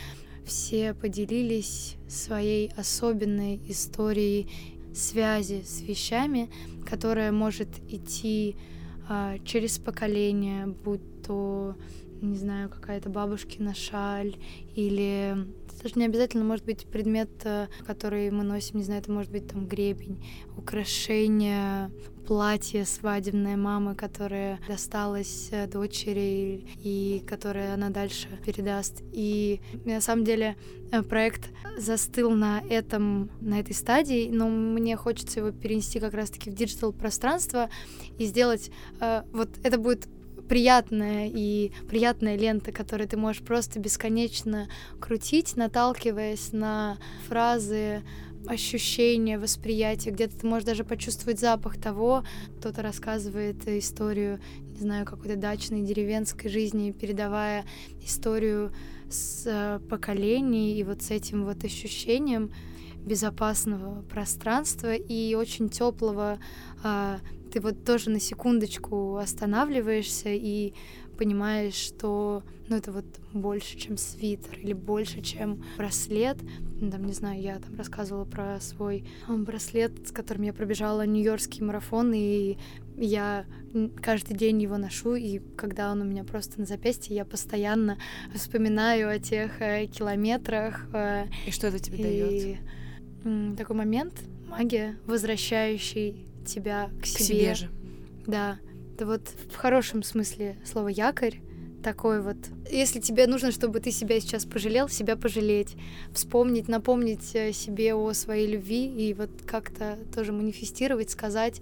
все 0.45 0.93
поделились 0.93 1.95
своей 2.07 2.71
особенной 2.75 3.61
историей 3.67 4.49
связи 4.93 5.63
с 5.63 5.81
вещами, 5.81 6.49
которая 6.85 7.31
может 7.31 7.69
идти 7.89 8.55
а, 9.07 9.37
через 9.45 9.77
поколение, 9.77 10.67
будь 10.67 11.23
то, 11.25 11.75
не 12.21 12.35
знаю, 12.35 12.69
какая-то 12.69 13.09
бабушкина 13.09 13.73
шаль 13.73 14.35
или 14.75 15.47
даже 15.81 15.99
не 15.99 16.05
обязательно 16.05 16.43
может 16.43 16.65
быть 16.65 16.85
предмет, 16.87 17.29
э, 17.43 17.67
который 17.85 18.31
мы 18.31 18.43
носим, 18.43 18.77
не 18.77 18.83
знаю, 18.83 19.01
это 19.01 19.11
может 19.11 19.31
быть 19.31 19.47
там 19.47 19.67
гребень, 19.67 20.23
украшение, 20.55 21.91
платье 22.25 22.83
свадебное 22.83 23.55
мамы, 23.55 23.95
которое 23.95 24.59
досталось 24.67 25.49
э, 25.51 25.67
дочери 25.67 26.67
и 26.83 27.23
которое 27.27 27.73
она 27.73 27.89
дальше 27.89 28.27
передаст. 28.45 29.03
И 29.13 29.61
на 29.85 30.01
самом 30.01 30.25
деле 30.25 30.57
э, 30.91 31.03
проект 31.03 31.51
застыл 31.77 32.31
на 32.31 32.61
этом, 32.69 33.29
на 33.39 33.59
этой 33.59 33.75
стадии, 33.75 34.29
но 34.31 34.49
мне 34.49 34.97
хочется 34.97 35.39
его 35.39 35.51
перенести 35.51 35.99
как 35.99 36.13
раз-таки 36.13 36.49
в 36.49 36.55
digital 36.55 36.91
пространство 36.91 37.69
и 38.17 38.25
сделать, 38.25 38.71
вот 39.31 39.49
это 39.63 39.77
будет 39.77 40.07
приятная 40.47 41.29
и 41.33 41.71
приятная 41.87 42.37
лента, 42.37 42.71
которую 42.71 43.07
ты 43.07 43.17
можешь 43.17 43.41
просто 43.41 43.79
бесконечно 43.79 44.67
крутить, 44.99 45.55
наталкиваясь 45.55 46.53
на 46.53 46.97
фразы, 47.27 48.03
ощущения, 48.47 49.37
восприятия, 49.37 50.11
где-то 50.11 50.39
ты 50.39 50.47
можешь 50.47 50.65
даже 50.65 50.83
почувствовать 50.83 51.39
запах 51.39 51.77
того, 51.77 52.23
кто-то 52.59 52.81
рассказывает 52.81 53.67
историю, 53.67 54.39
не 54.73 54.79
знаю, 54.79 55.05
какой-то 55.05 55.35
дачной, 55.35 55.81
деревенской 55.81 56.49
жизни, 56.49 56.91
передавая 56.91 57.65
историю 58.01 58.71
с 59.09 59.43
э, 59.45 59.79
поколений 59.89 60.77
и 60.79 60.83
вот 60.83 61.01
с 61.01 61.11
этим 61.11 61.45
вот 61.45 61.63
ощущением 61.63 62.51
безопасного 63.05 64.01
пространства 64.03 64.93
и 64.93 65.33
очень 65.35 65.69
теплого. 65.69 66.39
А, 66.83 67.19
ты 67.47 67.59
вот 67.59 67.83
тоже 67.83 68.09
на 68.09 68.19
секундочку 68.19 69.17
останавливаешься 69.17 70.29
и 70.29 70.73
понимаешь, 71.17 71.73
что 71.73 72.43
ну, 72.69 72.75
это 72.75 72.91
вот 72.91 73.05
больше, 73.33 73.77
чем 73.77 73.97
свитер 73.97 74.59
или 74.59 74.73
больше, 74.73 75.21
чем 75.21 75.63
браслет. 75.77 76.37
Там, 76.79 77.05
не 77.05 77.13
знаю, 77.13 77.41
я 77.41 77.59
там 77.59 77.75
рассказывала 77.75 78.25
про 78.25 78.59
свой 78.59 79.05
браслет, 79.27 80.07
с 80.07 80.11
которым 80.11 80.43
я 80.43 80.53
пробежала 80.53 81.05
Нью-Йоркский 81.05 81.63
марафон, 81.63 82.13
и 82.13 82.57
я 82.95 83.45
каждый 84.01 84.35
день 84.35 84.61
его 84.61 84.77
ношу, 84.77 85.15
и 85.15 85.39
когда 85.55 85.91
он 85.91 86.01
у 86.01 86.05
меня 86.05 86.23
просто 86.23 86.59
на 86.59 86.65
запястье, 86.65 87.15
я 87.15 87.25
постоянно 87.25 87.97
вспоминаю 88.33 89.09
о 89.09 89.19
тех 89.19 89.61
э, 89.61 89.87
километрах. 89.87 90.85
Э, 90.93 91.25
и 91.45 91.51
что 91.51 91.67
это 91.67 91.79
тебе 91.79 92.03
дает? 92.03 93.57
Такой 93.57 93.75
момент, 93.75 94.13
магия, 94.47 94.97
возвращающий 95.05 96.25
тебя 96.47 96.89
к 97.01 97.05
себе. 97.05 97.17
К 97.17 97.27
себе 97.27 97.53
же. 97.55 97.69
Да, 98.25 98.59
это 98.95 99.05
вот 99.05 99.21
в 99.51 99.55
хорошем 99.55 100.01
смысле 100.03 100.57
слова 100.65 100.87
якорь, 100.87 101.39
такой 101.83 102.21
вот. 102.21 102.37
Если 102.69 102.99
тебе 102.99 103.27
нужно, 103.27 103.51
чтобы 103.51 103.79
ты 103.79 103.91
себя 103.91 104.19
сейчас 104.19 104.45
пожалел, 104.45 104.89
себя 104.89 105.15
пожалеть, 105.15 105.75
вспомнить, 106.11 106.67
напомнить 106.67 107.33
э, 107.35 107.53
себе 107.53 107.93
о 107.93 108.11
своей 108.13 108.47
любви 108.47 108.87
и 108.87 109.13
вот 109.13 109.29
как-то 109.45 109.97
тоже 110.13 110.31
манифестировать, 110.31 111.11
сказать, 111.11 111.61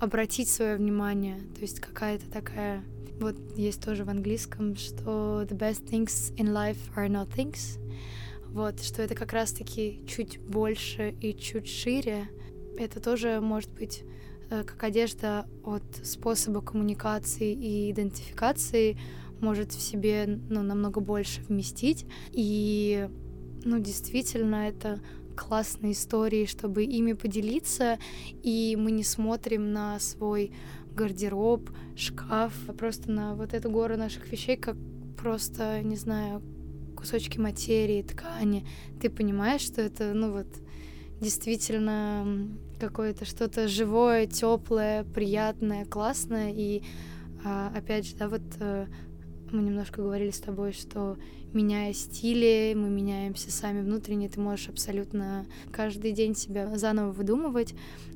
обратить 0.00 0.48
свое 0.48 0.76
внимание. 0.76 1.38
То 1.54 1.60
есть 1.62 1.80
какая-то 1.80 2.30
такая... 2.30 2.82
Вот 3.20 3.36
есть 3.56 3.82
тоже 3.82 4.04
в 4.04 4.10
английском, 4.10 4.76
что 4.76 5.42
the 5.48 5.56
best 5.56 5.88
things 5.88 6.32
in 6.36 6.52
life 6.52 6.78
are 6.96 7.08
not 7.08 7.28
things. 7.34 7.78
Вот, 8.50 8.80
что 8.82 9.02
это 9.02 9.14
как 9.14 9.32
раз-таки 9.32 10.04
чуть 10.06 10.38
больше 10.40 11.14
и 11.20 11.34
чуть 11.34 11.68
шире. 11.68 12.28
Это 12.78 13.00
тоже 13.00 13.40
может 13.40 13.70
быть 13.70 14.04
э, 14.50 14.62
как 14.62 14.82
одежда 14.84 15.46
от 15.64 15.82
способа 16.04 16.60
коммуникации 16.60 17.52
и 17.52 17.90
идентификации 17.90 18.96
может 19.40 19.72
в 19.72 19.80
себе 19.80 20.26
ну, 20.48 20.62
намного 20.62 21.00
больше 21.00 21.42
вместить. 21.42 22.06
И 22.32 23.08
ну, 23.64 23.80
действительно, 23.80 24.68
это 24.68 25.00
классные 25.36 25.92
истории, 25.92 26.46
чтобы 26.46 26.84
ими 26.84 27.12
поделиться, 27.12 27.98
и 28.42 28.76
мы 28.78 28.90
не 28.90 29.04
смотрим 29.04 29.72
на 29.72 29.98
свой 30.00 30.52
гардероб, 30.94 31.70
шкаф, 31.96 32.52
а 32.68 32.72
просто 32.72 33.10
на 33.10 33.34
вот 33.34 33.54
эту 33.54 33.70
гору 33.70 33.96
наших 33.96 34.30
вещей, 34.32 34.56
как 34.56 34.76
просто, 35.16 35.82
не 35.82 35.96
знаю, 35.96 36.42
кусочки 36.96 37.38
материи, 37.38 38.02
ткани. 38.02 38.66
Ты 39.00 39.10
понимаешь, 39.10 39.60
что 39.60 39.80
это, 39.80 40.12
ну 40.12 40.32
вот, 40.32 40.48
действительно 41.20 42.48
какое-то 42.78 43.24
что-то 43.24 43.68
живое, 43.68 44.26
теплое, 44.26 45.04
приятное, 45.04 45.84
классное. 45.84 46.52
И 46.54 46.82
а, 47.44 47.72
опять 47.76 48.06
же, 48.06 48.16
да, 48.16 48.28
вот 48.28 48.42
э, 48.60 48.86
мы 49.50 49.62
немножко 49.62 50.02
говорили 50.02 50.30
с 50.30 50.40
тобой, 50.40 50.72
что 50.72 51.16
меняя 51.52 51.92
стили, 51.92 52.74
мы 52.76 52.88
меняемся 52.90 53.50
сами 53.50 53.82
внутренне, 53.82 54.28
ты 54.28 54.40
можешь 54.40 54.68
абсолютно 54.68 55.46
каждый 55.72 56.12
день 56.12 56.34
себя 56.34 56.76
заново 56.76 57.12
выдумывать, 57.12 57.74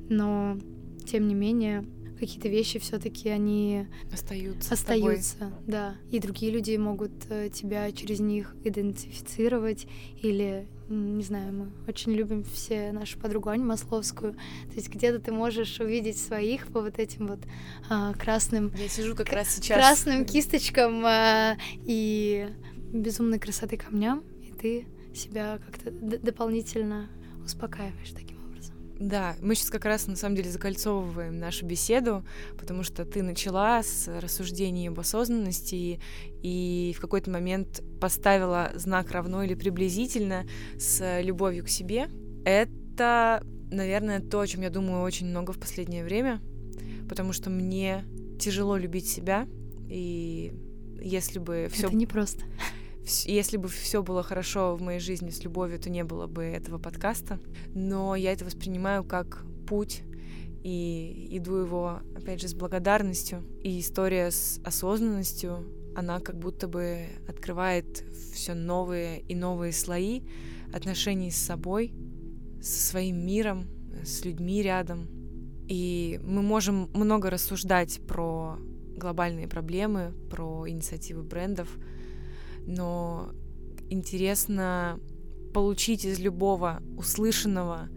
но 0.09 0.57
тем 1.05 1.27
не 1.27 1.33
менее 1.33 1.85
какие-то 2.19 2.47
вещи 2.47 2.79
все-таки 2.79 3.29
они 3.29 3.87
остаются. 4.11 4.73
Остаются, 4.73 5.51
да. 5.67 5.95
И 6.11 6.19
другие 6.19 6.51
люди 6.51 6.75
могут 6.77 7.11
э, 7.29 7.49
тебя 7.49 7.91
через 7.91 8.19
них 8.19 8.55
идентифицировать 8.63 9.87
или 10.21 10.67
не 10.93 11.23
знаю, 11.23 11.53
мы 11.53 11.67
очень 11.87 12.13
любим 12.13 12.43
все 12.43 12.91
нашу 12.91 13.19
подругу 13.19 13.49
Аню 13.49 13.65
Масловскую. 13.65 14.33
То 14.33 14.75
есть 14.75 14.89
где-то 14.89 15.19
ты 15.19 15.31
можешь 15.31 15.79
увидеть 15.79 16.17
своих 16.17 16.67
по 16.67 16.81
вот 16.81 16.99
этим 16.99 17.27
вот 17.27 17.39
а, 17.89 18.13
красным... 18.13 18.71
Я 18.75 18.87
сижу 18.87 19.15
как 19.15 19.31
раз 19.31 19.49
сейчас. 19.49 19.77
Красным 19.77 20.25
кисточкам 20.25 21.05
а, 21.05 21.57
и 21.85 22.49
безумной 22.91 23.39
красоты 23.39 23.77
камням, 23.77 24.23
и 24.41 24.51
ты 24.51 24.87
себя 25.15 25.59
как-то 25.65 25.91
дополнительно 25.91 27.09
успокаиваешь 27.43 28.11
таким. 28.11 28.32
Да, 28.99 29.35
мы 29.41 29.55
сейчас 29.55 29.69
как 29.69 29.85
раз 29.85 30.07
на 30.07 30.15
самом 30.15 30.35
деле 30.35 30.51
закольцовываем 30.51 31.37
нашу 31.37 31.65
беседу, 31.65 32.23
потому 32.57 32.83
что 32.83 33.05
ты 33.05 33.23
начала 33.23 33.81
с 33.81 34.07
рассуждений 34.07 34.87
об 34.87 34.99
осознанности 34.99 35.75
и, 35.75 35.99
и 36.41 36.93
в 36.95 37.01
какой-то 37.01 37.31
момент 37.31 37.83
поставила 37.99 38.71
знак 38.75 39.11
равно 39.11 39.43
или 39.43 39.55
приблизительно 39.55 40.45
с 40.77 41.21
любовью 41.21 41.65
к 41.65 41.69
себе. 41.69 42.07
Это, 42.45 43.43
наверное, 43.71 44.19
то, 44.19 44.39
о 44.39 44.47
чем 44.47 44.61
я 44.61 44.69
думаю 44.69 45.01
очень 45.03 45.27
много 45.27 45.53
в 45.53 45.59
последнее 45.59 46.03
время, 46.03 46.39
потому 47.09 47.33
что 47.33 47.49
мне 47.49 48.05
тяжело 48.39 48.77
любить 48.77 49.09
себя, 49.09 49.47
и 49.89 50.53
если 51.01 51.39
бы 51.39 51.67
все... 51.71 51.87
Это 51.87 51.95
непросто 51.95 52.43
если 53.05 53.57
бы 53.57 53.67
все 53.67 54.01
было 54.01 54.23
хорошо 54.23 54.75
в 54.75 54.81
моей 54.81 54.99
жизни 54.99 55.29
с 55.29 55.43
любовью, 55.43 55.79
то 55.79 55.89
не 55.89 56.03
было 56.03 56.27
бы 56.27 56.43
этого 56.43 56.77
подкаста. 56.77 57.39
Но 57.73 58.15
я 58.15 58.31
это 58.31 58.45
воспринимаю 58.45 59.03
как 59.03 59.45
путь 59.67 60.03
и 60.63 61.27
иду 61.31 61.55
его, 61.55 61.99
опять 62.15 62.39
же, 62.39 62.47
с 62.47 62.53
благодарностью. 62.53 63.43
И 63.61 63.79
история 63.79 64.31
с 64.31 64.61
осознанностью, 64.63 65.65
она 65.95 66.19
как 66.19 66.37
будто 66.39 66.67
бы 66.67 67.07
открывает 67.27 68.05
все 68.33 68.53
новые 68.53 69.21
и 69.21 69.35
новые 69.35 69.73
слои 69.73 70.21
отношений 70.73 71.31
с 71.31 71.37
собой, 71.37 71.93
со 72.61 72.89
своим 72.89 73.25
миром, 73.25 73.67
с 74.03 74.23
людьми 74.23 74.61
рядом. 74.61 75.09
И 75.67 76.19
мы 76.23 76.41
можем 76.41 76.89
много 76.93 77.29
рассуждать 77.29 77.99
про 78.07 78.57
глобальные 78.95 79.47
проблемы, 79.47 80.13
про 80.29 80.69
инициативы 80.69 81.23
брендов— 81.23 81.67
но 82.65 83.31
интересно 83.89 84.99
получить 85.53 86.05
из 86.05 86.19
любого 86.19 86.81
услышанного 86.97 87.89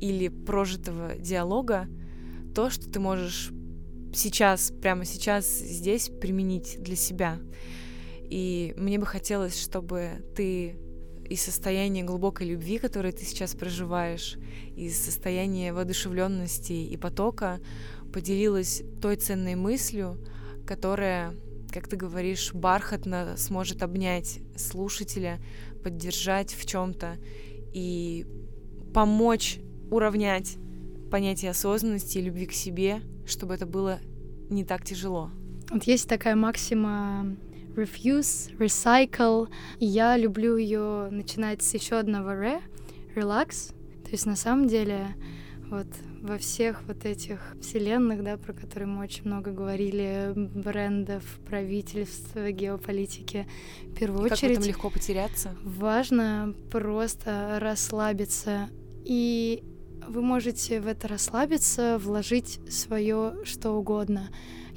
или 0.00 0.28
прожитого 0.28 1.16
диалога 1.16 1.88
то, 2.54 2.70
что 2.70 2.90
ты 2.90 3.00
можешь 3.00 3.50
сейчас, 4.12 4.72
прямо 4.82 5.04
сейчас 5.04 5.46
здесь 5.46 6.08
применить 6.08 6.82
для 6.82 6.96
себя. 6.96 7.38
И 8.22 8.74
мне 8.76 8.98
бы 8.98 9.06
хотелось, 9.06 9.60
чтобы 9.60 10.24
ты 10.34 10.76
из 11.28 11.42
состояния 11.42 12.02
глубокой 12.02 12.48
любви, 12.48 12.78
которое 12.78 13.12
ты 13.12 13.24
сейчас 13.24 13.54
проживаешь, 13.54 14.36
из 14.76 14.98
состояния 14.98 15.72
воодушевленности 15.72 16.72
и 16.72 16.96
потока 16.96 17.60
поделилась 18.12 18.82
той 19.00 19.16
ценной 19.16 19.54
мыслью, 19.54 20.18
которая 20.66 21.34
как 21.72 21.88
ты 21.88 21.96
говоришь, 21.96 22.52
бархатно 22.52 23.34
сможет 23.36 23.82
обнять 23.82 24.40
слушателя, 24.56 25.40
поддержать 25.82 26.54
в 26.54 26.66
чем-то 26.66 27.16
и 27.72 28.26
помочь 28.92 29.60
уравнять 29.90 30.56
понятие 31.10 31.50
осознанности 31.50 32.18
и 32.18 32.22
любви 32.22 32.46
к 32.46 32.52
себе, 32.52 33.02
чтобы 33.26 33.54
это 33.54 33.66
было 33.66 34.00
не 34.48 34.64
так 34.64 34.84
тяжело. 34.84 35.30
Вот 35.70 35.84
есть 35.84 36.08
такая 36.08 36.36
максима 36.36 37.36
refuse, 37.74 38.56
recycle. 38.58 39.48
И 39.78 39.86
я 39.86 40.16
люблю 40.16 40.56
ее 40.56 41.08
начинать 41.10 41.62
с 41.62 41.74
еще 41.74 41.96
одного 41.96 42.30
re, 42.30 42.60
relax. 43.14 43.72
То 44.04 44.10
есть 44.10 44.26
на 44.26 44.36
самом 44.36 44.66
деле 44.66 45.14
вот 45.68 45.86
во 46.20 46.38
всех 46.38 46.82
вот 46.86 47.04
этих 47.04 47.40
вселенных, 47.60 48.22
да, 48.22 48.36
про 48.36 48.52
которые 48.52 48.88
мы 48.88 49.02
очень 49.02 49.24
много 49.24 49.50
говорили, 49.50 50.32
брендов, 50.34 51.24
правительства, 51.46 52.50
геополитики, 52.50 53.46
в 53.82 53.94
первую 53.94 54.26
и 54.26 54.32
очередь... 54.32 54.40
Как 54.40 54.50
в 54.50 54.52
этом 54.52 54.68
легко 54.68 54.90
потеряться? 54.90 55.56
Важно 55.62 56.54
просто 56.70 57.58
расслабиться. 57.60 58.68
И 59.04 59.62
вы 60.06 60.22
можете 60.22 60.80
в 60.80 60.86
это 60.86 61.08
расслабиться, 61.08 61.98
вложить 61.98 62.60
свое 62.70 63.34
что 63.44 63.72
угодно. 63.72 64.30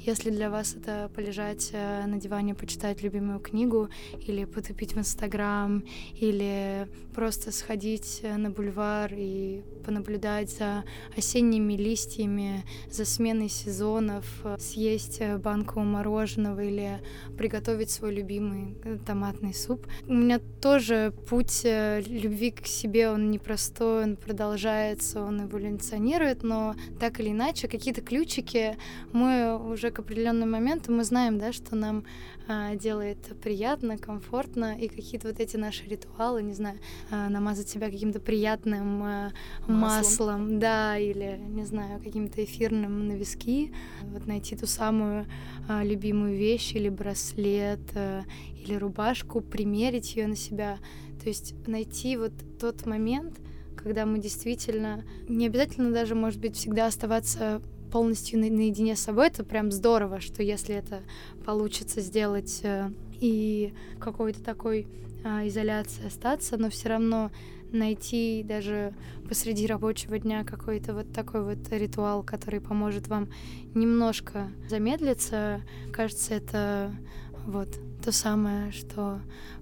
Если 0.06 0.28
для 0.28 0.50
вас 0.50 0.76
это 0.76 1.10
полежать 1.14 1.70
э, 1.72 2.04
на 2.04 2.20
диване, 2.20 2.54
почитать 2.54 3.02
любимую 3.02 3.40
книгу, 3.40 3.88
или 4.20 4.44
потупить 4.44 4.92
в 4.92 4.98
Инстаграм, 4.98 5.82
или 6.20 6.86
просто 7.14 7.52
сходить 7.52 8.20
э, 8.22 8.36
на 8.36 8.50
бульвар 8.50 9.14
и 9.16 9.62
понаблюдать 9.86 10.50
за 10.50 10.84
осенними 11.16 11.72
листьями, 11.72 12.64
за 12.90 13.06
сменой 13.06 13.48
сезонов, 13.48 14.26
э, 14.44 14.56
съесть 14.58 15.22
банку 15.38 15.80
мороженого 15.80 16.60
или 16.60 17.00
приготовить 17.38 17.90
свой 17.90 18.14
любимый 18.14 18.76
томатный 19.06 19.54
суп. 19.54 19.86
У 20.06 20.12
меня 20.12 20.38
тоже 20.60 21.14
путь 21.30 21.64
любви 21.64 22.50
к 22.50 22.66
себе, 22.66 23.08
он 23.08 23.30
непростой, 23.30 24.04
он 24.04 24.16
продолжается, 24.16 25.22
он 25.22 25.46
эволюционирует, 25.46 26.42
но 26.42 26.74
так 27.00 27.20
или 27.20 27.30
иначе 27.30 27.68
какие-то 27.68 28.02
ключики 28.02 28.76
мы 29.12 29.58
уже 29.58 29.93
к 29.94 30.00
определенному 30.00 30.52
моменту 30.52 30.92
мы 30.92 31.04
знаем, 31.04 31.38
да, 31.38 31.52
что 31.52 31.76
нам 31.76 32.04
а, 32.48 32.74
делает 32.74 33.18
приятно, 33.40 33.96
комфортно, 33.96 34.76
и 34.78 34.88
какие-то 34.88 35.28
вот 35.28 35.40
эти 35.40 35.56
наши 35.56 35.84
ритуалы, 35.84 36.42
не 36.42 36.52
знаю, 36.52 36.78
а, 37.10 37.28
намазать 37.28 37.68
себя 37.68 37.88
каким-то 37.90 38.20
приятным 38.20 39.02
а, 39.02 39.32
маслом. 39.66 39.80
маслом, 39.80 40.58
да, 40.58 40.98
или, 40.98 41.40
не 41.48 41.64
знаю, 41.64 42.00
каким-то 42.02 42.44
эфирным 42.44 43.08
на 43.08 43.12
виски, 43.12 43.72
вот 44.02 44.26
найти 44.26 44.56
ту 44.56 44.66
самую 44.66 45.26
а, 45.68 45.84
любимую 45.84 46.36
вещь 46.36 46.74
или 46.74 46.88
браслет, 46.88 47.80
а, 47.94 48.22
или 48.58 48.74
рубашку, 48.74 49.40
примерить 49.40 50.16
ее 50.16 50.26
на 50.26 50.36
себя, 50.36 50.78
то 51.22 51.28
есть 51.28 51.54
найти 51.66 52.16
вот 52.16 52.32
тот 52.60 52.84
момент, 52.84 53.38
когда 53.76 54.06
мы 54.06 54.18
действительно 54.18 55.04
не 55.28 55.46
обязательно 55.46 55.92
даже, 55.92 56.14
может 56.14 56.40
быть, 56.40 56.56
всегда 56.56 56.86
оставаться 56.86 57.62
полностью 57.94 58.40
на, 58.40 58.50
наедине 58.50 58.96
с 58.96 59.02
собой, 59.02 59.28
это 59.28 59.44
прям 59.44 59.70
здорово, 59.70 60.18
что 60.18 60.42
если 60.42 60.74
это 60.74 61.04
получится 61.46 62.00
сделать 62.00 62.58
э, 62.64 62.90
и 63.20 63.72
какой-то 64.00 64.42
такой 64.42 64.88
э, 65.22 65.46
изоляции 65.46 66.04
остаться, 66.04 66.56
но 66.56 66.70
все 66.70 66.88
равно 66.88 67.30
найти 67.70 68.42
даже 68.44 68.94
посреди 69.28 69.68
рабочего 69.68 70.18
дня 70.18 70.42
какой-то 70.42 70.92
вот 70.92 71.12
такой 71.12 71.44
вот 71.44 71.68
ритуал, 71.70 72.24
который 72.24 72.60
поможет 72.60 73.06
вам 73.06 73.28
немножко 73.76 74.50
замедлиться, 74.68 75.60
кажется, 75.92 76.34
это 76.34 76.92
вот 77.46 77.68
то 78.04 78.10
самое, 78.10 78.72
что 78.72 79.20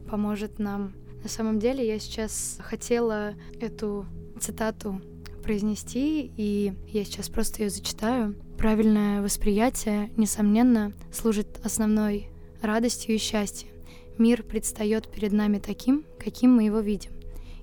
поможет 0.08 0.58
нам. 0.58 0.94
На 1.22 1.28
самом 1.28 1.58
деле 1.58 1.86
я 1.86 1.98
сейчас 1.98 2.56
хотела 2.62 3.34
эту 3.60 4.06
цитату 4.40 5.02
произнести, 5.43 6.32
и 6.36 6.72
я 6.88 7.05
сейчас 7.05 7.28
просто 7.28 7.62
ее 7.62 7.70
зачитаю. 7.70 8.34
Правильное 8.57 9.22
восприятие, 9.22 10.11
несомненно, 10.16 10.93
служит 11.12 11.61
основной 11.64 12.28
радостью 12.61 13.14
и 13.14 13.18
счастьем. 13.18 13.68
Мир 14.18 14.43
предстает 14.43 15.09
перед 15.09 15.32
нами 15.32 15.59
таким, 15.59 16.05
каким 16.18 16.55
мы 16.55 16.64
его 16.64 16.80
видим. 16.80 17.11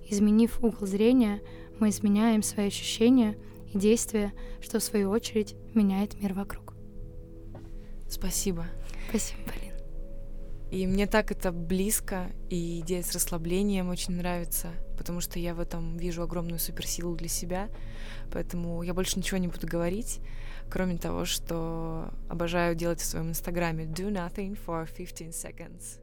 Изменив 0.09 0.63
угол 0.63 0.87
зрения, 0.87 1.41
мы 1.79 1.89
изменяем 1.89 2.43
свои 2.43 2.67
ощущения 2.67 3.37
и 3.73 3.77
действия, 3.77 4.33
что 4.61 4.79
в 4.79 4.83
свою 4.83 5.09
очередь 5.09 5.55
меняет 5.73 6.21
мир 6.21 6.33
вокруг. 6.33 6.73
Спасибо. 8.09 8.65
Спасибо, 9.09 9.39
Полин. 9.45 9.68
И 10.71 10.85
мне 10.85 11.07
так 11.07 11.31
это 11.31 11.51
близко, 11.51 12.31
и 12.49 12.81
идея 12.81 13.01
с 13.01 13.11
расслаблением 13.13 13.89
очень 13.89 14.15
нравится, 14.15 14.71
потому 14.97 15.19
что 15.19 15.39
я 15.39 15.55
в 15.55 15.59
этом 15.59 15.97
вижу 15.97 16.21
огромную 16.21 16.59
суперсилу 16.59 17.15
для 17.15 17.27
себя, 17.27 17.69
поэтому 18.31 18.83
я 18.83 18.93
больше 18.93 19.17
ничего 19.17 19.39
не 19.39 19.47
буду 19.47 19.65
говорить, 19.65 20.19
кроме 20.69 20.97
того, 20.97 21.25
что 21.25 22.13
обожаю 22.29 22.75
делать 22.75 23.01
в 23.01 23.05
своем 23.05 23.29
инстаграме 23.29 23.85
do 23.85 24.11
nothing 24.11 24.57
for 24.63 24.87
15 24.95 25.33
seconds. 25.33 25.99